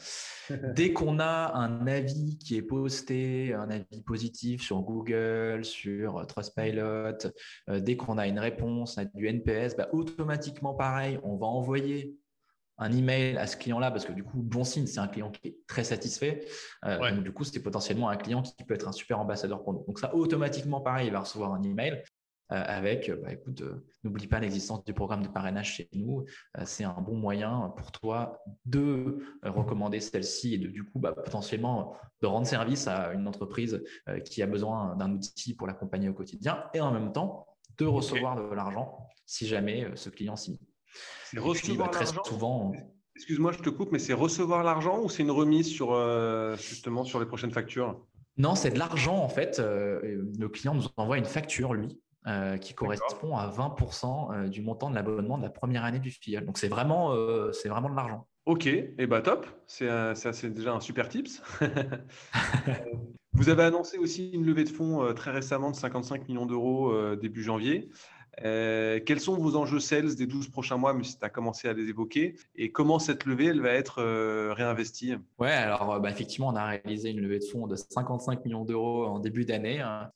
Dès 0.75 0.91
qu'on 0.91 1.19
a 1.19 1.53
un 1.55 1.87
avis 1.87 2.37
qui 2.37 2.57
est 2.57 2.61
posté, 2.61 3.53
un 3.53 3.69
avis 3.69 4.01
positif 4.05 4.61
sur 4.61 4.81
Google, 4.81 5.63
sur 5.63 6.27
Trustpilot, 6.27 7.29
euh, 7.69 7.79
dès 7.79 7.95
qu'on 7.95 8.17
a 8.17 8.27
une 8.27 8.39
réponse, 8.39 8.97
on 8.97 9.03
a 9.03 9.05
du 9.05 9.27
NPS, 9.27 9.77
bah, 9.77 9.87
automatiquement, 9.93 10.73
pareil, 10.73 11.17
on 11.23 11.37
va 11.37 11.47
envoyer 11.47 12.17
un 12.77 12.91
email 12.91 13.37
à 13.37 13.47
ce 13.47 13.57
client-là 13.57 13.91
parce 13.91 14.05
que 14.05 14.11
du 14.11 14.23
coup, 14.23 14.41
bon 14.41 14.63
signe, 14.63 14.87
c'est 14.87 14.99
un 14.99 15.07
client 15.07 15.31
qui 15.31 15.49
est 15.49 15.57
très 15.67 15.83
satisfait. 15.83 16.45
Euh, 16.85 17.11
donc, 17.11 17.23
du 17.23 17.31
coup, 17.31 17.43
c'est 17.43 17.61
potentiellement 17.61 18.09
un 18.09 18.17
client 18.17 18.41
qui 18.41 18.63
peut 18.63 18.73
être 18.73 18.87
un 18.87 18.91
super 18.91 19.19
ambassadeur 19.19 19.63
pour 19.63 19.73
nous. 19.73 19.83
Donc, 19.85 19.99
ça, 19.99 20.13
automatiquement, 20.15 20.81
pareil, 20.81 21.07
il 21.07 21.13
va 21.13 21.21
recevoir 21.21 21.53
un 21.53 21.63
email. 21.63 22.03
Euh, 22.51 22.63
avec, 22.63 23.11
bah, 23.23 23.33
écoute, 23.33 23.61
euh, 23.61 23.83
n'oublie 24.03 24.27
pas 24.27 24.39
l'existence 24.39 24.83
du 24.85 24.93
programme 24.93 25.23
de 25.23 25.27
parrainage 25.27 25.73
chez 25.73 25.89
nous. 25.93 26.25
Euh, 26.57 26.61
c'est 26.65 26.83
un 26.83 27.01
bon 27.01 27.15
moyen 27.15 27.73
pour 27.75 27.91
toi 27.91 28.39
de 28.65 29.17
recommander 29.41 29.99
celle-ci 29.99 30.53
et 30.53 30.57
de 30.59 30.67
du 30.67 30.83
coup 30.83 30.99
bah, 30.99 31.11
potentiellement 31.11 31.95
de 32.21 32.27
rendre 32.27 32.45
service 32.45 32.87
à 32.87 33.13
une 33.13 33.27
entreprise 33.27 33.83
qui 34.25 34.43
a 34.43 34.47
besoin 34.47 34.95
d'un 34.95 35.11
outil 35.11 35.55
pour 35.55 35.65
l'accompagner 35.65 36.07
au 36.07 36.13
quotidien 36.13 36.65
et 36.73 36.81
en 36.81 36.91
même 36.91 37.11
temps 37.11 37.47
de 37.77 37.85
recevoir 37.85 38.35
de 38.35 38.53
l'argent 38.53 39.07
si 39.25 39.47
jamais 39.47 39.89
ce 39.95 40.09
client 40.09 40.35
signe. 40.35 40.57
C'est 41.25 41.39
recevoir 41.39 41.91
bah, 41.91 41.99
l'argent. 41.99 42.23
Souvent. 42.23 42.73
Excuse-moi, 43.15 43.51
je 43.53 43.59
te 43.59 43.69
coupe, 43.69 43.91
mais 43.91 43.99
c'est 43.99 44.13
recevoir 44.13 44.63
l'argent 44.63 45.01
ou 45.01 45.09
c'est 45.09 45.23
une 45.23 45.31
remise 45.31 45.67
sur 45.67 45.95
justement 46.57 47.03
sur 47.03 47.19
les 47.19 47.25
prochaines 47.25 47.51
factures? 47.51 48.05
Non, 48.37 48.55
c'est 48.55 48.71
de 48.71 48.79
l'argent 48.79 49.17
en 49.17 49.29
fait. 49.29 49.59
le 49.59 50.47
client 50.49 50.75
nous 50.75 50.87
envoie 50.97 51.17
une 51.17 51.25
facture, 51.25 51.73
lui, 51.73 51.97
euh, 52.27 52.57
qui 52.57 52.73
correspond 52.73 53.37
à 53.37 53.47
20% 53.51 54.33
euh, 54.33 54.47
du 54.47 54.63
montant 54.63 54.89
de 54.89 54.95
l'abonnement 54.95 55.37
de 55.37 55.43
la 55.43 55.51
première 55.51 55.83
année 55.83 55.99
du 55.99 56.09
filleul. 56.09 56.43
Donc 56.43 56.57
c'est 56.57 56.67
vraiment, 56.67 57.13
euh, 57.13 57.51
c'est 57.51 57.69
vraiment 57.69 57.87
de 57.87 57.95
l'argent. 57.95 58.25
Ok, 58.47 58.65
et 58.65 58.95
eh 58.97 59.05
bah 59.05 59.21
top, 59.21 59.45
c'est 59.67 59.85
déjà 60.51 60.73
un 60.73 60.79
super 60.79 61.07
tips. 61.07 61.43
Vous 63.33 63.49
avez 63.49 63.61
annoncé 63.61 63.99
aussi 63.99 64.31
une 64.31 64.43
levée 64.43 64.63
de 64.63 64.69
fonds 64.69 65.13
très 65.13 65.29
récemment 65.29 65.69
de 65.69 65.75
55 65.75 66.27
millions 66.27 66.47
d'euros 66.47 67.15
début 67.15 67.43
janvier. 67.43 67.91
Euh, 68.43 68.99
quels 69.05 69.19
sont 69.19 69.37
vos 69.37 69.55
enjeux 69.55 69.79
sales 69.79 70.15
des 70.15 70.27
12 70.27 70.49
prochains 70.49 70.77
mois, 70.77 70.93
même 70.93 71.03
si 71.03 71.17
tu 71.17 71.25
as 71.25 71.29
commencé 71.29 71.67
à 71.67 71.73
les 71.73 71.89
évoquer, 71.89 72.35
et 72.55 72.71
comment 72.71 72.99
cette 72.99 73.25
levée 73.25 73.45
elle 73.45 73.61
va 73.61 73.71
être 73.71 74.01
euh, 74.01 74.53
réinvestie? 74.53 75.13
Ouais, 75.39 75.51
alors 75.51 75.93
euh, 75.93 75.99
bah, 75.99 76.09
effectivement, 76.09 76.47
on 76.49 76.55
a 76.55 76.65
réalisé 76.65 77.11
une 77.11 77.21
levée 77.21 77.39
de 77.39 77.45
fonds 77.45 77.67
de 77.67 77.75
55 77.75 78.43
millions 78.45 78.65
d'euros 78.65 79.05
en 79.05 79.19
début 79.19 79.45
d'année. 79.45 79.79
Hein. 79.79 80.11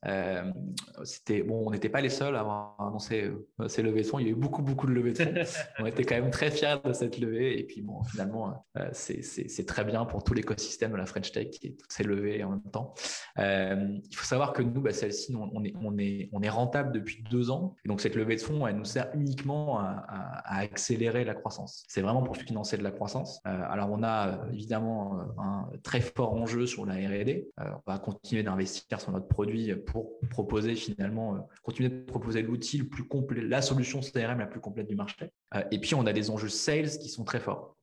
c'était 1.03 1.43
bon, 1.43 1.63
on 1.67 1.71
n'était 1.71 1.89
pas 1.89 2.01
les 2.01 2.10
seuls 2.10 2.36
à 2.36 2.41
avoir 2.41 2.75
annoncé 2.79 3.32
ces 3.67 3.82
levées 3.82 4.01
de 4.01 4.08
fonds. 4.08 4.19
Il 4.19 4.25
y 4.25 4.29
a 4.29 4.32
eu 4.32 4.36
beaucoup, 4.36 4.62
beaucoup 4.62 4.88
de 4.88 4.91
levées 4.91 5.13
de 5.13 5.17
fonds. 5.17 5.34
on 5.79 5.86
était 5.86 6.03
quand 6.03 6.15
même 6.15 6.32
très 6.32 6.51
fiers 6.51 6.77
de 6.84 6.93
cette 6.93 7.19
levée, 7.19 7.60
et 7.60 7.63
puis 7.63 7.82
bon, 7.82 8.03
finalement, 8.03 8.65
c'est 8.91 9.65
très 9.65 9.84
bien 9.84 10.05
pour 10.05 10.23
tout 10.23 10.34
l'écosystème 10.34 10.91
de 10.91 10.97
la 10.97 11.05
French 11.05 11.32
Tech 11.32 11.47
et 11.62 11.75
toutes 11.75 11.91
ces 11.91 12.03
levées 12.03 12.43
en 12.43 12.51
même 12.51 12.71
temps. 12.71 12.93
il 13.38 14.15
faut 14.15 14.25
savoir 14.25 14.53
que 14.53 14.62
nous, 14.62 14.82
bah, 14.82 14.91
celle-ci, 14.91 15.36
on 15.36 15.63
est, 15.63 15.73
on 15.82 15.97
est, 15.97 16.29
on 16.34 16.41
est 16.41 16.49
rentable 16.49 16.91
depuis 16.91 17.23
deux 17.29 17.51
ans, 17.51 17.75
et 17.86 17.88
donc 17.88 18.01
cette 18.10 18.17
levée 18.17 18.38
de 18.38 18.41
fonds, 18.41 18.65
elle 18.65 18.76
nous 18.76 18.86
sert 18.86 19.12
uniquement 19.13 19.80
à, 19.80 20.04
accélérer 20.45 21.24
la 21.24 21.36
croissance. 21.36 21.86
C'est 21.88 22.02
vraiment 22.02 22.24
pour 22.24 22.38
financer 22.38 22.76
de 22.76 22.82
la 22.82 22.89
croissance. 22.89 23.39
Euh, 23.45 23.62
alors, 23.69 23.89
on 23.91 24.02
a 24.02 24.30
euh, 24.30 24.52
évidemment 24.52 25.19
euh, 25.19 25.41
un 25.41 25.69
très 25.84 26.02
fort 26.02 26.34
enjeu 26.34 26.65
sur 26.65 26.88
la 26.88 26.95
R&D. 26.95 27.52
on 27.60 27.91
va 27.91 28.00
continuer 28.00 28.41
d'investir 28.41 29.00
sur 29.00 29.12
notre 29.12 29.28
produit 29.28 29.76
pour 29.76 30.19
proposer 30.32 30.74
finalement, 30.76 31.48
continuer 31.62 31.89
de 31.89 32.02
proposer 32.02 32.41
l'outil 32.41 32.80
le 32.80 32.88
plus 32.88 33.04
complet, 33.04 33.41
la 33.41 33.62
solution 33.62 34.00
CRM 34.00 34.39
la 34.39 34.48
plus 34.48 34.60
complète 34.60 34.88
du 34.88 34.95
marché. 34.95 35.32
et 35.69 35.80
puis, 35.80 35.93
on 35.93 36.08
a 36.08 36.13
des 36.13 36.32
enjeux 36.32 36.50
sales 36.50 36.89
qui 36.89 37.10
sont 37.10 37.24
très 37.24 37.39
forts 37.39 37.76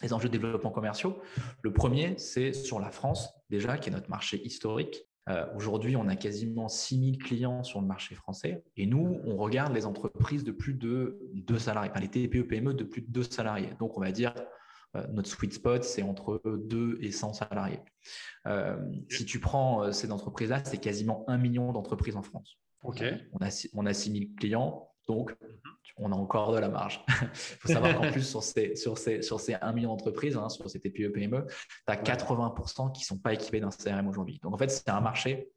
les 0.00 0.12
enjeux 0.12 0.28
de 0.28 0.32
développement 0.36 0.72
commerciaux. 0.72 1.20
Le 1.62 1.72
premier, 1.72 2.18
c'est 2.18 2.52
sur 2.52 2.80
la 2.80 2.90
France, 2.90 3.28
déjà, 3.50 3.78
qui 3.78 3.88
est 3.88 3.92
notre 3.92 4.10
marché 4.10 4.44
historique. 4.44 5.06
Euh, 5.28 5.46
aujourd'hui, 5.54 5.96
on 5.96 6.08
a 6.08 6.16
quasiment 6.16 6.68
6000 6.68 7.18
clients 7.18 7.62
sur 7.62 7.80
le 7.80 7.86
marché 7.86 8.14
français 8.14 8.64
et 8.76 8.86
nous, 8.86 9.20
on 9.24 9.36
regarde 9.36 9.72
les 9.72 9.86
entreprises 9.86 10.44
de 10.44 10.52
plus 10.52 10.74
de 10.74 11.18
deux 11.34 11.58
salariés, 11.58 11.90
enfin 11.90 12.00
les 12.00 12.08
TPE, 12.08 12.42
PME 12.42 12.74
de 12.74 12.84
plus 12.84 13.02
de 13.02 13.10
deux 13.10 13.22
salariés. 13.22 13.70
Donc, 13.78 13.96
on 13.96 14.00
va 14.00 14.12
dire 14.12 14.34
notre 15.12 15.28
sweet 15.30 15.54
spot, 15.54 15.84
c'est 15.84 16.02
entre 16.02 16.42
2 16.44 16.98
et 17.00 17.12
100 17.12 17.32
salariés. 17.32 17.80
Si 19.08 19.24
tu 19.24 19.40
prends 19.40 19.90
ces 19.90 20.12
entreprises-là, 20.12 20.62
c'est 20.64 20.76
quasiment 20.76 21.24
un 21.28 21.38
million 21.38 21.72
d'entreprises 21.72 22.14
en 22.14 22.22
France. 22.22 22.58
On 23.32 23.42
a, 23.42 23.68
on 23.72 23.86
a 23.86 23.94
6000 23.94 24.34
clients, 24.34 24.90
donc 25.08 25.30
mhm. 25.40 25.48
On 25.96 26.12
a 26.12 26.14
encore 26.14 26.52
de 26.52 26.58
la 26.58 26.68
marge. 26.68 27.04
Il 27.08 27.14
faut 27.60 27.68
savoir 27.68 27.94
qu'en 27.94 28.10
plus, 28.10 28.22
sur 28.22 28.42
ces, 28.42 28.76
sur, 28.76 28.98
ces, 28.98 29.22
sur 29.22 29.40
ces 29.40 29.54
1 29.54 29.72
million 29.72 29.90
d'entreprises, 29.90 30.36
hein, 30.36 30.48
sur 30.48 30.68
ces 30.68 30.80
TPE, 30.80 31.12
PME, 31.12 31.46
tu 31.46 31.54
as 31.86 31.96
80% 31.96 32.92
qui 32.92 33.02
ne 33.02 33.04
sont 33.04 33.18
pas 33.18 33.32
équipés 33.32 33.60
d'un 33.60 33.70
CRM 33.70 34.08
aujourd'hui. 34.08 34.40
Donc 34.42 34.54
en 34.54 34.58
fait, 34.58 34.70
c'est 34.70 34.88
un 34.88 35.00
marché 35.00 35.50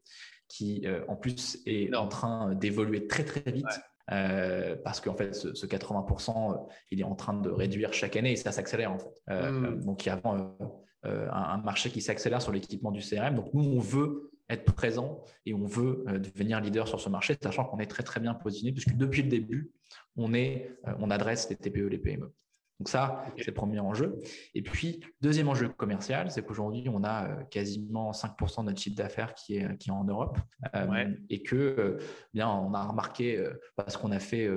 qui, 0.48 0.86
en 1.08 1.16
plus, 1.16 1.60
est 1.66 1.94
en 1.96 2.08
train 2.08 2.54
d'évoluer 2.54 3.08
très, 3.08 3.24
très 3.24 3.52
vite. 3.52 3.66
Euh, 4.12 4.76
parce 4.84 5.02
qu'en 5.02 5.16
fait, 5.16 5.34
ce, 5.34 5.66
80%, 5.66 6.54
euh, 6.54 6.58
il 6.92 7.00
est 7.00 7.04
en 7.04 7.16
train 7.16 7.34
de 7.34 7.50
réduire 7.50 7.92
chaque 7.94 8.16
année 8.16 8.34
et 8.34 8.36
ça 8.36 8.52
s'accélère 8.52 8.92
en 8.92 9.00
fait. 9.00 9.24
Euh, 9.32 9.52
hmm. 9.52 9.84
Donc, 9.84 10.06
il 10.06 10.10
y 10.10 10.12
a 10.12 10.22
un, 10.24 10.56
un, 11.04 11.58
marché 11.58 11.90
qui 11.90 12.02
s'accélère 12.02 12.42
sur 12.42 12.52
l'équipement 12.52 12.92
du 12.92 13.02
CRM. 13.02 13.36
Donc, 13.36 13.54
nous, 13.54 13.64
on 13.64 13.80
veut 13.80 14.32
être 14.50 14.74
présent 14.74 15.24
et 15.46 15.54
on 15.54 15.66
veut 15.66 16.04
devenir 16.08 16.62
leader 16.62 16.88
sur 16.88 17.00
ce 17.00 17.10
marché, 17.10 17.36
sachant 17.42 17.66
qu'on 17.66 17.80
est 17.80 17.88
très 17.88 18.04
très 18.04 18.20
bien 18.20 18.34
positionné 18.34 18.74
puisque 18.74 18.96
depuis 18.96 19.24
le 19.24 19.30
début, 19.30 19.72
on, 20.18 20.34
est, 20.34 20.72
on 21.00 21.10
adresse 21.10 21.50
les 21.50 21.56
TPE, 21.56 21.88
les 21.88 21.98
PME. 21.98 22.32
Donc 22.80 22.90
ça, 22.90 23.26
c'est 23.38 23.48
le 23.48 23.54
premier 23.54 23.80
enjeu. 23.80 24.20
Et 24.54 24.62
puis, 24.62 25.00
deuxième 25.22 25.48
enjeu 25.48 25.70
commercial, 25.70 26.30
c'est 26.30 26.46
qu'aujourd'hui, 26.46 26.88
on 26.90 27.04
a 27.04 27.30
euh, 27.30 27.44
quasiment 27.46 28.12
5% 28.12 28.62
de 28.62 28.66
notre 28.66 28.82
chiffre 28.82 28.98
d'affaires 28.98 29.34
qui 29.34 29.58
est, 29.58 29.78
qui 29.78 29.90
est 29.90 29.94
en 29.94 30.04
Europe. 30.04 30.38
Euh, 30.76 31.14
et 31.30 31.42
que, 31.42 31.56
euh, 31.56 31.98
bien, 32.34 32.50
on 32.50 32.74
a 32.74 32.84
remarqué, 32.84 33.42
parce 33.78 33.96
qu'on 33.96 34.12
a 34.12 34.20
fait 34.20 34.50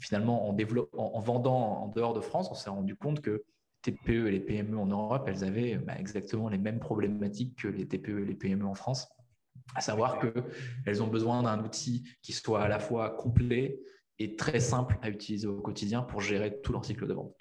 finalement 0.00 0.48
en, 0.48 0.56
en, 0.94 1.20
vendant 1.20 1.82
en 1.82 1.88
dehors 1.88 2.14
de 2.14 2.20
France, 2.20 2.48
on 2.50 2.54
s'est 2.54 2.70
rendu 2.70 2.96
compte 2.96 3.20
que 3.20 3.44
TPE 3.82 4.28
et 4.28 4.30
les 4.30 4.40
PME 4.40 4.78
en 4.78 4.86
Europe, 4.86 5.28
elles 5.28 5.44
avaient 5.44 5.76
bah, 5.76 5.94
exactement 5.98 6.48
les 6.48 6.58
mêmes 6.58 6.80
problématiques 6.80 7.58
que 7.58 7.68
les 7.68 7.86
TPE 7.86 8.20
et 8.20 8.24
les 8.24 8.34
PME 8.34 8.66
en 8.66 8.74
France, 8.74 9.08
à 9.74 9.80
savoir 9.80 10.18
qu'elles 10.18 11.02
ont 11.02 11.06
besoin 11.06 11.42
d'un 11.42 11.62
outil 11.62 12.04
qui 12.22 12.32
soit 12.32 12.62
à 12.62 12.68
la 12.68 12.78
fois 12.78 13.10
complet, 13.10 13.78
et 14.18 14.36
très 14.36 14.60
simple 14.60 14.98
à 15.02 15.10
utiliser 15.10 15.46
au 15.46 15.60
quotidien 15.60 16.02
pour 16.02 16.20
gérer 16.20 16.60
tout 16.60 16.72
leur 16.72 16.84
cycle 16.84 17.06
de 17.06 17.14
vente. 17.14 17.34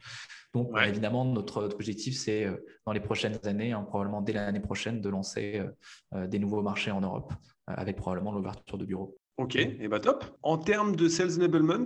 Donc, 0.54 0.72
évidemment, 0.86 1.26
notre, 1.26 1.64
objectif, 1.64 2.16
c'est 2.18 2.46
euh, 2.46 2.56
dans 2.86 2.94
les 2.94 3.00
prochaines 3.00 3.38
années, 3.46 3.74
hein, 3.74 3.84
probablement 3.84 4.22
dès 4.22 4.34
l'année 4.34 4.60
prochaine, 4.60 5.02
de 5.02 5.10
lancer 5.10 5.60
euh, 5.60 5.70
euh, 6.16 6.28
des 6.28 6.40
nouveaux 6.40 6.62
marchés 6.62 6.92
en 6.92 7.02
Europe, 7.02 7.34
avec 7.68 7.98
probablement 7.98 8.32
l'ouverture 8.32 8.78
de 8.78 8.86
bureaux. 8.86 9.18
Ok, 9.38 9.56
et 9.56 9.88
bah 9.88 10.00
top. 10.00 10.26
En 10.42 10.58
termes 10.58 10.96
de 10.96 11.08
sales 11.08 11.36
enablement, 11.38 11.86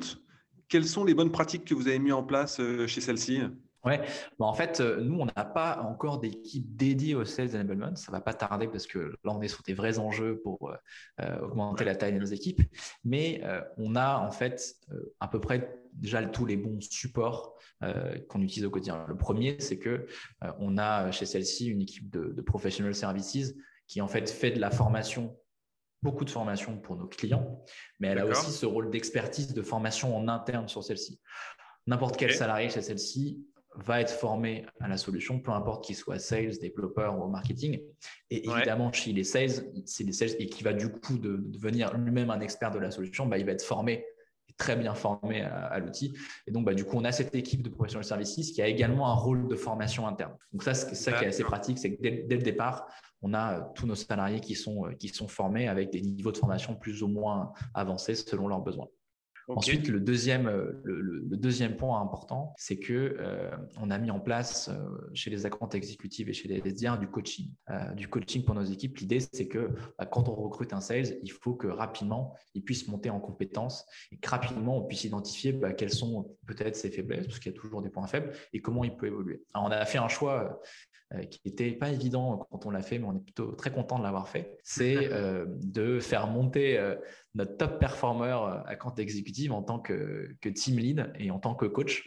quelles 0.70 0.86
sont 0.86 1.04
les 1.04 1.14
bonnes 1.14 1.32
pratiques 1.32 1.66
que 1.66 1.74
vous 1.74 1.88
avez 1.88 2.00
mises 2.00 2.14
en 2.14 2.24
place 2.24 2.62
chez 2.88 3.02
celle-ci? 3.02 3.42
Ouais, 3.84 4.00
bah, 4.38 4.46
en 4.46 4.54
fait, 4.54 4.80
euh, 4.80 5.02
nous, 5.02 5.20
on 5.20 5.26
n'a 5.26 5.46
pas 5.46 5.82
encore 5.82 6.20
d'équipe 6.20 6.76
dédiée 6.76 7.16
au 7.16 7.26
sales 7.26 7.56
enablement. 7.56 7.96
Ça 7.96 8.12
va 8.12 8.22
pas 8.22 8.34
tarder 8.34 8.68
parce 8.68 8.86
que 8.86 9.00
là, 9.24 9.32
on 9.32 9.42
est 9.42 9.48
sur 9.48 9.64
des 9.64 9.74
vrais 9.74 9.98
enjeux 9.98 10.40
pour 10.40 10.70
euh, 10.70 10.76
euh, 11.22 11.40
augmenter 11.40 11.84
la 11.84 11.96
taille 11.96 12.14
de 12.14 12.20
nos 12.20 12.26
équipes. 12.26 12.62
Mais 13.04 13.42
on 13.78 13.96
a 13.96 14.18
en 14.18 14.32
fait 14.32 14.76
à 15.20 15.28
peu 15.28 15.40
près 15.40 15.82
déjà 15.94 16.24
tous 16.24 16.46
les 16.46 16.58
bons 16.58 16.80
supports 16.82 17.56
qu'on 18.30 18.42
utilise 18.42 18.66
au 18.66 18.70
quotidien. 18.70 19.06
Le 19.08 19.18
premier, 19.18 19.58
c'est 19.60 19.80
que 19.80 20.06
on 20.60 20.78
a 20.78 21.12
chez 21.12 21.26
celle-ci 21.26 21.68
une 21.68 21.82
équipe 21.82 22.10
de, 22.10 22.32
de 22.32 22.42
professional 22.42 22.94
services 22.94 23.56
qui 23.88 24.02
en 24.02 24.08
fait 24.08 24.30
fait 24.30 24.52
de 24.52 24.60
la 24.60 24.72
formation 24.72 25.38
beaucoup 26.02 26.26
de 26.26 26.30
formation 26.30 26.78
pour 26.80 26.96
nos 26.96 27.08
clients, 27.08 27.64
mais 28.00 28.08
elle 28.08 28.20
a 28.20 28.26
aussi 28.26 28.52
ce 28.52 28.66
rôle 28.66 28.90
d'expertise 28.90 29.54
de 29.54 29.62
formation 29.62 30.18
en 30.18 30.28
interne 30.28 30.68
sur 30.68 30.84
celle-ci. 30.84 31.20
N'importe 31.88 32.18
quel 32.18 32.34
salarié 32.34 32.70
chez 32.70 32.82
celle-ci 32.82 33.46
va 33.76 34.02
être 34.02 34.12
formé 34.12 34.66
à 34.80 34.88
la 34.88 34.98
solution, 34.98 35.40
peu 35.40 35.52
importe 35.52 35.86
qu'il 35.86 35.96
soit 35.96 36.20
sales, 36.20 36.58
développeur 36.60 37.18
ou 37.18 37.28
marketing. 37.30 37.82
Et 38.30 38.48
évidemment, 38.50 38.92
chez 38.92 39.14
les 39.14 39.24
sales, 39.24 39.72
c'est 39.86 40.04
les 40.04 40.12
sales 40.12 40.36
et 40.40 40.48
qui 40.48 40.64
va 40.64 40.74
du 40.74 40.90
coup 40.90 41.18
devenir 41.18 41.96
lui-même 41.98 42.30
un 42.30 42.42
expert 42.42 42.72
de 42.72 42.80
la 42.80 42.92
solution, 42.92 43.26
bah, 43.28 43.38
il 43.38 43.46
va 43.46 43.54
être 43.54 43.64
formé 43.64 44.06
très 44.58 44.76
bien 44.76 44.94
formé 44.94 45.42
à, 45.42 45.80
l'outil. 45.80 46.14
Et 46.46 46.52
donc, 46.52 46.66
bah, 46.66 46.76
du 46.76 46.86
coup, 46.86 46.96
on 46.96 47.04
a 47.04 47.12
cette 47.12 47.34
équipe 47.34 47.64
de 47.64 47.70
professionnels 47.70 48.06
services 48.06 48.52
qui 48.52 48.62
a 48.62 48.68
également 48.68 49.10
un 49.10 49.16
rôle 49.16 49.48
de 49.48 49.56
formation 49.56 50.08
interne. 50.08 50.36
Donc 50.52 50.62
ça, 50.62 50.76
c'est 50.76 50.94
ça 50.94 51.14
qui 51.14 51.24
est 51.24 51.28
assez 51.28 51.44
pratique, 51.44 51.80
c'est 51.80 51.96
que 51.96 52.02
dès, 52.02 52.26
dès, 52.28 52.36
le 52.36 52.44
départ, 52.44 52.88
on 53.24 53.34
a 53.34 53.58
euh, 53.58 53.62
tous 53.74 53.88
nos 53.88 53.96
salariés 53.96 54.40
qui 54.40 54.54
sont, 54.54 54.86
euh, 54.86 54.92
qui 54.94 55.08
sont 55.08 55.28
formés 55.28 55.68
avec 55.68 55.92
des 55.92 56.02
niveaux 56.02 56.32
de 56.32 56.38
formation 56.38 56.76
plus 56.76 57.02
ou 57.02 57.08
moins 57.08 57.54
avancés 57.74 58.14
selon 58.14 58.48
leurs 58.48 58.62
besoins. 58.62 58.88
Ensuite, 59.48 59.88
le 59.88 60.00
deuxième, 60.00 60.48
euh, 60.48 60.82
le, 60.84 61.38
deuxième 61.38 61.76
point 61.76 62.02
important, 62.02 62.54
c'est 62.58 62.78
que 62.78 63.18
euh, 63.20 63.50
on 63.80 63.90
a 63.90 63.98
mis 63.98 64.12
en 64.12 64.20
place 64.20 64.70
euh, 64.70 65.10
chez 65.14 65.30
les 65.30 65.46
accounts 65.46 65.70
exécutives 65.70 66.30
et 66.30 66.34
chez 66.34 66.48
les 66.48 66.62
SDR 66.70 66.98
du 67.00 67.08
coaching, 67.08 67.52
du 67.96 68.08
coaching 68.08 68.44
pour 68.44 68.56
nos 68.56 68.64
équipes. 68.64 68.98
L'idée, 68.98 69.20
c'est 69.20 69.48
que 69.48 69.72
bah, 69.98 70.06
quand 70.06 70.30
on 70.30 70.36
recrute 70.36 70.74
un 70.74 70.82
sales, 70.82 71.18
il 71.24 71.32
faut 71.32 71.54
que 71.54 71.68
rapidement, 71.68 72.36
il 72.54 72.64
puisse 72.64 72.88
monter 72.88 73.10
en 73.10 73.20
compétences 73.20 73.86
et 74.12 74.18
que 74.18 74.30
rapidement, 74.30 74.78
on 74.78 74.84
puisse 74.84 75.04
identifier 75.04 75.54
bah, 75.54 75.74
quelles 75.74 75.94
sont 75.94 76.38
peut-être 76.46 76.76
ses 76.76 76.92
faiblesses, 76.92 77.26
parce 77.26 77.40
qu'il 77.40 77.52
y 77.52 77.56
a 77.56 77.58
toujours 77.58 77.82
des 77.82 77.90
points 77.90 78.08
faibles, 78.08 78.32
et 78.54 78.62
comment 78.62 78.84
il 78.84 78.96
peut 78.96 79.08
évoluer. 79.08 79.44
On 79.56 79.72
a 79.72 79.86
fait 79.86 79.98
un 79.98 80.08
choix 80.08 80.62
qui 81.30 81.42
n'était 81.46 81.72
pas 81.72 81.90
évident 81.90 82.48
quand 82.50 82.66
on 82.66 82.72
l'a 82.72 82.82
fait, 82.82 82.98
mais 82.98 83.06
on 83.06 83.16
est 83.16 83.24
plutôt 83.24 83.52
très 83.54 83.72
content 83.72 84.00
de 84.00 84.04
l'avoir 84.04 84.30
fait. 84.30 84.58
C'est 84.64 84.96
de 85.64 86.00
faire 86.00 86.28
monter 86.28 86.80
notre 87.36 87.58
top 87.58 87.80
performer 87.80 88.36
à 88.66 88.76
compte 88.76 89.00
exécutive 89.00 89.52
en 89.52 89.64
tant 89.64 89.80
que, 89.80 90.36
team 90.56 90.78
lead 90.78 91.12
et 91.18 91.32
en 91.32 91.40
tant 91.40 91.56
que 91.56 91.66
coach. 91.66 92.04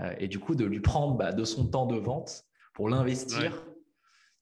Euh, 0.00 0.14
et 0.18 0.28
du 0.28 0.38
coup, 0.38 0.54
de 0.54 0.64
lui 0.64 0.80
prendre 0.80 1.16
bah, 1.16 1.32
de 1.32 1.44
son 1.44 1.68
temps 1.68 1.86
de 1.86 1.96
vente 1.96 2.44
pour 2.74 2.88
l'investir 2.88 3.66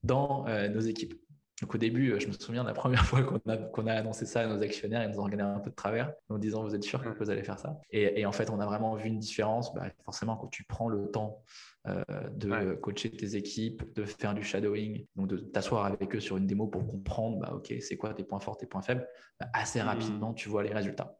dans 0.03 0.47
euh, 0.47 0.67
nos 0.67 0.81
équipes. 0.81 1.13
Donc 1.61 1.73
au 1.73 1.77
début, 1.77 2.11
euh, 2.11 2.19
je 2.19 2.27
me 2.27 2.33
souviens 2.33 2.63
de 2.63 2.67
la 2.67 2.73
première 2.73 3.05
fois 3.05 3.23
qu'on 3.23 3.87
a, 3.87 3.93
annoncé 3.93 4.25
ça 4.25 4.41
à 4.41 4.47
nos 4.47 4.61
actionnaires, 4.61 5.03
ils 5.03 5.11
nous 5.11 5.19
ont 5.19 5.23
regardé 5.23 5.43
un 5.43 5.59
peu 5.59 5.69
de 5.69 5.75
travers 5.75 6.13
en 6.29 6.37
disant 6.37 6.63
vous 6.63 6.75
êtes 6.75 6.83
sûr 6.83 7.01
que 7.01 7.23
vous 7.23 7.29
allez 7.29 7.43
faire 7.43 7.59
ça? 7.59 7.79
Et, 7.91 8.25
en 8.25 8.31
fait, 8.31 8.49
on 8.49 8.59
a 8.59 8.65
vraiment 8.65 8.95
vu 8.95 9.07
une 9.07 9.19
différence. 9.19 9.73
Bah, 9.73 9.89
forcément, 10.03 10.35
quand 10.35 10.47
tu 10.47 10.63
prends 10.65 10.89
le 10.89 11.09
temps 11.11 11.43
euh, 11.87 12.03
de 12.31 12.73
coacher 12.75 13.11
tes 13.11 13.35
équipes, 13.35 13.83
de 13.95 14.03
faire 14.03 14.33
du 14.33 14.43
shadowing, 14.43 15.05
donc 15.15 15.27
de 15.27 15.37
t'asseoir 15.37 15.85
avec 15.85 16.13
eux 16.15 16.19
sur 16.19 16.37
une 16.37 16.47
démo 16.47 16.67
pour 16.67 16.85
comprendre, 16.85 17.39
bah, 17.39 17.53
ok, 17.53 17.73
c'est 17.79 17.95
quoi 17.95 18.13
tes 18.13 18.23
points 18.23 18.39
forts, 18.39 18.57
tes 18.57 18.65
points 18.65 18.81
faibles, 18.81 19.07
bah, 19.39 19.47
assez 19.53 19.79
mmh. 19.81 19.85
rapidement, 19.85 20.33
tu 20.33 20.49
vois 20.49 20.63
les 20.63 20.73
résultats. 20.73 21.17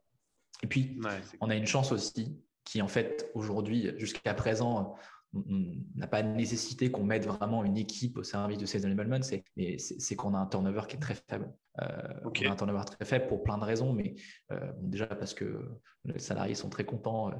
Et 0.63 0.67
puis, 0.67 0.99
on 1.41 1.49
a 1.49 1.55
une 1.55 1.67
chance 1.67 1.91
aussi 1.91 2.41
qui, 2.63 2.81
en 2.81 2.87
fait, 2.87 3.29
aujourd'hui, 3.35 3.91
jusqu'à 3.97 4.33
présent, 4.33 4.95
on 5.35 5.75
n'a 5.95 6.07
pas 6.07 6.23
nécessité 6.23 6.91
qu'on 6.91 7.03
mette 7.03 7.25
vraiment 7.25 7.63
une 7.63 7.77
équipe 7.77 8.17
au 8.17 8.23
service 8.23 8.57
de 8.57 8.65
ces 8.65 8.85
enablement, 8.85 9.19
mais 9.57 9.77
c'est 9.77 10.15
qu'on 10.15 10.33
a 10.33 10.37
un 10.37 10.45
turnover 10.45 10.81
qui 10.87 10.95
est 10.95 10.99
très 10.99 11.15
faible. 11.15 11.53
Euh, 11.81 11.85
on 12.23 12.29
a 12.29 12.51
un 12.51 12.55
turnover 12.55 12.85
très 12.85 13.05
faible 13.05 13.27
pour 13.27 13.43
plein 13.43 13.57
de 13.57 13.63
raisons, 13.63 13.93
mais 13.93 14.15
euh, 14.51 14.71
déjà 14.79 15.07
parce 15.07 15.33
que 15.33 15.79
les 16.05 16.19
salariés 16.19 16.55
sont 16.55 16.69
très 16.69 16.85
contents 16.85 17.31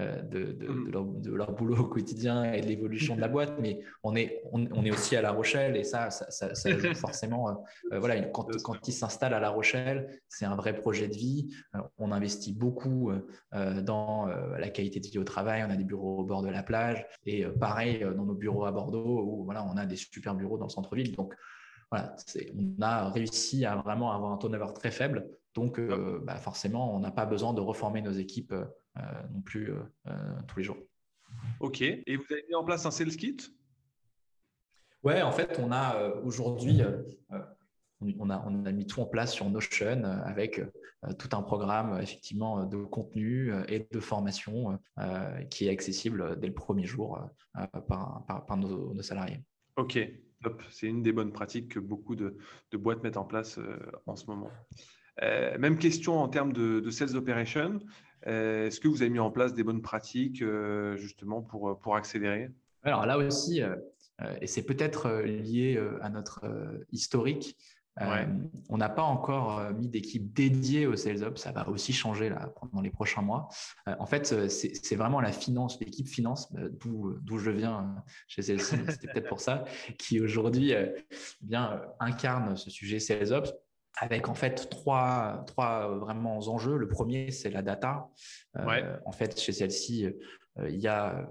euh, 0.00 0.22
mm. 0.22 0.28
de, 0.28 1.32
leur, 1.32 1.52
boulot 1.52 1.76
au 1.76 1.88
quotidien 1.88 2.52
et 2.52 2.60
de 2.60 2.66
l'évolution 2.66 3.14
de 3.14 3.20
la 3.20 3.28
boîte, 3.34 3.54
mais 3.60 3.80
on 4.02 4.16
est, 4.16 4.42
on, 4.52 4.84
est 4.84 4.90
aussi 4.90 5.16
à 5.16 5.22
La 5.22 5.30
Rochelle 5.30 5.76
et 5.76 5.84
ça, 5.84 6.10
ça, 6.10 6.70
joue 6.70 6.94
forcément. 6.94 7.64
voilà, 7.90 8.20
quand, 8.22 8.48
quand 8.62 8.88
ils 8.88 8.92
s'installent 8.92 9.34
à 9.34 9.40
La 9.40 9.50
Rochelle, 9.50 10.20
c'est 10.28 10.44
un 10.44 10.56
vrai 10.56 10.74
projet 10.74 11.08
de 11.08 11.14
vie. 11.14 11.54
on 11.98 12.12
investit 12.12 12.52
beaucoup 12.52 13.12
dans 13.52 14.26
la 14.26 14.68
qualité 14.70 15.00
de 15.00 15.06
vie 15.06 15.18
au 15.18 15.24
travail. 15.24 15.64
On 15.66 15.70
a 15.70 15.76
des 15.76 15.84
bureaux 15.84 16.18
au 16.20 16.24
bord 16.24 16.42
de 16.42 16.48
la 16.48 16.62
plage 16.62 17.06
et 17.26 17.44
pareil 17.46 18.00
dans 18.16 18.24
nos 18.24 18.34
bureaux 18.34 18.64
à 18.64 18.72
Bordeaux 18.72 19.22
où 19.24 19.44
voilà, 19.44 19.64
on 19.64 19.76
a 19.76 19.86
des 19.86 19.96
super 19.96 20.34
bureaux 20.34 20.58
dans 20.58 20.66
le 20.66 20.70
centre-ville. 20.70 21.14
Donc 21.14 21.34
on 21.92 22.82
a 22.82 23.10
réussi 23.10 23.64
à 23.64 23.76
vraiment 23.76 24.12
avoir 24.12 24.32
un 24.32 24.38
turnover 24.38 24.72
très 24.74 24.90
faible. 24.90 25.28
Donc, 25.54 25.78
euh, 25.78 26.20
bah, 26.24 26.36
forcément, 26.36 26.94
on 26.94 27.00
n'a 27.00 27.10
pas 27.10 27.26
besoin 27.26 27.54
de 27.54 27.60
reformer 27.60 28.02
nos 28.02 28.12
équipes 28.12 28.52
euh, 28.52 29.02
non 29.32 29.40
plus 29.40 29.72
euh, 30.08 30.12
tous 30.48 30.58
les 30.58 30.64
jours. 30.64 30.78
OK. 31.60 31.80
Et 31.80 32.16
vous 32.16 32.24
avez 32.30 32.44
mis 32.48 32.54
en 32.54 32.64
place 32.64 32.86
un 32.86 32.90
sales 32.90 33.16
kit? 33.16 33.36
Ouais, 35.02 35.22
en 35.22 35.32
fait, 35.32 35.60
on 35.62 35.70
a 35.70 36.12
aujourd'hui, 36.24 36.80
on, 38.00 38.30
a, 38.30 38.44
on 38.46 38.64
a 38.64 38.72
mis 38.72 38.86
tout 38.86 39.00
en 39.00 39.06
place 39.06 39.32
sur 39.32 39.48
Notion 39.50 40.02
avec 40.24 40.62
tout 41.18 41.28
un 41.32 41.42
programme 41.42 42.00
effectivement 42.00 42.64
de 42.64 42.78
contenu 42.84 43.52
et 43.68 43.86
de 43.90 44.00
formation 44.00 44.78
qui 45.50 45.66
est 45.66 45.70
accessible 45.70 46.40
dès 46.40 46.46
le 46.46 46.54
premier 46.54 46.86
jour 46.86 47.20
par, 47.86 48.56
nos, 48.56 48.94
nos 48.94 49.02
salariés. 49.02 49.42
OK. 49.76 49.98
C'est 50.70 50.86
une 50.86 51.02
des 51.02 51.12
bonnes 51.12 51.32
pratiques 51.32 51.68
que 51.74 51.78
beaucoup 51.78 52.16
de, 52.16 52.36
boîtes 52.72 53.02
mettent 53.02 53.16
en 53.16 53.24
place 53.24 53.58
euh, 53.58 53.78
en 54.06 54.16
ce 54.16 54.26
moment. 54.26 54.50
Euh, 55.22 55.56
même 55.58 55.78
question 55.78 56.18
en 56.18 56.28
termes 56.28 56.52
de, 56.52 56.90
sales 56.90 57.16
operation. 57.16 57.78
Euh, 58.26 58.66
est-ce 58.66 58.80
que 58.80 58.88
vous 58.88 59.02
avez 59.02 59.10
mis 59.10 59.18
en 59.18 59.30
place 59.30 59.54
des 59.54 59.62
bonnes 59.62 59.82
pratiques 59.82 60.42
justement 60.96 61.42
pour, 61.42 61.78
pour 61.78 61.96
accélérer? 61.96 62.50
Alors 62.82 63.06
là 63.06 63.18
aussi, 63.18 63.60
et 64.40 64.46
c'est 64.46 64.64
peut-être 64.64 65.22
lié 65.22 65.82
à 66.00 66.10
notre 66.10 66.44
historique, 66.92 67.56
on 68.00 68.76
n'a 68.76 68.88
pas 68.88 69.02
encore 69.02 69.72
mis 69.72 69.88
d'équipe 69.88 70.32
dédiée 70.32 70.86
au 70.86 70.96
Sales 70.96 71.22
Up. 71.22 71.38
Ça 71.38 71.52
va 71.52 71.68
aussi 71.68 71.92
changer 71.92 72.28
là, 72.28 72.52
pendant 72.60 72.80
les 72.80 72.90
prochains 72.90 73.22
mois. 73.22 73.48
en 73.86 74.06
fait, 74.06 74.48
c'est 74.48 74.96
vraiment 74.96 75.20
la 75.20 75.32
finance, 75.32 75.78
l'équipe 75.80 76.08
finance, 76.08 76.52
d'où 76.52 77.38
je 77.38 77.50
viens 77.50 77.94
chez 78.26 78.42
Sales 78.42 78.60
c'était 78.60 79.12
peut-être 79.12 79.28
pour 79.28 79.40
ça, 79.40 79.64
qui 79.98 80.20
aujourd'hui 80.20 80.74
bien 81.40 81.82
incarne 82.00 82.56
ce 82.56 82.70
sujet 82.70 82.98
Sales 82.98 83.32
Ops 83.32 83.52
avec 83.98 84.28
en 84.28 84.34
fait 84.34 84.68
trois, 84.70 85.44
trois 85.46 85.96
vraiment 85.98 86.38
enjeux. 86.48 86.76
Le 86.76 86.88
premier, 86.88 87.30
c'est 87.30 87.50
la 87.50 87.62
data. 87.62 88.08
En 89.04 89.12
fait, 89.12 89.38
chez 89.38 89.52
celle-ci, 89.52 90.08
euh, 90.58 90.68
il 90.70 90.80
y 90.80 90.88
a 90.88 91.28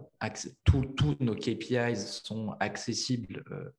tous 0.64 1.16
nos 1.20 1.36
KPIs 1.36 1.96
sont 2.24 2.56
accessibles 2.60 3.44
euh, 3.52 3.56
euh, 3.56 3.70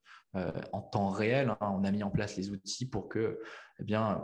en 0.73 0.81
temps 0.81 1.11
réel. 1.11 1.51
Hein. 1.61 1.75
On 1.77 1.85
a 1.85 1.91
mis 1.91 2.03
en 2.03 2.11
place 2.11 2.37
les 2.37 2.51
outils 2.51 2.87
pour 2.87 3.09
que 3.09 3.41
eh 3.81 3.85
bien, 3.85 4.23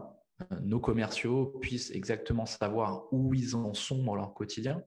nos 0.62 0.80
commerciaux 0.80 1.58
puissent 1.60 1.90
exactement 1.90 2.46
savoir 2.46 3.04
où 3.12 3.34
ils 3.34 3.54
en 3.56 3.74
sont 3.74 4.02
dans 4.02 4.14
leur 4.14 4.34
quotidien, 4.34 4.82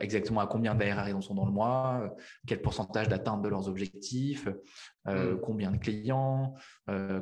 exactement 0.00 0.40
à 0.40 0.46
combien 0.46 0.74
d'ARR 0.74 1.08
ils 1.08 1.14
en 1.14 1.20
sont 1.20 1.34
dans 1.34 1.46
le 1.46 1.52
mois, 1.52 2.14
quel 2.46 2.60
pourcentage 2.60 3.08
d'atteinte 3.08 3.42
de 3.42 3.48
leurs 3.48 3.68
objectifs, 3.68 4.48
mmh. 5.06 5.36
combien 5.42 5.70
de 5.70 5.78
clients. 5.78 6.54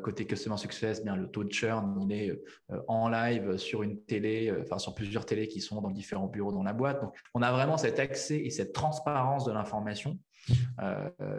côté 0.03 0.27
Customer 0.27 0.57
Success, 0.57 1.05
bien, 1.05 1.17
le 1.17 1.29
taux 1.29 1.45
de 1.45 1.53
churn, 1.53 1.97
il 2.09 2.13
est 2.13 2.43
en 2.89 3.09
live 3.09 3.57
sur 3.57 3.83
une 3.83 4.03
télé, 4.03 4.53
enfin 4.63 4.79
sur 4.79 4.95
plusieurs 4.95 5.27
télés 5.27 5.49
qui 5.49 5.61
sont 5.61 5.81
dans 5.81 5.91
différents 5.91 6.27
bureaux 6.27 6.53
dans 6.53 6.65
la 6.65 6.73
boîte. 6.73 7.01
Donc, 7.01 7.15
on 7.35 7.43
a 7.43 7.53
vraiment 7.53 7.77
cet 7.77 7.99
accès 7.99 8.39
et 8.39 8.51
cette 8.51 8.73
transparence 8.73 9.45
de 9.45 9.53
l'information 9.53 10.11
euh, 10.11 10.17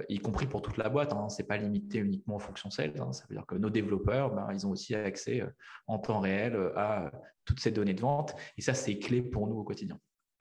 y 0.09 0.19
compris 0.19 0.47
pour 0.47 0.61
toute 0.61 0.77
la 0.77 0.89
boîte. 0.89 1.13
Hein. 1.13 1.29
Ce 1.29 1.41
n'est 1.41 1.47
pas 1.47 1.57
limité 1.57 1.99
uniquement 1.99 2.35
aux 2.35 2.39
fonctions 2.39 2.69
sales. 2.69 2.93
Hein. 2.99 3.13
Ça 3.13 3.25
veut 3.29 3.35
dire 3.35 3.45
que 3.45 3.55
nos 3.55 3.69
développeurs, 3.69 4.33
ben, 4.33 4.47
ils 4.53 4.65
ont 4.67 4.71
aussi 4.71 4.95
accès 4.95 5.41
euh, 5.41 5.47
en 5.87 5.99
temps 5.99 6.19
réel 6.19 6.55
euh, 6.55 6.77
à 6.77 7.11
toutes 7.45 7.59
ces 7.59 7.71
données 7.71 7.93
de 7.93 8.01
vente. 8.01 8.35
Et 8.57 8.61
ça, 8.61 8.73
c'est 8.73 8.97
clé 8.99 9.21
pour 9.21 9.47
nous 9.47 9.57
au 9.57 9.63
quotidien. 9.63 9.99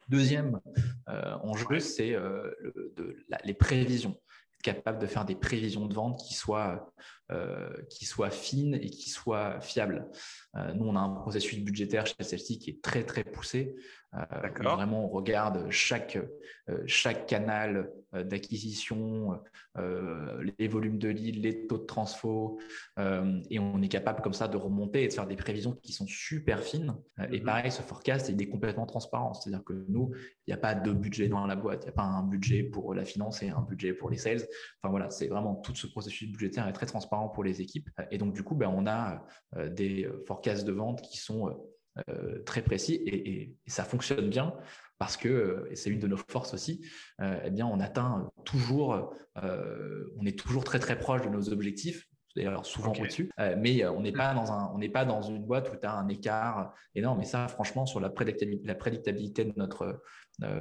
Deuxième 0.09 0.59
enjeu, 1.07 1.79
c'est 1.79 2.17
les 3.45 3.55
prévisions. 3.55 4.21
Être 4.55 4.63
capable 4.63 4.99
de 4.99 5.07
faire 5.07 5.25
des 5.25 5.37
prévisions 5.37 5.87
de 5.87 5.95
vente 5.95 6.21
qui 6.21 6.35
soient, 6.35 6.93
qui 7.89 8.07
soient 8.07 8.31
fines 8.31 8.75
et 8.75 8.91
qui 8.91 9.09
soient 9.09 9.61
fiables. 9.61 10.11
nous, 10.75 10.85
on 10.85 10.97
a 10.97 10.99
un 10.99 11.11
processus 11.11 11.61
budgétaire 11.61 12.07
chez 12.07 12.25
celle-ci 12.25 12.59
qui 12.59 12.71
est 12.71 12.83
très, 12.83 13.05
très 13.05 13.23
poussé. 13.23 13.77
Euh, 14.15 14.49
vraiment, 14.61 15.05
on 15.05 15.09
regarde 15.09 15.71
chaque, 15.71 16.19
euh, 16.69 16.83
chaque 16.87 17.27
canal 17.27 17.93
euh, 18.15 18.25
d'acquisition, 18.25 19.41
les 20.59 20.69
volumes 20.69 20.99
de 20.99 21.09
leads, 21.09 21.41
les 21.41 21.67
taux 21.67 21.79
de 21.79 21.85
transfo, 21.85 22.59
et 22.99 23.59
on 23.59 23.81
est 23.81 23.89
capable 23.89 24.21
comme 24.21 24.33
ça 24.33 24.49
de 24.49 24.57
remonter 24.57 25.05
et 25.05 25.09
de 25.09 25.13
faire 25.13 25.29
des 25.29 25.37
prévisions 25.37 25.73
qui 25.73 25.93
sont 25.93 26.07
super 26.07 26.61
fines. 26.63 26.97
Et 27.31 27.41
mmh 27.41 27.45
pareil, 27.45 27.71
ce 27.71 27.81
forecast, 27.81 28.29
il 28.29 28.43
est 28.43 28.49
complètement 28.49 28.85
transparent. 28.85 29.33
C'est-à-dire 29.33 29.65
que 29.65 29.85
nous, 29.89 30.11
il 30.47 30.51
n'y 30.51 30.55
a 30.55 30.59
pas 30.59 30.75
de 30.75 30.93
budget 30.93 31.29
dans 31.29 31.47
la 31.47 31.57
boîte. 31.57 31.85
Il 31.85 31.87
n'y 31.87 31.91
a 31.91 31.95
pas 31.95 32.03
un 32.03 32.25
budget 32.25 32.65
pour 32.65 32.95
la 32.95 33.05
finance 33.05 33.43
et 33.43 33.51
un 33.51 33.63
budget 33.63 33.95
pour 33.95 34.11
les 34.11 34.19
sales. 34.19 34.43
Enfin 34.83 34.91
voilà, 34.91 35.09
c'est 35.09 35.29
vraiment 35.29 35.55
tout 35.55 35.75
ce 35.75 35.87
processus 35.87 36.31
budgétaire 36.31 36.67
est 36.69 36.73
très 36.73 36.87
transparent 36.87 37.29
pour 37.29 37.45
les 37.45 37.61
équipes. 37.61 37.89
Et 38.11 38.19
donc, 38.19 38.35
du 38.35 38.43
coup, 38.43 38.57
ben, 38.57 38.69
on 38.69 38.87
a 38.87 39.25
des 39.69 40.09
forecasts 40.27 40.67
de 40.67 40.73
vente 40.73 41.01
qui 41.01 41.17
sont 41.17 41.57
euh, 42.09 42.43
très 42.45 42.63
précis 42.63 42.95
et, 43.05 43.57
ça 43.67 43.85
fonctionne 43.85 44.31
bien 44.31 44.55
parce 44.99 45.17
que, 45.17 45.67
et 45.71 45.77
c'est 45.77 45.91
une 45.91 45.99
de 45.99 46.07
nos 46.07 46.17
forces 46.17 46.55
aussi, 46.55 46.87
euh, 47.21 47.41
eh 47.45 47.51
bien, 47.51 47.67
on 47.67 47.81
atteint 47.81 48.31
toujours, 48.45 49.15
euh, 49.43 50.05
on 50.19 50.25
est 50.25 50.39
toujours 50.39 50.63
très 50.63 50.79
très 50.79 50.99
proche 50.99 51.23
de 51.23 51.29
nos 51.29 51.53
objectifs 51.53 52.07
d'ailleurs 52.37 52.65
souvent 52.65 52.93
au-dessus, 52.93 53.29
mais 53.59 53.85
on 53.87 54.03
n'est 54.03 54.13
pas 54.13 54.35
dans 54.35 54.53
un, 54.53 54.71
on 54.73 54.79
n'est 54.79 54.89
pas 54.89 55.05
dans 55.05 55.21
une 55.21 55.45
boîte 55.45 55.69
où 55.73 55.77
tu 55.77 55.85
as 55.85 55.95
un 55.95 56.07
écart 56.07 56.73
énorme. 56.95 57.21
Et 57.23 57.25
ça, 57.25 57.49
franchement, 57.49 57.87
sur 57.87 57.99
la 57.99 58.09
prédictabilité, 58.09 58.65
la 58.69 58.77
prédictabilité 58.77 59.45
de 59.45 59.53
notre 59.57 60.01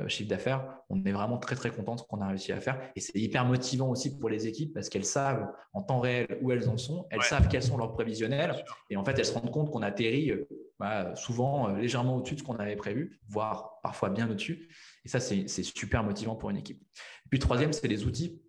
chiffre 0.07 0.27
d'affaires, 0.27 0.65
on 0.89 1.05
est 1.05 1.11
vraiment 1.11 1.37
très 1.37 1.55
très 1.55 1.69
content 1.69 1.93
de 1.93 1.99
ce 1.99 2.05
qu'on 2.05 2.21
a 2.21 2.27
réussi 2.27 2.51
à 2.53 2.59
faire. 2.59 2.81
Et 2.95 2.99
c'est 2.99 3.19
hyper 3.19 3.45
motivant 3.45 3.87
aussi 3.91 4.17
pour 4.17 4.29
les 4.29 4.47
équipes 4.47 4.73
parce 4.73 4.89
qu'elles 4.89 5.05
savent 5.05 5.47
en 5.73 5.83
temps 5.83 5.99
réel 5.99 6.39
où 6.41 6.51
elles 6.51 6.67
en 6.69 6.77
sont, 6.77 7.05
elles 7.11 7.21
savent 7.21 7.47
quels 7.47 7.61
sont 7.61 7.77
leurs 7.77 7.93
prévisionnels, 7.93 8.55
et 8.89 8.97
en 8.97 9.05
fait, 9.05 9.19
elles 9.19 9.25
se 9.25 9.33
rendent 9.33 9.51
compte 9.51 9.69
qu'on 9.69 9.83
atterrit 9.83 10.31
bah, 10.79 11.13
souvent 11.15 11.69
euh, 11.69 11.77
légèrement 11.77 12.17
au-dessus 12.17 12.35
de 12.35 12.39
ce 12.39 12.45
qu'on 12.45 12.55
avait 12.55 12.75
prévu, 12.75 13.19
voire 13.27 13.79
parfois 13.83 14.09
bien 14.09 14.29
au-dessus. 14.29 14.69
Et 15.05 15.09
ça, 15.09 15.19
c'est 15.19 15.47
super 15.47 16.03
motivant 16.03 16.35
pour 16.35 16.49
une 16.49 16.57
équipe. 16.57 16.81
Puis 17.29 17.39
troisième, 17.39 17.73
c'est 17.73 17.87
les 17.87 18.05
outils. 18.05 18.41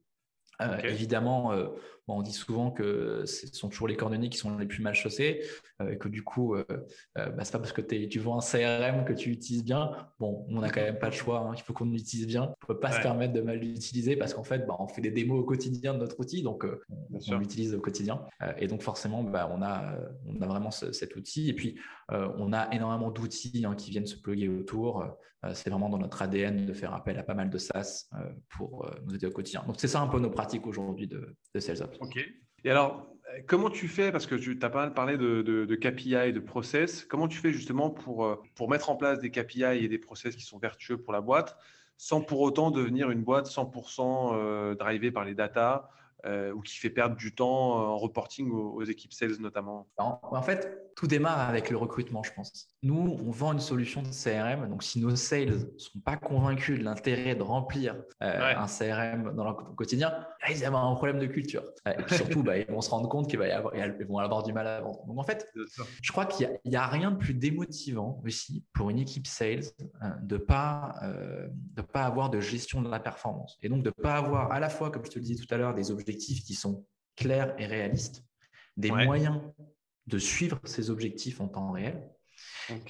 Euh, 0.60 0.78
évidemment, 0.84 1.52
euh, 1.52 1.68
on 2.08 2.22
dit 2.22 2.32
souvent 2.32 2.72
que 2.72 3.24
ce 3.24 3.46
sont 3.46 3.68
toujours 3.68 3.86
les 3.86 3.94
cordonniers 3.94 4.30
qui 4.30 4.38
sont 4.38 4.58
les 4.58 4.66
plus 4.66 4.82
mal 4.82 4.94
chaussés, 4.94 5.42
et 5.88 5.96
que 5.96 6.08
du 6.08 6.24
coup, 6.24 6.56
euh, 6.56 6.64
bah, 7.14 7.44
c'est 7.44 7.52
pas 7.52 7.60
parce 7.60 7.72
que 7.72 7.82
tu 7.82 8.18
vois 8.18 8.34
un 8.34 8.40
CRM 8.40 9.04
que 9.04 9.12
tu 9.12 9.30
utilises 9.30 9.62
bien. 9.62 9.92
Bon, 10.18 10.44
on 10.48 10.60
n'a 10.60 10.70
quand 10.70 10.80
même 10.80 10.98
pas 10.98 11.06
le 11.06 11.12
choix, 11.12 11.38
hein, 11.38 11.52
il 11.56 11.62
faut 11.62 11.72
qu'on 11.72 11.84
l'utilise 11.84 12.26
bien. 12.26 12.42
On 12.42 12.48
ne 12.48 12.66
peut 12.74 12.80
pas 12.80 12.90
se 12.90 13.00
permettre 13.00 13.32
de 13.32 13.40
mal 13.40 13.60
l'utiliser 13.60 14.16
parce 14.16 14.34
qu'en 14.34 14.42
fait, 14.42 14.66
bah, 14.66 14.74
on 14.80 14.88
fait 14.88 15.00
des 15.00 15.12
démos 15.12 15.38
au 15.38 15.44
quotidien 15.44 15.94
de 15.94 16.00
notre 16.00 16.18
outil, 16.18 16.42
donc 16.42 16.66
on 17.30 17.38
l'utilise 17.38 17.74
au 17.74 17.80
quotidien. 17.80 18.22
et 18.58 18.66
donc 18.66 18.82
forcément, 18.82 19.22
bah, 19.22 19.48
on, 19.52 19.62
a, 19.62 19.94
on 20.26 20.40
a 20.42 20.46
vraiment 20.46 20.72
cet 20.72 21.14
outil. 21.14 21.48
Et 21.48 21.52
puis, 21.52 21.78
on 22.08 22.52
a 22.52 22.74
énormément 22.74 23.12
d'outils 23.12 23.64
hein, 23.64 23.76
qui 23.76 23.92
viennent 23.92 24.06
se 24.08 24.16
plugger 24.16 24.48
autour. 24.48 25.06
C'est 25.54 25.70
vraiment 25.70 25.88
dans 25.88 25.98
notre 25.98 26.20
ADN 26.20 26.66
de 26.66 26.72
faire 26.72 26.92
appel 26.92 27.18
à 27.18 27.22
pas 27.22 27.34
mal 27.34 27.48
de 27.48 27.58
SaaS 27.58 28.10
pour 28.50 28.90
nous 29.06 29.14
aider 29.14 29.26
au 29.26 29.30
quotidien. 29.30 29.62
Donc, 29.66 29.76
c'est 29.78 29.88
ça 29.88 30.00
un 30.00 30.06
peu 30.06 30.18
nos 30.18 30.30
pratiques 30.30 30.66
aujourd'hui 30.66 31.06
de, 31.06 31.34
de 31.54 31.60
SalesOps. 31.60 31.96
Ok. 32.00 32.18
Et 32.64 32.70
alors, 32.70 33.10
comment 33.46 33.70
tu 33.70 33.88
fais, 33.88 34.12
parce 34.12 34.26
que 34.26 34.34
tu 34.34 34.58
as 34.62 34.70
pas 34.70 34.80
mal 34.80 34.94
parlé 34.94 35.16
de, 35.16 35.42
de, 35.42 35.74
KPI, 35.74 36.32
de 36.32 36.40
process, 36.40 37.04
comment 37.04 37.28
tu 37.28 37.38
fais 37.38 37.52
justement 37.52 37.90
pour, 37.90 38.24
euh, 38.24 38.36
pour 38.54 38.68
mettre 38.68 38.90
en 38.90 38.96
place 38.96 39.18
des 39.18 39.30
KPI 39.30 39.84
et 39.84 39.88
des 39.88 39.98
process 39.98 40.36
qui 40.36 40.44
sont 40.44 40.58
vertueux 40.58 40.98
pour 40.98 41.12
la 41.12 41.20
boîte, 41.20 41.56
sans 41.96 42.20
pour 42.20 42.40
autant 42.40 42.70
devenir 42.70 43.10
une 43.10 43.22
boîte 43.22 43.46
100% 43.46 44.32
euh, 44.34 44.74
drivée 44.74 45.10
par 45.10 45.24
les 45.24 45.34
data 45.34 45.90
euh, 46.26 46.52
ou 46.52 46.60
qui 46.60 46.76
fait 46.76 46.90
perdre 46.90 47.16
du 47.16 47.34
temps 47.34 47.76
en 47.76 47.96
reporting 47.96 48.50
aux, 48.50 48.82
équipes 48.84 49.12
sales 49.12 49.38
notamment? 49.40 49.86
En 49.98 50.42
fait, 50.42 50.89
tout 51.00 51.06
démarre 51.06 51.48
avec 51.48 51.70
le 51.70 51.78
recrutement, 51.78 52.22
je 52.22 52.30
pense. 52.34 52.68
Nous, 52.82 53.18
on 53.26 53.30
vend 53.30 53.54
une 53.54 53.60
solution 53.60 54.02
de 54.02 54.08
CRM, 54.08 54.68
donc 54.68 54.82
si 54.82 55.00
nos 55.00 55.16
sales 55.16 55.48
ne 55.48 55.78
sont 55.78 55.98
pas 56.00 56.18
convaincus 56.18 56.78
de 56.78 56.84
l'intérêt 56.84 57.34
de 57.34 57.42
remplir 57.42 57.96
euh, 58.22 58.54
un 58.54 58.66
CRM 58.66 59.34
dans 59.34 59.44
leur 59.44 59.74
quotidien, 59.76 60.12
ils 60.50 60.58
vont 60.58 60.66
avoir 60.66 60.86
un 60.88 60.94
problème 60.96 61.18
de 61.18 61.24
culture. 61.24 61.64
Euh, 61.88 61.94
et 62.06 62.14
surtout, 62.14 62.42
bah, 62.42 62.58
ils 62.58 62.66
vont 62.66 62.82
se 62.82 62.90
rendre 62.90 63.08
compte 63.08 63.30
qu'ils 63.30 63.38
vont 63.38 64.18
avoir 64.18 64.42
du 64.42 64.52
mal 64.52 64.66
à 64.66 64.82
vendre. 64.82 65.06
Donc 65.06 65.18
en 65.18 65.22
fait, 65.22 65.50
je 66.02 66.12
crois 66.12 66.26
qu'il 66.26 66.50
n'y 66.66 66.76
a, 66.76 66.86
rien 66.86 67.12
de 67.12 67.16
plus 67.16 67.32
démotivant 67.32 68.20
aussi 68.26 68.66
pour 68.74 68.90
une 68.90 68.98
équipe 68.98 69.26
sales 69.26 69.64
de 70.20 70.34
ne 70.34 70.38
pas, 70.38 70.96
pas 71.94 72.04
avoir 72.04 72.28
de 72.28 72.40
gestion 72.40 72.82
de 72.82 72.90
la 72.90 73.00
performance. 73.00 73.56
Et 73.62 73.70
donc 73.70 73.82
de 73.82 73.88
ne 73.88 74.02
pas 74.02 74.16
avoir 74.16 74.52
à 74.52 74.60
la 74.60 74.68
fois, 74.68 74.90
comme 74.90 75.06
je 75.06 75.12
te 75.12 75.18
le 75.18 75.24
disais 75.24 75.42
tout 75.42 75.54
à 75.54 75.56
l'heure, 75.56 75.72
des 75.72 75.90
objectifs 75.90 76.44
qui 76.44 76.52
sont 76.52 76.84
clairs 77.16 77.54
et 77.58 77.64
réalistes, 77.64 78.22
des 78.76 78.90
moyens 78.90 79.40
de 80.10 80.18
suivre 80.18 80.58
ces 80.64 80.90
objectifs 80.90 81.40
en 81.40 81.48
temps 81.48 81.70
réel 81.70 82.02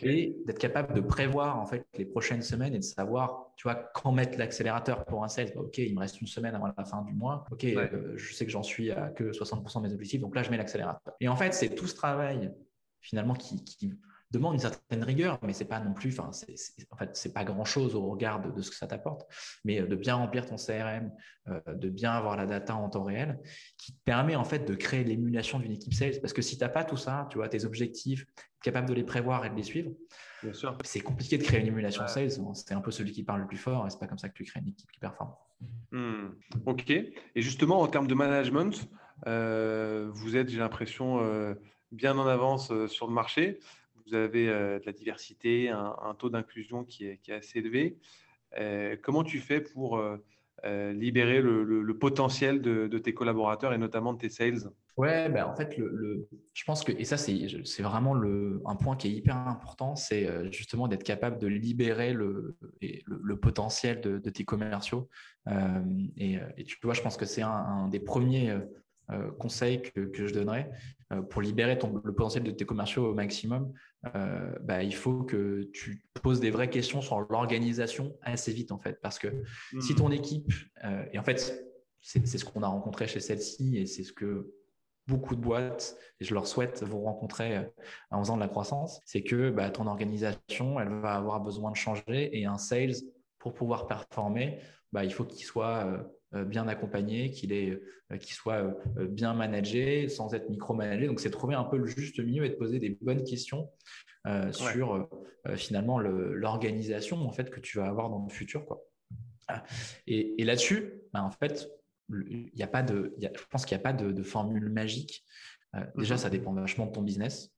et 0.02 0.36
d'être 0.46 0.58
capable 0.58 0.94
de 0.94 1.00
prévoir 1.00 1.58
en 1.58 1.66
fait 1.66 1.84
les 1.96 2.04
prochaines 2.04 2.42
semaines 2.42 2.74
et 2.74 2.78
de 2.78 2.84
savoir, 2.84 3.52
tu 3.56 3.64
vois, 3.64 3.74
quand 3.94 4.12
mettre 4.12 4.38
l'accélérateur 4.38 5.04
pour 5.04 5.24
un 5.24 5.28
sales. 5.28 5.52
Bah, 5.54 5.62
ok, 5.62 5.78
il 5.78 5.94
me 5.94 6.00
reste 6.00 6.20
une 6.20 6.26
semaine 6.26 6.54
avant 6.54 6.68
la 6.76 6.84
fin 6.84 7.02
du 7.02 7.12
mois. 7.12 7.44
Ok, 7.50 7.64
euh, 7.64 8.12
je 8.16 8.34
sais 8.34 8.44
que 8.44 8.50
j'en 8.50 8.62
suis 8.62 8.90
à 8.90 9.08
que 9.08 9.32
60% 9.32 9.82
de 9.82 9.88
mes 9.88 9.94
objectifs, 9.94 10.20
donc 10.20 10.34
là 10.34 10.42
je 10.42 10.50
mets 10.50 10.56
l'accélérateur. 10.56 11.14
Et 11.20 11.28
en 11.28 11.36
fait, 11.36 11.54
c'est 11.54 11.74
tout 11.74 11.86
ce 11.86 11.94
travail 11.94 12.52
finalement 13.00 13.34
qui, 13.34 13.64
qui 13.64 13.92
demande 14.30 14.54
une 14.54 14.60
certaine 14.60 15.02
rigueur, 15.02 15.38
mais 15.42 15.52
c'est 15.52 15.64
pas 15.64 15.80
non 15.80 15.92
plus, 15.92 16.18
enfin, 16.18 16.30
c'est, 16.32 16.54
en 16.90 16.96
fait, 16.96 17.10
c'est 17.14 17.32
pas 17.32 17.44
grand 17.44 17.64
chose 17.64 17.94
au 17.94 18.02
regard 18.08 18.40
de, 18.40 18.62
ce 18.62 18.70
que 18.70 18.76
ça 18.76 18.86
t'apporte, 18.86 19.26
mais 19.64 19.80
euh, 19.80 19.86
de 19.86 19.96
bien 19.96 20.14
remplir 20.14 20.46
ton 20.46 20.56
CRM, 20.56 21.12
euh, 21.48 21.60
de 21.74 21.88
bien 21.88 22.12
avoir 22.12 22.36
la 22.36 22.46
data 22.46 22.76
en 22.76 22.88
temps 22.88 23.02
réel, 23.02 23.40
qui 23.76 23.92
te 23.92 23.98
permet 24.04 24.36
en 24.36 24.44
fait 24.44 24.68
de 24.68 24.74
créer 24.74 25.04
l'émulation 25.04 25.58
d'une 25.58 25.72
équipe 25.72 25.94
sales. 25.94 26.20
Parce 26.20 26.32
que 26.32 26.42
si 26.42 26.56
tu 26.56 26.62
n'as 26.62 26.68
pas 26.68 26.84
tout 26.84 26.96
ça, 26.96 27.26
tu 27.30 27.38
vois, 27.38 27.48
tes 27.48 27.64
objectifs, 27.64 28.24
capable 28.62 28.88
de 28.88 28.94
les 28.94 29.04
prévoir 29.04 29.44
et 29.46 29.50
de 29.50 29.56
les 29.56 29.62
suivre, 29.62 29.90
c'est 30.84 31.00
compliqué 31.00 31.36
de 31.36 31.42
créer 31.42 31.60
une 31.60 31.66
émulation 31.66 32.06
sales. 32.06 32.30
C'est 32.54 32.74
un 32.74 32.80
peu 32.80 32.90
celui 32.90 33.12
qui 33.12 33.24
parle 33.24 33.40
le 33.40 33.46
plus 33.46 33.56
fort 33.56 33.86
et 33.86 33.90
c'est 33.90 33.98
pas 33.98 34.06
comme 34.06 34.18
ça 34.18 34.28
que 34.28 34.34
tu 34.34 34.44
crées 34.44 34.60
une 34.60 34.68
équipe 34.68 34.90
qui 34.92 35.00
performe. 35.00 35.32
Hmm. 35.92 36.28
Ok. 36.66 36.90
Et 36.90 37.14
justement, 37.36 37.80
en 37.80 37.86
termes 37.88 38.06
de 38.06 38.14
management, 38.14 38.88
euh, 39.26 40.08
vous 40.12 40.36
êtes, 40.36 40.50
j'ai 40.50 40.58
l'impression, 40.58 41.56
bien 41.90 42.16
en 42.16 42.26
avance 42.26 42.72
sur 42.86 43.06
le 43.06 43.12
marché 43.12 43.58
vous 44.06 44.14
avez 44.14 44.48
euh, 44.48 44.78
de 44.78 44.86
la 44.86 44.92
diversité, 44.92 45.68
un, 45.68 46.14
taux 46.18 46.30
d'inclusion 46.30 46.84
qui 46.84 47.06
est, 47.06 47.30
assez 47.30 47.58
élevé. 47.58 47.98
Euh, 48.58 48.96
comment 49.02 49.24
tu 49.24 49.38
fais 49.38 49.60
pour 49.60 49.98
euh, 49.98 50.92
libérer 50.92 51.40
le, 51.40 51.98
potentiel 51.98 52.60
de, 52.60 52.98
tes 52.98 53.14
collaborateurs 53.14 53.72
et 53.72 53.78
notamment 53.78 54.12
de 54.12 54.18
tes 54.18 54.28
sales? 54.28 54.70
Ouais, 54.96 55.30
ben 55.30 55.46
en 55.46 55.54
fait, 55.54 55.74
je 56.52 56.64
pense 56.64 56.84
que, 56.84 56.92
et 56.92 57.04
ça, 57.04 57.16
c'est 57.16 57.82
vraiment 57.82 58.14
un 58.66 58.76
point 58.76 58.96
qui 58.96 59.08
est 59.08 59.12
hyper 59.12 59.36
important, 59.36 59.96
c'est 59.96 60.28
justement 60.52 60.88
d'être 60.88 61.04
capable 61.04 61.38
de 61.38 61.46
libérer 61.46 62.12
le, 62.12 62.56
potentiel 63.40 64.00
de, 64.00 64.30
tes 64.30 64.44
commerciaux. 64.44 65.08
et, 66.16 66.38
tu 66.66 66.76
vois, 66.82 66.94
je 66.94 67.00
pense 67.00 67.16
que 67.16 67.24
c'est 67.24 67.42
un, 67.42 67.88
des 67.88 68.00
premiers 68.00 68.58
conseil 69.38 69.82
que, 69.82 70.10
je 70.12 70.32
donnerais 70.32 70.70
pour 71.30 71.42
libérer 71.42 71.76
le 71.76 72.14
potentiel 72.14 72.44
de 72.44 72.50
tes 72.50 72.64
commerciaux 72.64 73.10
au 73.10 73.14
maximum, 73.14 73.72
bah, 74.04 74.82
il 74.82 74.94
faut 74.94 75.24
que 75.24 75.68
tu 75.72 76.04
poses 76.22 76.40
des 76.40 76.50
vraies 76.50 76.70
questions 76.70 77.00
sur 77.00 77.20
l'organisation 77.30 78.16
assez 78.22 78.52
vite 78.52 78.70
en 78.72 78.78
fait. 78.78 79.00
Parce 79.02 79.18
que 79.18 79.28
si 79.80 79.94
ton 79.94 80.10
équipe, 80.10 80.52
et 81.12 81.18
en 81.18 81.24
fait, 81.24 81.66
c'est 82.00 82.24
ce 82.26 82.44
qu'on 82.44 82.62
a 82.62 82.68
rencontré 82.68 83.06
chez 83.06 83.20
celle-ci 83.20 83.76
et 83.76 83.86
c'est 83.86 84.04
ce 84.04 84.12
que 84.12 84.52
beaucoup 85.10 85.34
de 85.34 85.40
boîtes, 85.40 85.96
et 86.20 86.24
je 86.24 86.32
leur 86.34 86.46
souhaite, 86.46 86.82
vous 86.84 87.02
rencontrer 87.02 87.56
euh, 87.56 87.62
en 88.10 88.20
faisant 88.20 88.36
de 88.36 88.40
la 88.40 88.48
croissance, 88.48 89.00
c'est 89.04 89.22
que 89.22 89.50
bah, 89.50 89.70
ton 89.70 89.86
organisation, 89.86 90.80
elle 90.80 90.88
va 91.00 91.14
avoir 91.16 91.40
besoin 91.40 91.70
de 91.70 91.76
changer 91.76 92.38
et 92.38 92.46
un 92.46 92.58
sales, 92.58 92.94
pour 93.38 93.54
pouvoir 93.54 93.86
performer, 93.86 94.60
bah, 94.92 95.04
il 95.04 95.12
faut 95.12 95.24
qu'il 95.24 95.44
soit 95.44 95.86
euh, 95.86 95.98
euh, 95.98 96.02
bien 96.32 96.68
accompagné, 96.68 97.30
qu'il 97.30 97.80
soit 98.22 98.72
bien 98.96 99.34
managé 99.34 100.08
sans 100.08 100.32
être 100.34 100.48
micromanagé. 100.48 101.06
Donc, 101.06 101.20
c'est 101.20 101.30
trouver 101.30 101.54
un 101.54 101.64
peu 101.64 101.76
le 101.76 101.86
juste 101.86 102.20
milieu 102.20 102.44
et 102.44 102.50
de 102.50 102.54
poser 102.54 102.78
des 102.78 102.96
bonnes 103.00 103.24
questions 103.24 103.68
sur 104.52 105.08
finalement 105.56 105.98
l'organisation 105.98 107.16
en 107.16 107.32
fait, 107.32 107.50
que 107.50 107.58
tu 107.58 107.78
vas 107.78 107.86
avoir 107.86 108.10
dans 108.10 108.24
le 108.24 108.32
futur. 108.32 108.64
Quoi. 108.64 108.86
Et, 110.06 110.40
et 110.40 110.44
là-dessus, 110.44 111.02
bah, 111.12 111.22
en 111.22 111.30
fait, 111.30 111.68
il 112.10 112.50
y 112.54 112.62
a 112.62 112.66
pas 112.66 112.82
de, 112.82 113.14
je 113.20 113.44
pense 113.50 113.64
qu'il 113.64 113.76
n'y 113.76 113.80
a 113.80 113.82
pas 113.82 113.92
de, 113.92 114.22
formule 114.22 114.68
magique. 114.68 115.24
Euh, 115.76 115.84
déjà, 115.96 116.16
ça 116.16 116.30
dépend 116.30 116.52
vachement 116.52 116.86
de 116.86 116.92
ton 116.92 117.02
business. 117.02 117.52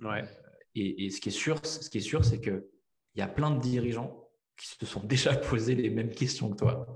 Ouais. 0.00 0.22
Euh, 0.22 0.26
et, 0.74 1.10
ce 1.10 1.20
qui 1.20 1.28
est 1.28 1.32
sûr, 1.32 1.64
ce 1.64 1.88
qui 1.88 1.98
est 1.98 2.02
sûr, 2.02 2.24
c'est 2.24 2.40
que 2.40 2.68
il 3.14 3.20
y 3.20 3.22
a 3.22 3.28
plein 3.28 3.52
de 3.52 3.60
dirigeants 3.60 4.23
qui 4.56 4.68
se 4.68 4.86
sont 4.86 5.00
déjà 5.04 5.34
posé 5.36 5.74
les 5.74 5.90
mêmes 5.90 6.10
questions 6.10 6.50
que 6.50 6.56
toi. 6.56 6.86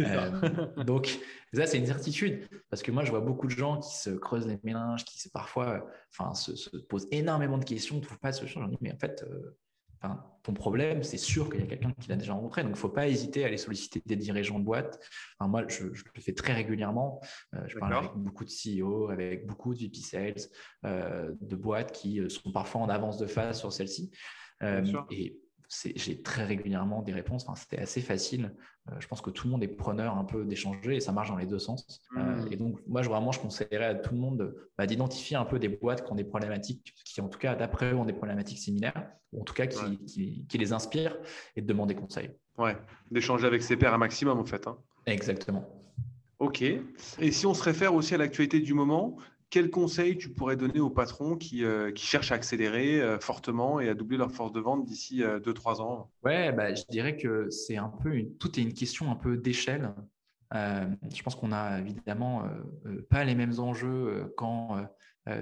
Euh, 0.00 0.84
donc, 0.84 1.18
ça, 1.52 1.66
c'est 1.66 1.78
une 1.78 1.86
certitude. 1.86 2.48
Parce 2.70 2.82
que 2.82 2.90
moi, 2.90 3.04
je 3.04 3.10
vois 3.10 3.20
beaucoup 3.20 3.46
de 3.46 3.52
gens 3.52 3.78
qui 3.78 3.96
se 3.96 4.10
creusent 4.10 4.46
les 4.46 4.58
méninges, 4.64 5.04
qui 5.04 5.28
parfois 5.28 5.86
enfin, 6.10 6.34
se, 6.34 6.76
posent 6.88 7.08
énormément 7.10 7.58
de 7.58 7.64
questions, 7.64 7.96
ne 7.96 8.00
trouvent 8.00 8.18
pas 8.18 8.32
ce 8.32 8.46
genre. 8.46 8.68
Mais 8.80 8.92
en 8.92 8.98
fait, 8.98 9.24
ton 10.42 10.52
problème, 10.52 11.02
c'est 11.02 11.16
sûr 11.16 11.48
qu'il 11.48 11.60
y 11.60 11.62
a 11.62 11.66
quelqu'un 11.66 11.92
qui 11.92 12.08
l'a 12.08 12.16
déjà 12.16 12.34
rencontré. 12.34 12.62
Donc, 12.62 12.70
il 12.70 12.74
ne 12.74 12.78
faut 12.78 12.90
pas 12.90 13.08
hésiter 13.08 13.44
à 13.44 13.46
aller 13.46 13.56
solliciter 13.56 14.02
des 14.04 14.16
dirigeants 14.16 14.58
de 14.58 14.64
boîte. 14.64 15.00
moi, 15.40 15.64
je, 15.68 15.84
le 15.84 16.20
fais 16.20 16.34
très 16.34 16.52
régulièrement. 16.52 17.20
Euh, 17.54 17.60
je 17.66 17.78
parle 17.78 17.94
avec 17.94 18.12
beaucoup 18.14 18.44
de 18.44 18.50
CEO, 18.50 19.08
avec 19.08 19.46
beaucoup 19.46 19.74
de 19.74 19.80
VP 19.80 19.96
Sales, 19.98 20.34
euh, 20.84 21.32
de 21.40 21.56
boîtes 21.56 21.92
qui 21.92 22.20
euh, 22.20 22.28
sont 22.28 22.52
parfois 22.52 22.82
en 22.82 22.88
avance 22.88 23.16
de 23.16 23.26
phase 23.26 23.58
sur 23.58 23.72
celle-ci. 23.72 24.10
et 25.10 25.40
j'ai 25.96 26.22
très 26.22 26.44
régulièrement 26.44 27.02
des 27.02 27.12
réponses. 27.12 27.44
Enfin, 27.46 27.54
C'était 27.54 27.80
assez 27.80 28.00
facile. 28.00 28.54
Euh, 28.90 28.94
je 28.98 29.06
pense 29.06 29.20
que 29.20 29.30
tout 29.30 29.46
le 29.46 29.52
monde 29.52 29.62
est 29.62 29.68
preneur 29.68 30.16
un 30.16 30.24
peu 30.24 30.44
d'échanger 30.44 30.96
et 30.96 31.00
ça 31.00 31.12
marche 31.12 31.28
dans 31.28 31.36
les 31.36 31.46
deux 31.46 31.58
sens. 31.58 32.02
Euh, 32.16 32.20
hmm. 32.20 32.52
et 32.52 32.56
donc, 32.56 32.78
moi, 32.86 33.02
je, 33.02 33.08
vraiment, 33.08 33.32
je 33.32 33.40
conseillerais 33.40 33.86
à 33.86 33.94
tout 33.94 34.14
le 34.14 34.20
monde 34.20 34.54
bah, 34.76 34.86
d'identifier 34.86 35.36
un 35.36 35.44
peu 35.44 35.58
des 35.58 35.68
boîtes 35.68 36.04
qui 36.04 36.12
ont 36.12 36.16
des 36.16 36.24
problématiques, 36.24 36.94
qui 37.04 37.20
en 37.20 37.28
tout 37.28 37.38
cas, 37.38 37.54
d'après 37.54 37.92
eux, 37.92 37.96
ont 37.96 38.04
des 38.04 38.12
problématiques 38.12 38.58
similaires, 38.58 39.10
ou 39.32 39.40
en 39.40 39.44
tout 39.44 39.54
cas 39.54 39.66
qui, 39.66 40.46
qui, 40.46 40.58
les 40.58 40.72
inspirent 40.72 41.16
et 41.56 41.62
de 41.62 41.66
demander 41.66 41.94
conseil. 41.94 42.30
Ouais, 42.58 42.76
d'échanger 43.10 43.46
avec 43.46 43.62
ses 43.62 43.76
pairs 43.76 43.94
un 43.94 43.98
maximum, 43.98 44.38
en 44.38 44.44
fait. 44.44 44.66
Hein. 44.66 44.78
Exactement. 45.06 45.66
Ok. 46.38 46.62
Et 46.62 47.32
si 47.32 47.46
on 47.46 47.54
se 47.54 47.62
réfère 47.62 47.94
aussi 47.94 48.14
à 48.14 48.18
l'actualité 48.18 48.60
du 48.60 48.74
moment, 48.74 49.16
quel 49.50 49.70
conseil 49.70 50.18
tu 50.18 50.30
pourrais 50.30 50.56
donner 50.56 50.80
aux 50.80 50.90
patrons 50.90 51.36
qui, 51.36 51.64
euh, 51.64 51.92
cherchent 51.94 52.32
à 52.32 52.34
accélérer 52.34 53.00
euh, 53.00 53.20
fortement 53.20 53.78
et 53.78 53.88
à 53.88 53.94
doubler 53.94 54.16
leur 54.16 54.32
force 54.32 54.52
de 54.52 54.60
vente 54.60 54.84
d'ici 54.84 55.22
2-3 55.22 55.80
euh, 55.80 55.82
ans? 55.82 56.10
Ouais, 56.24 56.52
bah, 56.52 56.74
je 56.74 56.82
dirais 56.90 57.16
que 57.16 57.48
c'est 57.50 57.76
un 57.76 57.88
peu 57.88 58.14
une, 58.14 58.36
tout 58.36 58.58
est 58.58 58.62
une 58.62 58.72
question 58.72 59.10
un 59.10 59.14
peu 59.14 59.36
d'échelle. 59.36 59.94
je 60.52 61.22
pense 61.22 61.36
qu'on 61.36 61.52
a 61.52 61.78
évidemment 61.78 62.48
pas 63.10 63.24
les 63.24 63.34
mêmes 63.34 63.58
enjeux 63.60 64.32
quand 64.36 64.84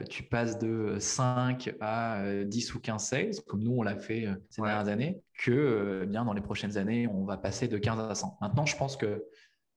tu 0.09 0.23
passes 0.25 0.59
de 0.59 0.97
5 0.99 1.75
à 1.81 2.45
10 2.45 2.75
ou 2.75 2.81
15 2.81 3.03
sales, 3.03 3.31
comme 3.47 3.63
nous 3.63 3.73
on 3.73 3.83
l'a 3.83 3.97
fait 3.97 4.27
ces 4.51 4.63
dernières 4.63 4.89
années, 4.89 5.23
que 5.39 6.05
bien 6.07 6.25
dans 6.25 6.33
les 6.33 6.41
prochaines 6.41 6.77
années, 6.77 7.07
on 7.09 7.25
va 7.25 7.37
passer 7.37 7.69
de 7.69 7.79
15 7.79 7.99
à 7.99 8.15
100. 8.15 8.39
Maintenant, 8.41 8.67
je 8.67 8.77
pense 8.77 8.97
qu'il 8.97 9.23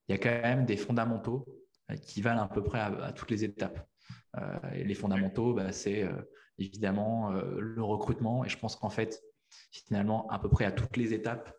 y 0.10 0.14
a 0.14 0.18
quand 0.18 0.30
même 0.30 0.66
des 0.66 0.78
fondamentaux 0.78 1.46
qui 2.02 2.22
valent 2.22 2.44
à 2.44 2.48
peu 2.48 2.64
près 2.64 2.80
à 2.80 3.12
toutes 3.14 3.32
les 3.32 3.44
étapes. 3.44 3.86
Euh, 4.38 4.72
et 4.74 4.84
les 4.84 4.96
fondamentaux, 4.96 5.54
bah, 5.54 5.72
c'est 5.72 6.04
euh, 6.04 6.14
évidemment 6.58 7.32
euh, 7.32 7.60
le 7.60 7.84
recrutement. 7.84 8.44
Et 8.46 8.50
je 8.50 8.58
pense 8.58 8.76
qu'en 8.76 8.90
fait, 8.90 9.22
finalement, 9.72 10.28
à 10.30 10.40
peu 10.40 10.50
près 10.50 10.66
à 10.66 10.72
toutes 10.72 10.98
les 10.98 11.14
étapes, 11.14 11.54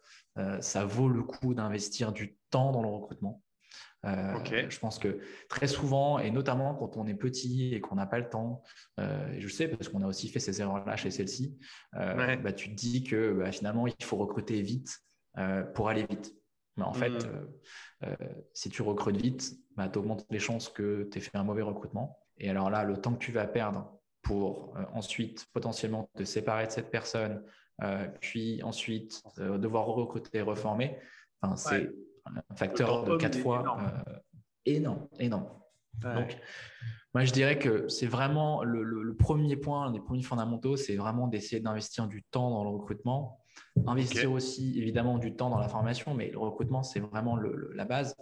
ça 0.60 0.84
vaut 0.84 1.08
le 1.08 1.22
coup 1.22 1.54
d'investir 1.54 2.12
du 2.12 2.36
temps 2.50 2.70
dans 2.70 2.82
le 2.82 2.88
recrutement. 2.88 3.42
Je 4.04 4.78
pense 4.78 4.98
que 4.98 5.20
très 5.48 5.66
souvent, 5.66 6.18
et 6.18 6.30
notamment 6.30 6.74
quand 6.74 6.98
on 6.98 7.06
est 7.06 7.14
petit 7.14 7.72
et 7.72 7.80
qu'on 7.80 7.94
n'a 7.94 8.04
pas 8.04 8.18
le 8.18 8.28
temps, 8.28 8.62
et 8.98 9.40
je 9.40 9.48
sais 9.48 9.66
parce 9.66 9.88
qu'on 9.88 10.02
a 10.02 10.06
aussi 10.06 10.28
fait 10.28 10.38
ces 10.38 10.60
erreurs-là 10.60 10.94
chez 10.96 11.10
celle-ci, 11.10 11.56
bah, 11.94 12.52
tu 12.52 12.68
te 12.68 12.74
dis 12.74 13.02
que 13.02 13.32
bah, 13.32 13.50
finalement, 13.50 13.86
il 13.86 14.04
faut 14.04 14.18
recruter 14.18 14.60
vite 14.60 14.98
pour 15.74 15.88
aller 15.88 16.04
vite. 16.04 16.34
Mais 16.76 16.84
en 16.84 16.92
fait, 16.92 17.08
mmh. 17.08 18.16
si 18.52 18.68
tu 18.68 18.82
recrutes 18.82 19.16
vite, 19.16 19.54
bah, 19.74 19.88
tu 19.88 19.98
augmentes 19.98 20.26
les 20.28 20.38
chances 20.38 20.68
que 20.68 21.08
tu 21.10 21.16
aies 21.16 21.22
fait 21.22 21.38
un 21.38 21.44
mauvais 21.44 21.62
recrutement. 21.62 22.18
Et 22.38 22.50
alors 22.50 22.70
là, 22.70 22.84
le 22.84 22.96
temps 22.96 23.14
que 23.14 23.24
tu 23.24 23.32
vas 23.32 23.46
perdre 23.46 23.92
pour 24.22 24.74
euh, 24.76 24.84
ensuite 24.92 25.46
potentiellement 25.52 26.10
te 26.16 26.24
séparer 26.24 26.66
de 26.66 26.72
cette 26.72 26.90
personne, 26.90 27.42
euh, 27.82 28.06
puis 28.20 28.62
ensuite 28.62 29.22
euh, 29.38 29.58
devoir 29.58 29.86
recruter 29.86 30.38
et 30.38 30.42
reformer, 30.42 30.98
c'est 31.56 31.90
un 32.24 32.56
facteur 32.56 33.04
de 33.04 33.16
quatre 33.16 33.38
fois 33.38 33.78
énorme, 34.64 35.06
énorme. 35.20 35.48
Donc, 36.02 36.36
moi, 37.14 37.24
je 37.24 37.32
dirais 37.32 37.58
que 37.58 37.88
c'est 37.88 38.06
vraiment 38.06 38.62
le, 38.64 39.14
premier 39.14 39.56
point, 39.56 39.86
un 39.86 39.90
des 39.90 40.00
premiers 40.00 40.22
fondamentaux, 40.22 40.76
c'est 40.76 40.96
vraiment 40.96 41.28
d'essayer 41.28 41.62
d'investir 41.62 42.08
du 42.08 42.22
temps 42.24 42.50
dans 42.50 42.64
le 42.64 42.70
recrutement. 42.70 43.40
Investir 43.86 44.32
aussi, 44.32 44.78
évidemment, 44.78 45.18
du 45.18 45.34
temps 45.34 45.50
dans 45.50 45.58
la 45.58 45.68
formation, 45.68 46.14
mais 46.14 46.30
le 46.30 46.38
recrutement, 46.38 46.82
c'est 46.82 47.00
vraiment 47.00 47.36
la 47.36 47.84
base. 47.84 48.16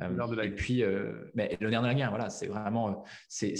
Euh, 0.00 0.42
et 0.42 0.50
puis, 0.50 0.82
euh, 0.82 1.30
mais 1.34 1.56
le 1.60 1.70
nerf 1.70 1.82
de 1.82 1.86
la 1.86 1.94
guerre, 1.94 2.10
voilà, 2.10 2.30
c'est 2.30 2.46
vraiment, 2.46 2.88
euh, 2.88 2.94
c'est 3.28 3.54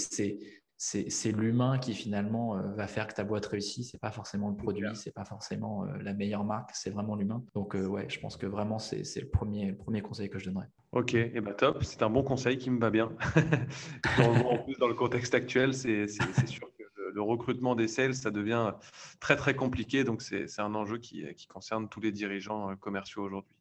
c'est 0.83 1.31
l'humain 1.31 1.77
qui 1.77 1.93
finalement 1.93 2.59
va 2.73 2.87
faire 2.87 3.05
que 3.05 3.13
ta 3.13 3.23
boîte 3.23 3.45
réussit. 3.45 3.85
C'est 3.85 3.99
pas 3.99 4.09
forcément 4.09 4.49
le 4.49 4.55
produit, 4.55 4.87
c'est 4.95 5.13
pas 5.13 5.25
forcément 5.25 5.83
la 5.83 6.11
meilleure 6.15 6.43
marque, 6.43 6.71
c'est 6.73 6.89
vraiment 6.89 7.15
l'humain. 7.15 7.43
Donc 7.53 7.75
euh, 7.75 7.85
ouais, 7.85 8.07
je 8.09 8.19
pense 8.19 8.35
que 8.35 8.47
vraiment 8.47 8.79
c'est 8.79 9.03
le 9.21 9.27
premier, 9.27 9.73
premier 9.73 10.01
conseil 10.01 10.27
que 10.27 10.39
je 10.39 10.45
donnerais. 10.45 10.69
Ok, 10.91 11.13
et 11.13 11.39
bah 11.39 11.53
top, 11.53 11.83
c'est 11.83 12.01
un 12.01 12.09
bon 12.09 12.23
conseil 12.23 12.57
qui 12.57 12.71
me 12.71 12.79
va 12.79 12.89
bien. 12.89 13.11
en 14.17 14.57
plus, 14.57 14.75
dans 14.79 14.87
le 14.87 14.95
contexte 14.95 15.35
actuel, 15.35 15.75
c'est 15.75 16.07
sûr 16.07 16.67
le, 17.13 17.21
recrutement 17.21 17.75
des 17.75 17.87
sales, 17.87 18.15
ça 18.15 18.31
devient 18.31 18.73
très 19.19 19.35
très 19.35 19.55
compliqué. 19.55 20.03
Donc 20.03 20.21
c'est 20.21 20.59
un 20.59 20.75
enjeu 20.75 20.97
qui, 20.97 21.25
qui 21.35 21.47
concerne 21.47 21.89
tous 21.89 22.01
les 22.01 22.11
dirigeants 22.11 22.75
commerciaux 22.77 23.23
aujourd'hui. 23.23 23.55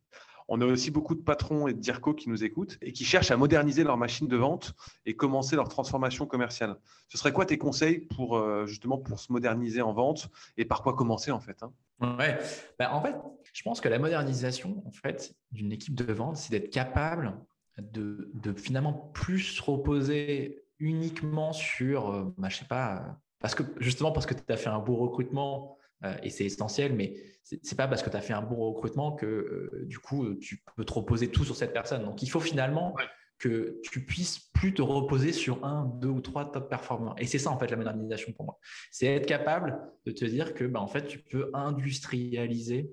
On 0.53 0.61
a 0.61 0.67
aussi 0.67 0.91
beaucoup 0.91 1.15
de 1.15 1.23
patrons 1.23 1.69
et 1.69 1.75
de 1.75 1.79
DIRCO 1.79 2.13
qui 2.13 2.29
nous 2.29 2.43
écoutent 2.43 2.77
et 2.83 2.93
qui 2.93 3.05
cherchent 3.05 3.31
à 3.31 3.37
moderniser 3.37 3.85
leur 3.85 3.97
machine 3.97 4.27
de 4.27 4.37
vente 4.37 4.75
et 5.07 5.15
commencer 5.15 5.55
leur 5.55 5.69
transformation 5.69 6.27
commerciale. 6.27 6.77
Ce 7.09 7.17
serait 7.17 7.33
quoi 7.33 7.47
tes 7.47 7.57
conseils 7.57 8.01
pour 8.01 8.37
euh, 8.37 8.67
justement 8.67 8.99
pour 8.99 9.21
se 9.21 9.33
moderniser 9.33 9.81
en 9.81 9.93
vente 9.93 10.29
et 10.57 10.65
par 10.65 10.83
quoi 10.83 10.95
commencer 10.95 11.31
en 11.31 11.39
fait 11.39 11.63
hein? 11.63 11.73
Ouais, 12.01 12.37
bah, 12.79 12.93
en 12.95 13.01
fait, 13.01 13.15
je 13.53 13.63
pense 13.63 13.81
que 13.81 13.89
la 13.89 14.01
modernisation 14.01 14.83
en 14.85 14.91
fait 14.91 15.37
d'une 15.53 15.71
équipe 15.71 15.95
de 15.95 16.13
vente, 16.13 16.37
c'est 16.37 16.51
d'être 16.51 16.71
capable 16.71 17.37
de, 17.79 18.53
finalement 18.57 18.93
plus 18.93 19.61
reposer 19.61 20.65
uniquement 20.81 21.53
sur, 21.53 22.11
euh, 22.11 22.35
bah, 22.39 22.49
je 22.49 22.57
sais 22.57 22.65
pas, 22.65 23.21
parce 23.41 23.55
que 23.55 23.63
justement 23.79 24.13
parce 24.13 24.27
que 24.27 24.35
tu 24.35 24.53
as 24.53 24.57
fait 24.57 24.69
un 24.69 24.79
beau 24.79 24.97
recrutement 24.97 25.79
euh, 26.05 26.15
et 26.23 26.31
c'est 26.31 26.45
essentiel, 26.45 26.95
mais 26.95 27.15
c'est 27.43 27.77
pas 27.77 27.89
parce 27.89 28.03
que 28.03 28.11
tu 28.11 28.17
as 28.17 28.21
fait 28.21 28.33
un 28.33 28.43
bon 28.43 28.57
recrutement 28.57 29.13
que 29.13 29.27
euh, 29.27 29.85
du 29.87 29.99
coup 29.99 30.35
tu 30.35 30.63
peux 30.77 30.85
te 30.85 30.93
reposer 30.93 31.29
tout 31.29 31.45
sur 31.45 31.57
cette 31.57 31.73
personne. 31.73 32.05
Donc 32.05 32.23
il 32.23 32.31
faut 32.31 32.41
finalement 32.41 32.95
que 33.39 33.81
tu 33.83 34.05
puisses 34.05 34.39
plus 34.53 34.75
te 34.75 34.83
reposer 34.83 35.33
sur 35.33 35.65
un, 35.65 35.87
deux 35.87 36.09
ou 36.09 36.21
trois 36.21 36.51
top 36.53 36.69
performers. 36.69 37.15
Et 37.19 37.27
c'est 37.27 37.39
ça 37.39 37.51
en 37.51 37.59
fait 37.59 37.71
la 37.71 37.77
modernisation 37.77 38.33
pour 38.33 38.45
moi. 38.45 38.59
C'est 38.91 39.07
être 39.07 39.27
capable 39.27 39.81
de 40.05 40.13
te 40.13 40.25
dire 40.25 40.55
que 40.55 40.65
bah, 40.65 40.81
en 40.81 40.87
fait 40.87 41.07
tu 41.07 41.19
peux 41.19 41.51
industrialiser 41.55 42.91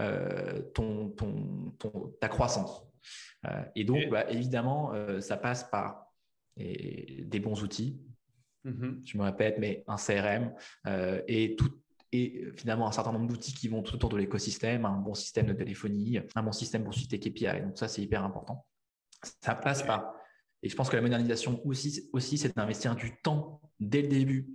euh, 0.00 0.62
ton, 0.74 1.08
ton, 1.10 2.14
ta 2.20 2.28
croissance. 2.28 2.86
et 3.74 3.84
donc 3.84 4.08
bah, 4.10 4.30
évidemment 4.30 4.92
ça 5.20 5.36
passe 5.36 5.64
par 5.64 6.12
des 6.56 7.40
bons 7.42 7.62
outils. 7.62 8.00
Mm-hmm. 8.68 9.00
Je 9.04 9.18
me 9.18 9.22
répète, 9.24 9.56
mais 9.58 9.84
un 9.86 9.96
CRM 9.96 10.52
et 11.26 11.56
tout, 11.56 11.72
et 12.12 12.42
euh, 12.44 12.52
finalement 12.56 12.88
un 12.88 12.92
certain 12.92 13.12
nombre 13.12 13.26
d'outils 13.26 13.52
qui 13.52 13.68
vont 13.68 13.82
tout 13.82 13.94
autour 13.94 14.10
de 14.10 14.16
l'écosystème, 14.16 14.84
un 14.84 14.96
bon 14.96 15.14
système 15.14 15.46
de 15.46 15.52
téléphonie, 15.52 16.18
un 16.34 16.42
bon 16.42 16.52
système 16.52 16.84
pour 16.84 16.94
suivre 16.94 17.08
tes 17.08 17.18
KPI. 17.18 17.62
Donc 17.62 17.78
ça, 17.78 17.88
c'est 17.88 18.02
hyper 18.02 18.24
important. 18.24 18.66
Ça 19.42 19.54
passe 19.54 19.82
pas. 19.82 20.14
Et 20.62 20.68
je 20.68 20.76
pense 20.76 20.88
que 20.88 20.96
la 20.96 21.02
modernisation 21.02 21.60
aussi, 21.66 22.08
aussi 22.12 22.38
c'est 22.38 22.56
d'investir 22.56 22.96
du 22.96 23.20
temps 23.22 23.60
dès 23.78 24.02
le 24.02 24.08
début 24.08 24.48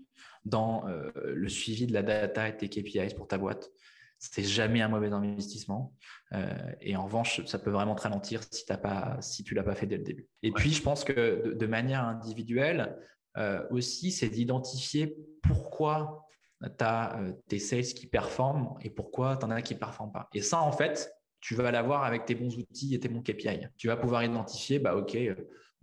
dans 0.45 0.88
euh, 0.88 1.11
le 1.16 1.47
suivi 1.47 1.88
de 1.88 1.93
la 1.93 2.03
data 2.03 2.49
et 2.49 2.57
tes 2.57 2.68
KPIs 2.68 3.16
pour 3.16 3.28
ta 3.28 3.38
boîte. 3.38 3.70
c'est 4.20 4.43
jamais 4.43 4.82
un 4.82 4.89
mauvais 4.89 5.11
investissement. 5.11 5.93
et 6.82 6.95
en 6.95 7.05
revanche, 7.05 7.45
ça 7.45 7.59
peut 7.59 7.70
vraiment 7.70 7.95
te 7.95 8.01
ralentir 8.01 8.41
si, 8.51 8.66
tu 8.66 8.74
pas, 8.78 9.18
si 9.22 9.43
tu 9.43 9.53
l'as 9.53 9.64
pas 9.64 9.76
fait 9.76 9.86
dès 9.86 9.97
le 9.97 10.03
début. 10.03 10.28
Et 10.41 10.51
puis, 10.51 10.74
je 10.74 10.82
pense 10.82 11.03
que 11.03 11.53
de, 11.53 11.68
manière 11.68 12.03
individuelle, 12.05 12.97
aussi, 13.71 14.11
c'est 14.11 14.29
d'identifier 14.29 15.17
pourquoi 15.41 16.27
tu 16.61 16.84
as 16.84 17.19
tes 17.47 17.59
sales 17.59 17.84
qui 17.84 18.07
performent 18.07 18.75
et 18.81 18.89
pourquoi 18.89 19.38
tu 19.38 19.45
en 19.45 19.51
as 19.51 19.61
qui 19.61 19.73
ne 19.73 19.79
performent 19.79 20.11
pas. 20.11 20.29
Et 20.34 20.41
ça, 20.41 20.61
en 20.61 20.71
fait, 20.71 21.11
tu 21.43 21.55
vas 21.55 21.71
l'avoir 21.71 22.05
avec 22.05 22.25
tes 22.25 22.36
bons 22.36 22.57
outils 22.57 22.95
et 22.95 22.99
tes 23.01 23.09
bons 23.09 23.21
KPI. 23.21 23.67
Tu 23.75 23.88
vas 23.88 23.97
pouvoir 23.97 24.23
identifier, 24.23 24.79
bah, 24.79 24.95
OK, 24.95 25.13
euh, 25.15 25.36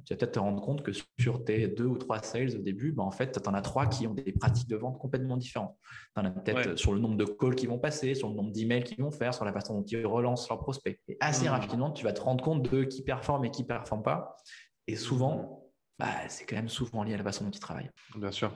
tu 0.06 0.14
vas 0.14 0.16
peut-être 0.16 0.32
te 0.32 0.38
rendre 0.38 0.62
compte 0.62 0.82
que 0.82 0.90
sur 1.18 1.44
tes 1.44 1.68
deux 1.68 1.84
ou 1.84 1.98
trois 1.98 2.22
sales 2.22 2.56
au 2.56 2.62
début, 2.62 2.92
bah, 2.92 3.02
en 3.02 3.10
fait, 3.10 3.38
tu 3.42 3.46
en 3.46 3.52
as 3.52 3.60
trois 3.60 3.86
qui 3.86 4.06
ont 4.06 4.14
des 4.14 4.32
pratiques 4.32 4.68
de 4.70 4.76
vente 4.76 4.98
complètement 4.98 5.36
différentes. 5.36 5.76
Tu 6.14 6.22
en 6.22 6.24
as 6.24 6.30
peut-être 6.30 6.78
sur 6.78 6.94
le 6.94 6.98
nombre 6.98 7.18
de 7.18 7.26
calls 7.26 7.54
qui 7.54 7.66
vont 7.66 7.78
passer, 7.78 8.14
sur 8.14 8.30
le 8.30 8.36
nombre 8.36 8.52
d'emails 8.52 8.84
qu'ils 8.84 9.02
vont 9.02 9.10
faire, 9.10 9.34
sur 9.34 9.44
la 9.44 9.52
façon 9.52 9.74
dont 9.74 9.84
ils 9.84 10.06
relancent 10.06 10.48
leurs 10.48 10.60
prospects. 10.60 10.98
Et 11.08 11.18
assez 11.20 11.46
mmh. 11.46 11.50
rapidement, 11.50 11.90
tu 11.90 12.04
vas 12.04 12.14
te 12.14 12.22
rendre 12.22 12.42
compte 12.42 12.62
de 12.70 12.84
qui 12.84 13.02
performe 13.02 13.44
et 13.44 13.50
qui 13.50 13.62
ne 13.62 13.68
performe 13.68 14.02
pas. 14.02 14.36
Et 14.86 14.96
souvent, 14.96 15.59
bah, 16.00 16.28
c'est 16.28 16.46
quand 16.46 16.56
même 16.56 16.68
souvent 16.68 17.04
lié 17.04 17.14
à 17.14 17.18
la 17.18 17.24
façon 17.24 17.44
dont 17.44 17.50
ils 17.50 17.60
travaillent. 17.60 17.90
Bien 18.16 18.32
sûr. 18.32 18.52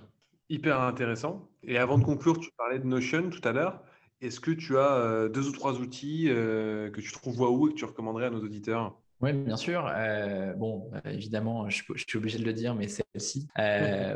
Hyper 0.48 0.80
intéressant. 0.80 1.48
Et 1.62 1.78
avant 1.78 1.98
de 1.98 2.04
conclure, 2.04 2.38
tu 2.38 2.50
parlais 2.56 2.78
de 2.78 2.86
Notion 2.86 3.28
tout 3.28 3.46
à 3.46 3.52
l'heure. 3.52 3.82
Est-ce 4.22 4.40
que 4.40 4.50
tu 4.50 4.78
as 4.78 4.94
euh, 4.94 5.28
deux 5.28 5.48
ou 5.48 5.52
trois 5.52 5.74
outils 5.74 6.26
euh, 6.28 6.90
que 6.90 7.02
tu 7.02 7.12
trouves 7.12 7.40
waouh 7.40 7.68
et 7.68 7.72
que 7.72 7.76
tu 7.76 7.84
recommanderais 7.84 8.26
à 8.26 8.30
nos 8.30 8.42
auditeurs? 8.42 8.98
Oui, 9.20 9.32
bien 9.32 9.56
sûr. 9.56 9.90
Euh, 9.94 10.54
bon, 10.54 10.90
évidemment, 11.04 11.68
je, 11.68 11.82
suis 11.96 12.18
obligé 12.18 12.38
de 12.38 12.44
le 12.44 12.52
dire, 12.52 12.74
mais 12.74 12.88
celle-ci, 12.88 13.46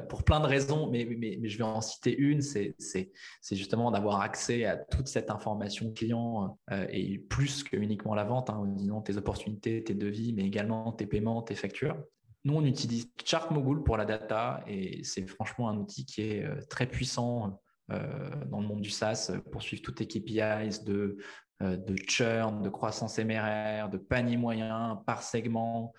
pour 0.08 0.22
plein 0.22 0.40
de 0.40 0.46
raisons, 0.46 0.90
mais, 0.90 1.06
mais, 1.18 1.48
je 1.48 1.58
vais 1.58 1.64
en 1.64 1.80
citer 1.80 2.16
une, 2.16 2.40
c'est 2.40 2.76
justement 3.52 3.90
d'avoir 3.90 4.20
accès 4.20 4.64
à 4.64 4.76
toute 4.76 5.06
cette 5.06 5.30
information 5.30 5.92
client 5.92 6.58
et 6.90 7.18
plus 7.18 7.62
que 7.62 7.76
uniquement 7.76 8.14
la 8.14 8.24
vente, 8.24 8.50
hein, 8.50 8.64
disons 8.66 9.00
tes 9.00 9.16
opportunités, 9.16 9.82
tes 9.82 9.94
devis, 9.94 10.34
mais 10.34 10.44
également 10.44 10.92
tes 10.92 11.06
paiements, 11.06 11.42
tes 11.42 11.54
factures. 11.54 11.96
Nous, 12.44 12.54
on 12.54 12.64
utilise 12.64 13.10
ChartMogul 13.24 13.82
pour 13.82 13.96
la 13.96 14.04
data 14.04 14.62
et 14.66 15.02
c'est 15.04 15.26
franchement 15.26 15.68
un 15.68 15.76
outil 15.76 16.06
qui 16.06 16.22
est 16.22 16.68
très 16.68 16.86
puissant 16.86 17.60
euh, 17.90 18.30
dans 18.50 18.60
le 18.60 18.66
monde 18.66 18.82
du 18.82 18.90
SaaS 18.90 19.30
euh, 19.30 19.38
pour 19.50 19.62
suivre 19.62 19.82
toutes 19.82 19.96
tes 19.96 20.06
KPIs 20.06 20.84
de, 20.84 21.16
euh, 21.62 21.78
de 21.78 21.96
churn, 22.06 22.60
de 22.62 22.68
croissance 22.68 23.18
MRR, 23.18 23.88
de 23.88 23.96
panier 23.96 24.36
moyen 24.36 25.02
par 25.06 25.22
segment, 25.22 25.94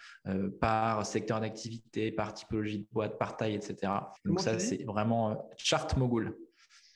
par 0.61 1.05
secteur 1.05 1.39
d'activité, 1.39 2.11
par 2.11 2.33
typologie 2.33 2.79
de 2.79 2.87
boîte, 2.91 3.17
par 3.17 3.37
taille, 3.37 3.55
etc. 3.55 3.91
Donc 4.23 4.39
ça, 4.39 4.59
c'est 4.59 4.83
vraiment 4.83 5.49
chart 5.57 5.97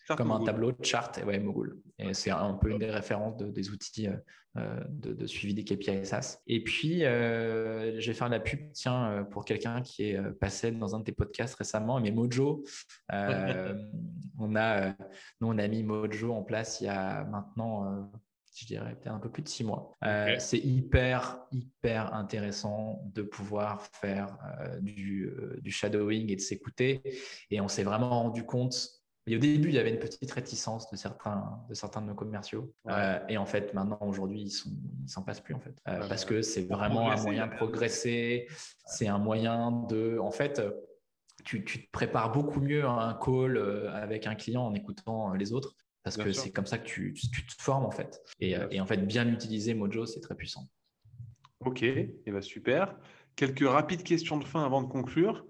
comme 0.08 0.32
un 0.32 0.44
tableau 0.44 0.72
de 0.72 0.84
chart 0.84 1.18
et 1.18 1.24
ouais, 1.24 1.40
Mogul. 1.40 1.80
Et 2.00 2.14
c'est 2.14 2.32
un 2.32 2.54
peu 2.54 2.72
une 2.72 2.80
des 2.80 2.90
références 2.90 3.38
des 3.38 3.70
outils 3.70 4.08
euh, 4.08 4.18
euh, 4.58 4.84
de, 4.90 5.26
suivi 5.26 5.54
des 5.54 5.64
KPI 5.64 6.06
SaaS. 6.06 6.40
Et 6.48 6.64
puis, 6.64 7.06
euh, 7.06 8.00
je 8.00 8.08
vais 8.08 8.14
faire 8.14 8.30
la 8.30 8.40
pub, 8.40 8.72
tiens, 8.74 9.26
pour 9.32 9.46
quelqu'un 9.46 9.82
qui 9.82 10.10
est 10.10 10.22
passé 10.40 10.72
dans 10.72 10.96
un 10.96 11.00
de 11.00 11.06
tes 11.06 11.12
podcasts 11.12 11.56
récemment, 11.56 12.00
mais 12.00 12.12
Mojo. 12.12 12.64
on 13.10 14.56
a, 14.56 14.90
nous, 15.42 15.48
on 15.48 15.58
a 15.58 15.68
mis 15.68 15.84
Mojo 15.84 16.34
en 16.34 16.44
place 16.44 16.82
il 16.82 16.86
y 16.86 16.90
a 16.90 17.24
maintenant 17.26 18.12
je 18.56 18.68
dirais 18.68 18.94
peut-être 18.94 19.16
un 19.16 19.20
peu 19.20 19.32
plus 19.32 19.42
de 19.42 19.50
six 19.50 19.64
mois. 19.64 19.98
c'est 20.38 20.60
hyper, 20.60 21.40
hyper 21.52 22.14
intéressant 22.14 23.02
de 23.06 23.24
pouvoir 23.24 23.82
faire 24.00 24.38
du, 24.80 25.34
du, 25.60 25.72
shadowing 25.72 26.32
et 26.32 26.36
de 26.36 26.42
s'écouter. 26.42 27.02
Et 27.50 27.60
on 27.62 27.68
s'est 27.68 27.82
vraiment 27.82 28.10
rendu 28.10 28.46
compte 28.46 29.03
au 29.28 29.40
début, 29.40 29.70
il 29.70 29.76
y 29.76 29.80
avait 29.80 29.92
une 29.92 30.00
petite 30.00 30.32
réticence 30.32 30.90
de 30.92 30.98
certains 30.98 31.62
de, 31.70 31.74
certains 31.74 32.02
de 32.02 32.08
nos 32.08 32.16
commerciaux. 32.16 32.74
Euh, 32.90 33.20
et 33.30 33.38
en 33.38 33.46
fait, 33.46 33.74
maintenant, 33.74 34.00
aujourd'hui, 34.02 34.42
ils 34.42 35.04
ne 35.04 35.08
s'en 35.08 35.24
passent 35.24 35.40
plus, 35.40 35.54
en 35.54 35.60
fait. 35.60 35.76
Euh, 35.88 36.08
parce 36.08 36.26
que 36.26 36.42
c'est 36.42 36.64
vraiment 36.64 37.10
un 37.10 37.22
moyen 37.22 37.48
de 37.48 37.56
progresser. 37.56 38.48
C'est 38.86 39.08
un 39.08 39.20
moyen 39.20 39.72
de. 39.72 40.18
En 40.20 40.32
fait, 40.32 40.62
tu, 41.46 41.64
te 41.64 41.92
prépares 41.92 42.32
beaucoup 42.32 42.60
mieux 42.60 42.86
à 42.86 42.92
un 42.92 43.14
call 43.14 43.58
euh, 43.58 43.94
avec 43.94 44.28
un 44.28 44.36
client 44.36 44.66
en 44.66 44.74
écoutant 44.74 45.34
les 45.34 45.54
autres. 45.54 45.76
Parce 46.04 46.18
que 46.18 46.34
c'est 46.34 46.52
comme 46.52 46.66
ça 46.66 46.78
que 46.78 46.86
tu, 46.86 47.14
te 47.14 47.62
formes, 47.62 47.86
en 47.86 47.92
fait. 47.92 48.22
Et, 48.42 48.58
et, 48.72 48.82
en 48.82 48.86
fait, 48.86 48.98
bien 48.98 49.26
utiliser 49.30 49.74
Mojo, 49.74 50.06
c'est 50.06 50.20
très 50.20 50.36
puissant. 50.36 50.68
Ok, 51.62 51.82
et 51.82 52.20
eh 52.26 52.32
ben, 52.32 52.42
super. 52.42 52.94
Quelques 53.38 53.66
rapides 53.66 54.04
questions 54.04 54.38
de 54.38 54.44
fin 54.44 54.66
avant 54.66 54.82
de 54.82 54.88
conclure. 54.88 55.46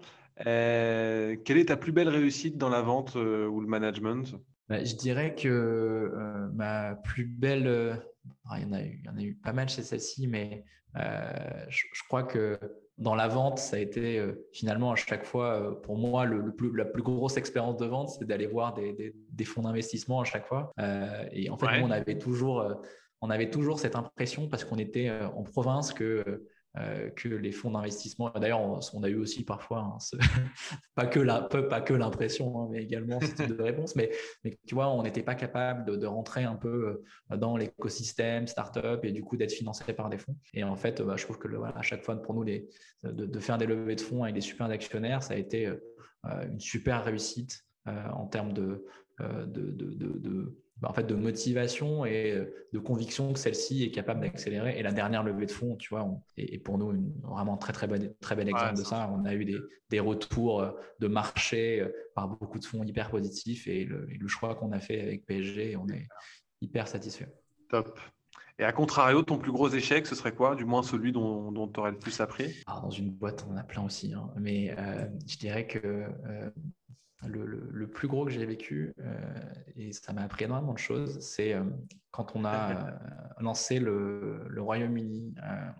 Euh, 0.46 1.36
quelle 1.44 1.58
est 1.58 1.66
ta 1.66 1.76
plus 1.76 1.92
belle 1.92 2.08
réussite 2.08 2.58
dans 2.58 2.68
la 2.68 2.82
vente 2.82 3.16
euh, 3.16 3.46
ou 3.46 3.60
le 3.60 3.66
management? 3.66 4.34
Bah, 4.68 4.82
Je 4.82 4.94
dirais 4.94 5.34
que 5.34 5.48
euh, 5.48 6.48
ma 6.52 6.96
plus 6.96 7.24
belle, 7.24 8.02
ah, 8.48 8.58
il, 8.58 8.64
y 8.64 8.66
en 8.66 8.72
a 8.72 8.82
eu, 8.82 9.00
il 9.00 9.06
y 9.06 9.08
en 9.08 9.16
a 9.16 9.22
eu 9.22 9.34
pas 9.34 9.52
mal 9.52 9.68
chez 9.68 9.82
celle-ci, 9.82 10.26
mais 10.26 10.64
je, 10.94 12.02
crois 12.08 12.22
que 12.22 12.58
dans 12.98 13.14
la 13.14 13.26
vente, 13.26 13.58
ça 13.58 13.76
a 13.76 13.80
été 13.80 14.24
finalement 14.52 14.92
à 14.92 14.96
chaque 14.96 15.24
fois, 15.24 15.82
pour 15.82 15.98
moi, 15.98 16.24
le, 16.24 16.54
plus, 16.54 16.74
la 16.76 16.84
plus 16.84 17.02
grosse 17.02 17.36
expérience 17.36 17.76
de 17.76 17.86
vente, 17.86 18.10
c'est 18.10 18.24
d'aller 18.24 18.46
voir 18.46 18.74
des, 18.74 19.12
des, 19.28 19.44
fonds 19.44 19.62
d'investissement 19.62 20.20
à 20.20 20.24
chaque 20.24 20.46
fois. 20.46 20.72
et 21.32 21.50
en 21.50 21.58
fait, 21.58 21.80
nous, 21.80 21.86
on 21.86 21.90
avait 21.90 22.18
toujours 22.18 22.64
on 23.20 23.30
avait 23.30 23.48
toujours 23.48 23.78
cette 23.78 23.96
impression 23.96 24.48
parce 24.48 24.64
qu'on 24.64 24.76
était 24.76 25.10
en 25.10 25.42
province 25.44 25.94
que 25.94 26.46
euh, 26.76 27.08
que 27.10 27.28
les 27.28 27.52
fonds 27.52 27.70
d'investissement. 27.70 28.30
D'ailleurs, 28.30 28.60
on, 28.60 29.02
a 29.04 29.08
eu 29.08 29.14
aussi 29.14 29.44
parfois, 29.44 29.96
hein, 29.96 30.18
pas 30.96 31.06
que 31.06 31.92
l'impression, 31.94 32.58
hein, 32.58 32.68
mais 32.68 32.82
également 32.82 33.20
ce 33.20 33.26
type 33.26 33.56
de 33.56 33.62
réponse. 33.62 33.94
Mais, 33.94 34.10
tu 34.66 34.74
vois, 34.74 34.90
on 34.90 35.04
n'était 35.04 35.22
pas 35.22 35.36
capable 35.36 35.98
de, 35.98 36.06
rentrer 36.06 36.42
un 36.42 36.56
peu 36.56 37.04
euh, 37.30 37.36
dans 37.36 37.56
l'écosystème 37.56 38.48
startup 38.48 39.04
et 39.04 39.12
du 39.12 39.22
coup 39.22 39.36
d'être 39.36 39.52
financé 39.52 39.92
par 39.92 40.10
des 40.10 40.18
fonds. 40.18 40.36
Et 40.52 40.64
en 40.64 40.74
fait, 40.74 41.00
bah, 41.00 41.14
je 41.16 41.22
trouve 41.22 41.38
que 41.38 41.46
à 41.76 41.82
chaque 41.82 42.02
fois 42.02 42.20
pour 42.20 42.34
nous, 42.34 42.44
de, 42.44 43.38
faire 43.38 43.56
des 43.56 43.66
levées 43.66 43.94
de 43.94 44.00
fonds 44.00 44.24
avec 44.24 44.34
des 44.34 44.40
super 44.40 44.66
actionnaires, 44.66 45.22
ça 45.22 45.34
a 45.34 45.36
été 45.36 45.66
euh, 45.66 45.78
une 46.50 46.58
super 46.58 47.04
réussite 47.04 47.64
en 47.86 48.26
termes 48.26 48.52
de, 48.52 48.84
en 50.82 50.92
fait, 50.92 51.04
de 51.04 51.14
motivation 51.14 52.04
et 52.04 52.32
euh, 52.32 52.66
de 52.72 52.78
conviction 52.78 53.32
que 53.32 53.38
celle-ci 53.38 53.84
est 53.84 53.90
capable 53.90 54.20
d'accélérer. 54.20 54.78
Et 54.78 54.82
la 54.82 54.92
dernière 54.92 55.22
levée 55.22 55.46
de 55.46 55.50
fonds, 55.50 55.76
tu 55.76 55.90
vois, 55.90 56.08
est, 56.36 56.58
pour 56.58 56.78
nous 56.78 56.92
une, 56.92 57.12
vraiment 57.22 57.56
très 57.56 57.72
très 57.72 57.86
bon, 57.86 58.12
très 58.20 58.34
bel 58.34 58.48
exemple 58.48 58.76
de 58.76 58.84
ça. 58.84 59.10
On 59.12 59.24
a 59.24 59.34
eu 59.34 59.44
des, 59.44 59.58
des, 59.90 60.00
retours 60.00 60.62
euh, 60.62 60.72
de 61.00 61.06
marché 61.06 61.80
euh, 61.80 61.88
par 62.14 62.28
beaucoup 62.28 62.58
de 62.58 62.64
fonds 62.64 62.82
hyper 62.84 63.10
positifs 63.10 63.66
et 63.66 63.84
le, 63.84 64.08
choix 64.26 64.54
qu'on 64.54 64.72
a 64.72 64.80
fait 64.80 65.00
avec 65.00 65.26
PSG, 65.26 65.76
on 65.76 65.86
est 65.88 66.08
hyper 66.60 66.88
satisfait. 66.88 67.28
Top. 67.68 68.00
Et 68.58 68.64
à 68.64 68.72
contrario, 68.72 69.22
ton 69.22 69.36
plus 69.36 69.52
gros 69.52 69.68
échec, 69.68 70.06
ce 70.06 70.14
serait 70.14 70.32
quoi? 70.32 70.54
Du 70.54 70.64
moins 70.64 70.82
celui 70.82 71.12
dont, 71.12 71.52
tu 71.68 71.80
aurais 71.80 71.90
le 71.90 71.98
plus 71.98 72.20
appris? 72.20 72.54
Alors, 72.66 72.82
Dans 72.82 72.90
une 72.90 73.10
boîte, 73.10 73.44
on 73.48 73.52
en 73.52 73.56
a 73.56 73.64
plein 73.64 73.84
aussi. 73.84 74.14
Hein. 74.14 74.30
Mais 74.36 74.74
je 75.26 75.36
dirais 75.36 75.66
que 75.66 76.06
le, 77.26 77.86
plus 77.86 78.08
gros 78.08 78.24
que 78.24 78.30
j'ai 78.30 78.44
vécu, 78.44 78.94
euh, 79.00 79.12
et 79.76 79.92
ça 79.92 80.12
m'a 80.12 80.22
appris 80.22 80.44
énormément 80.44 80.72
de 80.72 80.78
choses, 80.78 81.18
c'est 81.20 81.54
euh, 81.54 81.62
quand 82.10 82.36
on 82.36 82.44
a 82.44 82.70
euh, 82.70 82.90
lancé 83.40 83.78
le, 83.78 84.46
Royaume-Uni, 84.56 85.34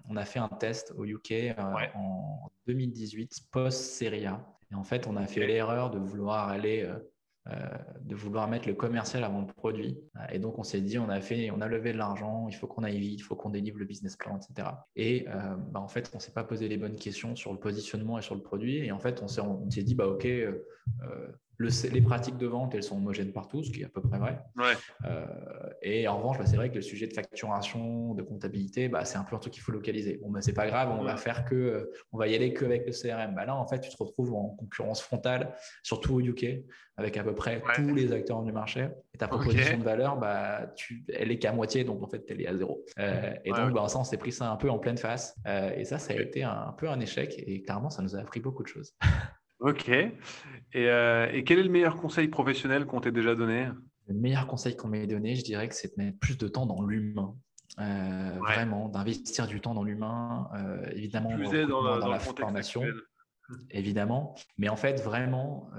on 0.09 0.17
a 0.17 0.25
fait 0.25 0.39
un 0.39 0.49
test 0.49 0.93
au 0.97 1.05
UK 1.05 1.55
en 1.95 2.51
2018, 2.67 3.49
post-Serie 3.51 4.27
A. 4.27 4.45
Et 4.71 4.75
en 4.75 4.85
fait, 4.85 5.07
on 5.07 5.17
a 5.17 5.27
fait 5.27 5.47
l'erreur 5.47 5.91
de 5.91 5.99
vouloir 5.99 6.49
aller 6.49 6.83
euh, 6.83 6.99
de 7.47 8.15
vouloir 8.15 8.49
mettre 8.49 8.67
le 8.67 8.75
commercial 8.75 9.23
avant 9.23 9.43
le 9.43 9.47
produit. 9.47 9.99
Et 10.33 10.39
donc, 10.39 10.59
on 10.59 10.63
s'est 10.63 10.81
dit, 10.81 10.99
on 10.99 11.11
a 11.11 11.21
fait, 11.21 11.51
on 11.51 11.61
a 11.61 11.69
levé 11.69 11.93
de 11.93 11.99
l'argent, 11.99 12.47
il 12.49 12.55
faut 12.55 12.67
qu'on 12.67 12.83
aille 12.85 12.99
vite, 12.99 13.21
il 13.21 13.23
faut 13.23 13.37
qu'on 13.37 13.51
délivre 13.51 13.79
le 13.79 13.85
business 13.85 14.17
plan, 14.17 14.39
etc. 14.39 14.69
Et 14.97 15.27
euh, 15.29 15.55
bah, 15.71 15.81
en 15.81 15.89
fait, 15.89 16.11
on 16.15 16.19
s'est 16.19 16.33
pas 16.33 16.45
posé 16.45 16.69
les 16.69 16.79
bonnes 16.79 16.97
questions 16.97 17.37
sur 17.37 17.53
le 17.53 17.59
positionnement 17.59 18.19
et 18.19 18.23
sur 18.23 18.35
le 18.35 18.43
produit. 18.43 18.79
Et 18.79 18.93
en 18.93 18.99
fait, 18.99 19.23
on 19.23 19.29
s'est 19.29 19.83
dit, 19.83 19.95
bah, 19.95 20.09
OK, 20.09 20.25
euh, 20.25 20.65
les 21.59 22.01
pratiques 22.01 22.37
de 22.37 22.47
vente, 22.47 22.75
elles 22.75 22.83
sont 22.83 22.97
homogènes 22.97 23.33
partout, 23.33 23.63
ce 23.63 23.71
qui 23.71 23.83
est 23.83 23.85
à 23.85 23.89
peu 23.89 24.01
près 24.01 24.19
vrai. 24.19 24.39
Euh, 25.05 25.27
et 25.83 26.09
en 26.09 26.19
revanche, 26.19 26.39
bah, 26.39 26.47
c'est 26.47 26.57
vrai 26.57 26.71
que 26.71 26.77
le 26.77 26.83
sujet 26.83 27.07
de 27.07 27.13
facturation, 27.13 28.15
de 28.15 28.23
comptabilité, 28.23 28.89
bah, 28.89 29.05
c'est 29.05 29.19
un 29.19 29.25
peu 29.25 29.37
un 29.37 29.39
truc 29.39 29.53
qu'il 29.53 29.63
faut 29.63 29.73
localiser. 29.73 30.19
Bon, 30.23 30.31
bah, 30.31 30.41
c'est 30.43 30.53
pas 30.53 30.67
grave, 30.67 30.91
on 30.99 31.05
va 31.05 31.17
faire 31.17 31.45
que, 31.45 31.55
euh, 31.55 31.93
on 32.13 32.19
va 32.19 32.29
y 32.29 32.35
aller 32.35 32.53
qu'avec 32.53 32.87
le 32.87 32.93
CRM. 32.93 33.37
Là, 33.37 33.55
en 33.55 33.67
fait, 33.67 33.81
tu 33.81 33.91
te 33.91 33.97
retrouves 33.97 34.35
en 34.35 34.51
concurrence 34.51 35.01
frontale, 35.03 35.55
surtout 35.83 36.15
au 36.15 36.21
UK, 36.21 36.65
avec 36.97 37.17
à 37.17 37.25
peu 37.25 37.35
près 37.35 37.63
tous 37.75 37.95
les 37.95 38.13
acteurs 38.13 38.43
du 38.43 38.53
marché. 38.53 38.89
Et 39.15 39.19
ta 39.19 39.29
proposition 39.29 39.79
de 39.79 39.85
valeur, 39.85 40.17
bah, 40.17 40.73
tu, 40.77 41.05
elle 41.13 41.31
est 41.31 41.39
qu'à 41.39 41.53
moitié, 41.53 41.85
donc 41.85 42.03
en 42.03 42.09
fait, 42.09 42.25
elle 42.29 42.41
est 42.41 42.47
à 42.47 42.57
zéro. 42.57 42.85
Euh, 42.99 43.33
et 43.45 43.53
donc, 43.53 43.77
ça, 43.89 43.99
on 43.99 44.05
s'est 44.05 44.17
pris 44.17 44.33
ça 44.33 44.51
un 44.51 44.57
peu 44.57 44.71
en 44.71 44.79
pleine 44.79 44.99
face. 44.99 45.37
et 45.77 45.85
ça, 45.85 45.99
ça 45.99 46.15
a 46.15 46.17
été 46.17 46.43
un, 46.43 46.65
un 46.69 46.73
peu 46.73 46.89
un 46.89 46.99
échec. 47.01 47.35
Et 47.47 47.63
clairement, 47.63 47.91
ça 47.91 48.03
nous 48.03 48.17
a 48.17 48.19
appris 48.19 48.41
beaucoup 48.41 48.63
de 48.63 48.69
choses. 48.69 48.95
Ok. 49.65 49.91
Euh, 50.77 51.29
et, 51.33 51.43
quel 51.45 51.59
est 51.59 51.63
le 51.63 51.71
meilleur 51.71 51.97
conseil 51.97 52.29
professionnel 52.29 52.85
qu'on 52.85 53.01
t'ait 53.01 53.13
déjà 53.13 53.35
donné? 53.35 53.69
Le 54.09 54.15
meilleur 54.15 54.47
conseil 54.47 54.77
qu'on 54.77 54.89
m'ait 54.89 55.07
donné, 55.07 55.37
je 55.37 55.43
dirais 55.43 55.69
que 55.69 55.75
c'est 55.75 55.97
de 55.97 56.05
mettre 56.05 56.19
plus 56.19 56.37
de 56.37 56.49
temps 56.49 56.67
dans 56.67 56.85
l'humain. 56.85 57.35
Euh, 57.81 58.39
vraiment, 58.41 58.91
d'investir 58.91 59.47
du 59.47 59.63
temps 59.63 59.73
dans 59.73 59.83
l'humain, 59.83 60.49
euh, 60.55 60.87
évidemment 60.93 61.31
dans, 61.31 62.09
la 62.09 62.19
formation. 62.19 62.83
évidemment. 63.71 64.35
Mais 64.59 64.69
en 64.69 64.77
fait, 64.77 65.01
vraiment, 65.01 65.71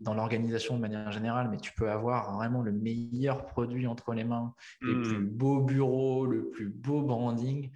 dans 0.00 0.14
l'organisation 0.14 0.74
de 0.74 0.80
manière 0.80 1.12
générale, 1.12 1.48
mais 1.48 1.58
tu 1.58 1.72
peux 1.74 1.90
avoir 1.90 2.34
vraiment 2.34 2.60
le 2.60 2.72
meilleur 2.72 3.46
produit 3.46 3.86
entre 3.86 4.14
les 4.14 4.24
mains, 4.24 4.52
les 4.82 4.94
plus 4.94 5.18
hmm. 5.18 5.28
beaux 5.28 5.60
bureaux, 5.60 6.26
le 6.26 6.50
plus 6.50 6.68
beau 6.68 7.02
branding. 7.02 7.70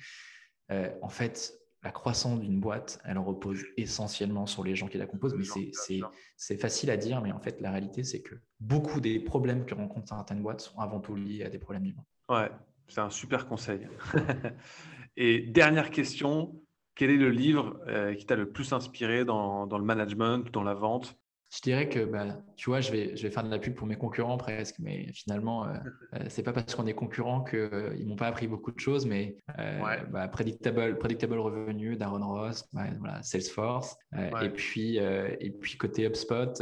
en 0.71 1.09
fait, 1.09 1.58
la 1.83 1.91
croissance 1.93 2.41
d'une 2.41 2.59
boîte, 2.59 3.01
elle 3.05 3.19
repose 3.19 3.65
essentiellement 3.77 4.47
sur 4.47 4.65
les 4.65 4.75
gens 4.75 4.89
qui 4.89 4.99
la 4.99 5.07
composent. 5.07 5.35
Mais 5.37 5.45
c'est 6.37 6.57
facile 6.61 6.91
à 6.91 6.97
dire, 6.97 7.21
mais 7.23 7.33
en 7.33 7.39
fait, 7.39 7.61
la 7.61 7.71
réalité, 7.71 8.03
c'est 8.03 8.21
que 8.21 8.35
beaucoup 8.61 9.01
des 9.01 9.21
problèmes 9.21 9.65
que 9.65 9.75
rencontrent 9.75 10.09
certaines 10.09 10.43
boîtes 10.43 10.61
sont 10.61 10.79
avant 10.81 11.01
tout 11.01 11.15
liés 11.15 11.45
à 11.45 11.51
des 11.51 11.59
problèmes 11.59 11.87
humains. 11.87 12.05
Ouais, 12.29 12.51
c'est 12.89 13.01
un 13.01 13.11
super 13.11 13.47
conseil. 13.47 13.87
Et 15.17 15.41
dernière 15.41 15.91
question, 15.91 16.61
quel 16.95 17.11
est 17.11 17.17
le 17.17 17.31
livre 17.31 17.81
euh, 17.87 18.15
qui 18.15 18.27
t'a 18.27 18.37
le 18.37 18.51
plus 18.51 18.73
inspiré 18.73 19.25
dans, 19.25 19.67
dans, 19.67 19.79
le 19.79 19.85
management, 19.85 20.51
dans 20.53 20.63
la 20.63 20.75
vente? 20.75 21.17
Je 21.51 21.63
dirais 21.63 21.89
que, 21.89 22.05
bah, 22.05 22.27
tu 22.57 22.69
vois, 22.69 22.83
je 22.83 22.93
vais, 22.93 23.17
je 23.17 23.23
vais 23.23 23.31
faire 23.31 23.43
de 23.43 23.49
la 23.49 23.59
pub 23.59 23.75
pour 23.75 23.87
mes 23.87 23.97
concurrents 23.97 24.37
presque, 24.37 24.75
mais 24.79 25.11
finalement, 25.15 25.65
euh, 25.65 25.69
euh 26.15 26.19
c'est 26.29 26.43
pas 26.43 26.53
parce 26.53 26.75
qu'on 26.75 26.87
est 26.87 26.95
concurrent 26.95 27.43
qu'ils 27.43 27.59
euh, 27.59 27.97
ils 27.99 28.07
m'ont 28.07 28.17
pas 28.17 28.27
appris 28.27 28.47
beaucoup 28.47 28.71
de 28.71 28.79
choses, 28.79 29.07
mais 29.07 29.39
euh, 29.59 29.97
bah, 30.11 30.29
predictable, 30.29 30.99
predictable 30.99 31.39
Revenue 31.39 31.97
d'Aaron 31.97 32.27
Ross, 32.27 32.65
bah, 32.75 32.83
voilà, 32.99 33.23
Salesforce, 33.23 33.97
et 34.43 34.51
puis 34.51 34.99
et 34.99 35.51
puis 35.51 35.79
côté 35.79 36.07
HubSpot, 36.07 36.55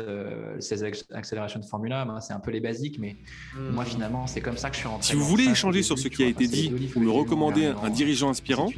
Sales 0.60 0.92
Acceleration 1.12 1.62
Formula, 1.62 2.04
bah, 2.04 2.20
c'est 2.20 2.32
un 2.32 2.40
peu 2.40 2.52
les 2.52 2.60
basiques, 2.60 2.98
mais 3.00 3.16
moi 3.58 3.82
hmm. 3.82 3.86
finalement, 3.86 4.26
c'est 4.26 4.40
comme 4.40 4.56
ça 4.56 4.70
que 4.70 4.76
je 4.76 4.80
suis 4.80 4.88
rentré. 4.88 5.08
Si 5.08 5.16
vous 5.16 5.24
voulez 5.24 5.44
échanger 5.44 5.82
sur 5.82 5.98
ce 5.98 6.06
qui 6.08 6.22
a 6.22 6.26
été 6.26 6.46
dit 6.46 6.92
ou 6.94 7.00
me 7.00 7.10
recommander 7.10 7.66
un 7.66 7.90
dirigeant 7.90 8.30
inspirant, 8.30 8.70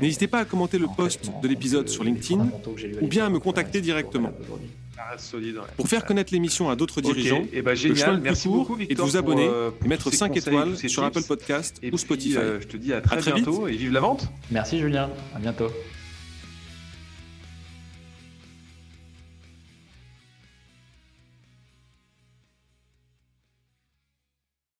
n'hésitez 0.00 0.28
pas 0.28 0.40
à 0.40 0.44
commenter 0.46 0.78
le 0.78 0.86
post 0.96 1.30
de 1.42 1.48
l'épisode 1.48 1.88
sur 1.88 2.04
LinkedIn 2.04 2.48
ou 3.02 3.06
bien 3.06 3.26
à 3.26 3.28
me 3.28 3.38
contacter 3.38 3.82
directement. 3.82 4.32
Pour 5.76 5.88
faire 5.88 6.04
connaître 6.04 6.32
l'émission 6.32 6.70
à 6.70 6.76
d'autres 6.76 7.00
dirigeants, 7.00 7.42
et 7.42 7.50
eh 7.54 7.62
ben, 7.62 7.74
génial. 7.74 8.20
Merci 8.20 8.48
beaucoup, 8.48 8.76
et 8.78 8.94
de 8.94 9.00
vous 9.00 9.16
abonner 9.16 9.46
euh, 9.46 9.70
et 9.84 9.88
mettre 9.88 10.10
5 10.10 10.36
étoiles 10.36 10.76
sur 10.76 11.04
Apple 11.04 11.22
Podcast 11.22 11.80
ou 11.90 11.98
Spotify. 11.98 12.36
Euh, 12.36 12.60
je 12.60 12.66
te 12.66 12.76
dis 12.76 12.92
à 12.92 13.00
très, 13.00 13.32
bientôt 13.32 13.68
et 13.68 13.76
vive 13.76 13.92
la 13.92 14.00
vente. 14.00 14.28
Merci 14.50 14.78
Julien, 14.78 15.10
à 15.34 15.38
bientôt. 15.38 15.68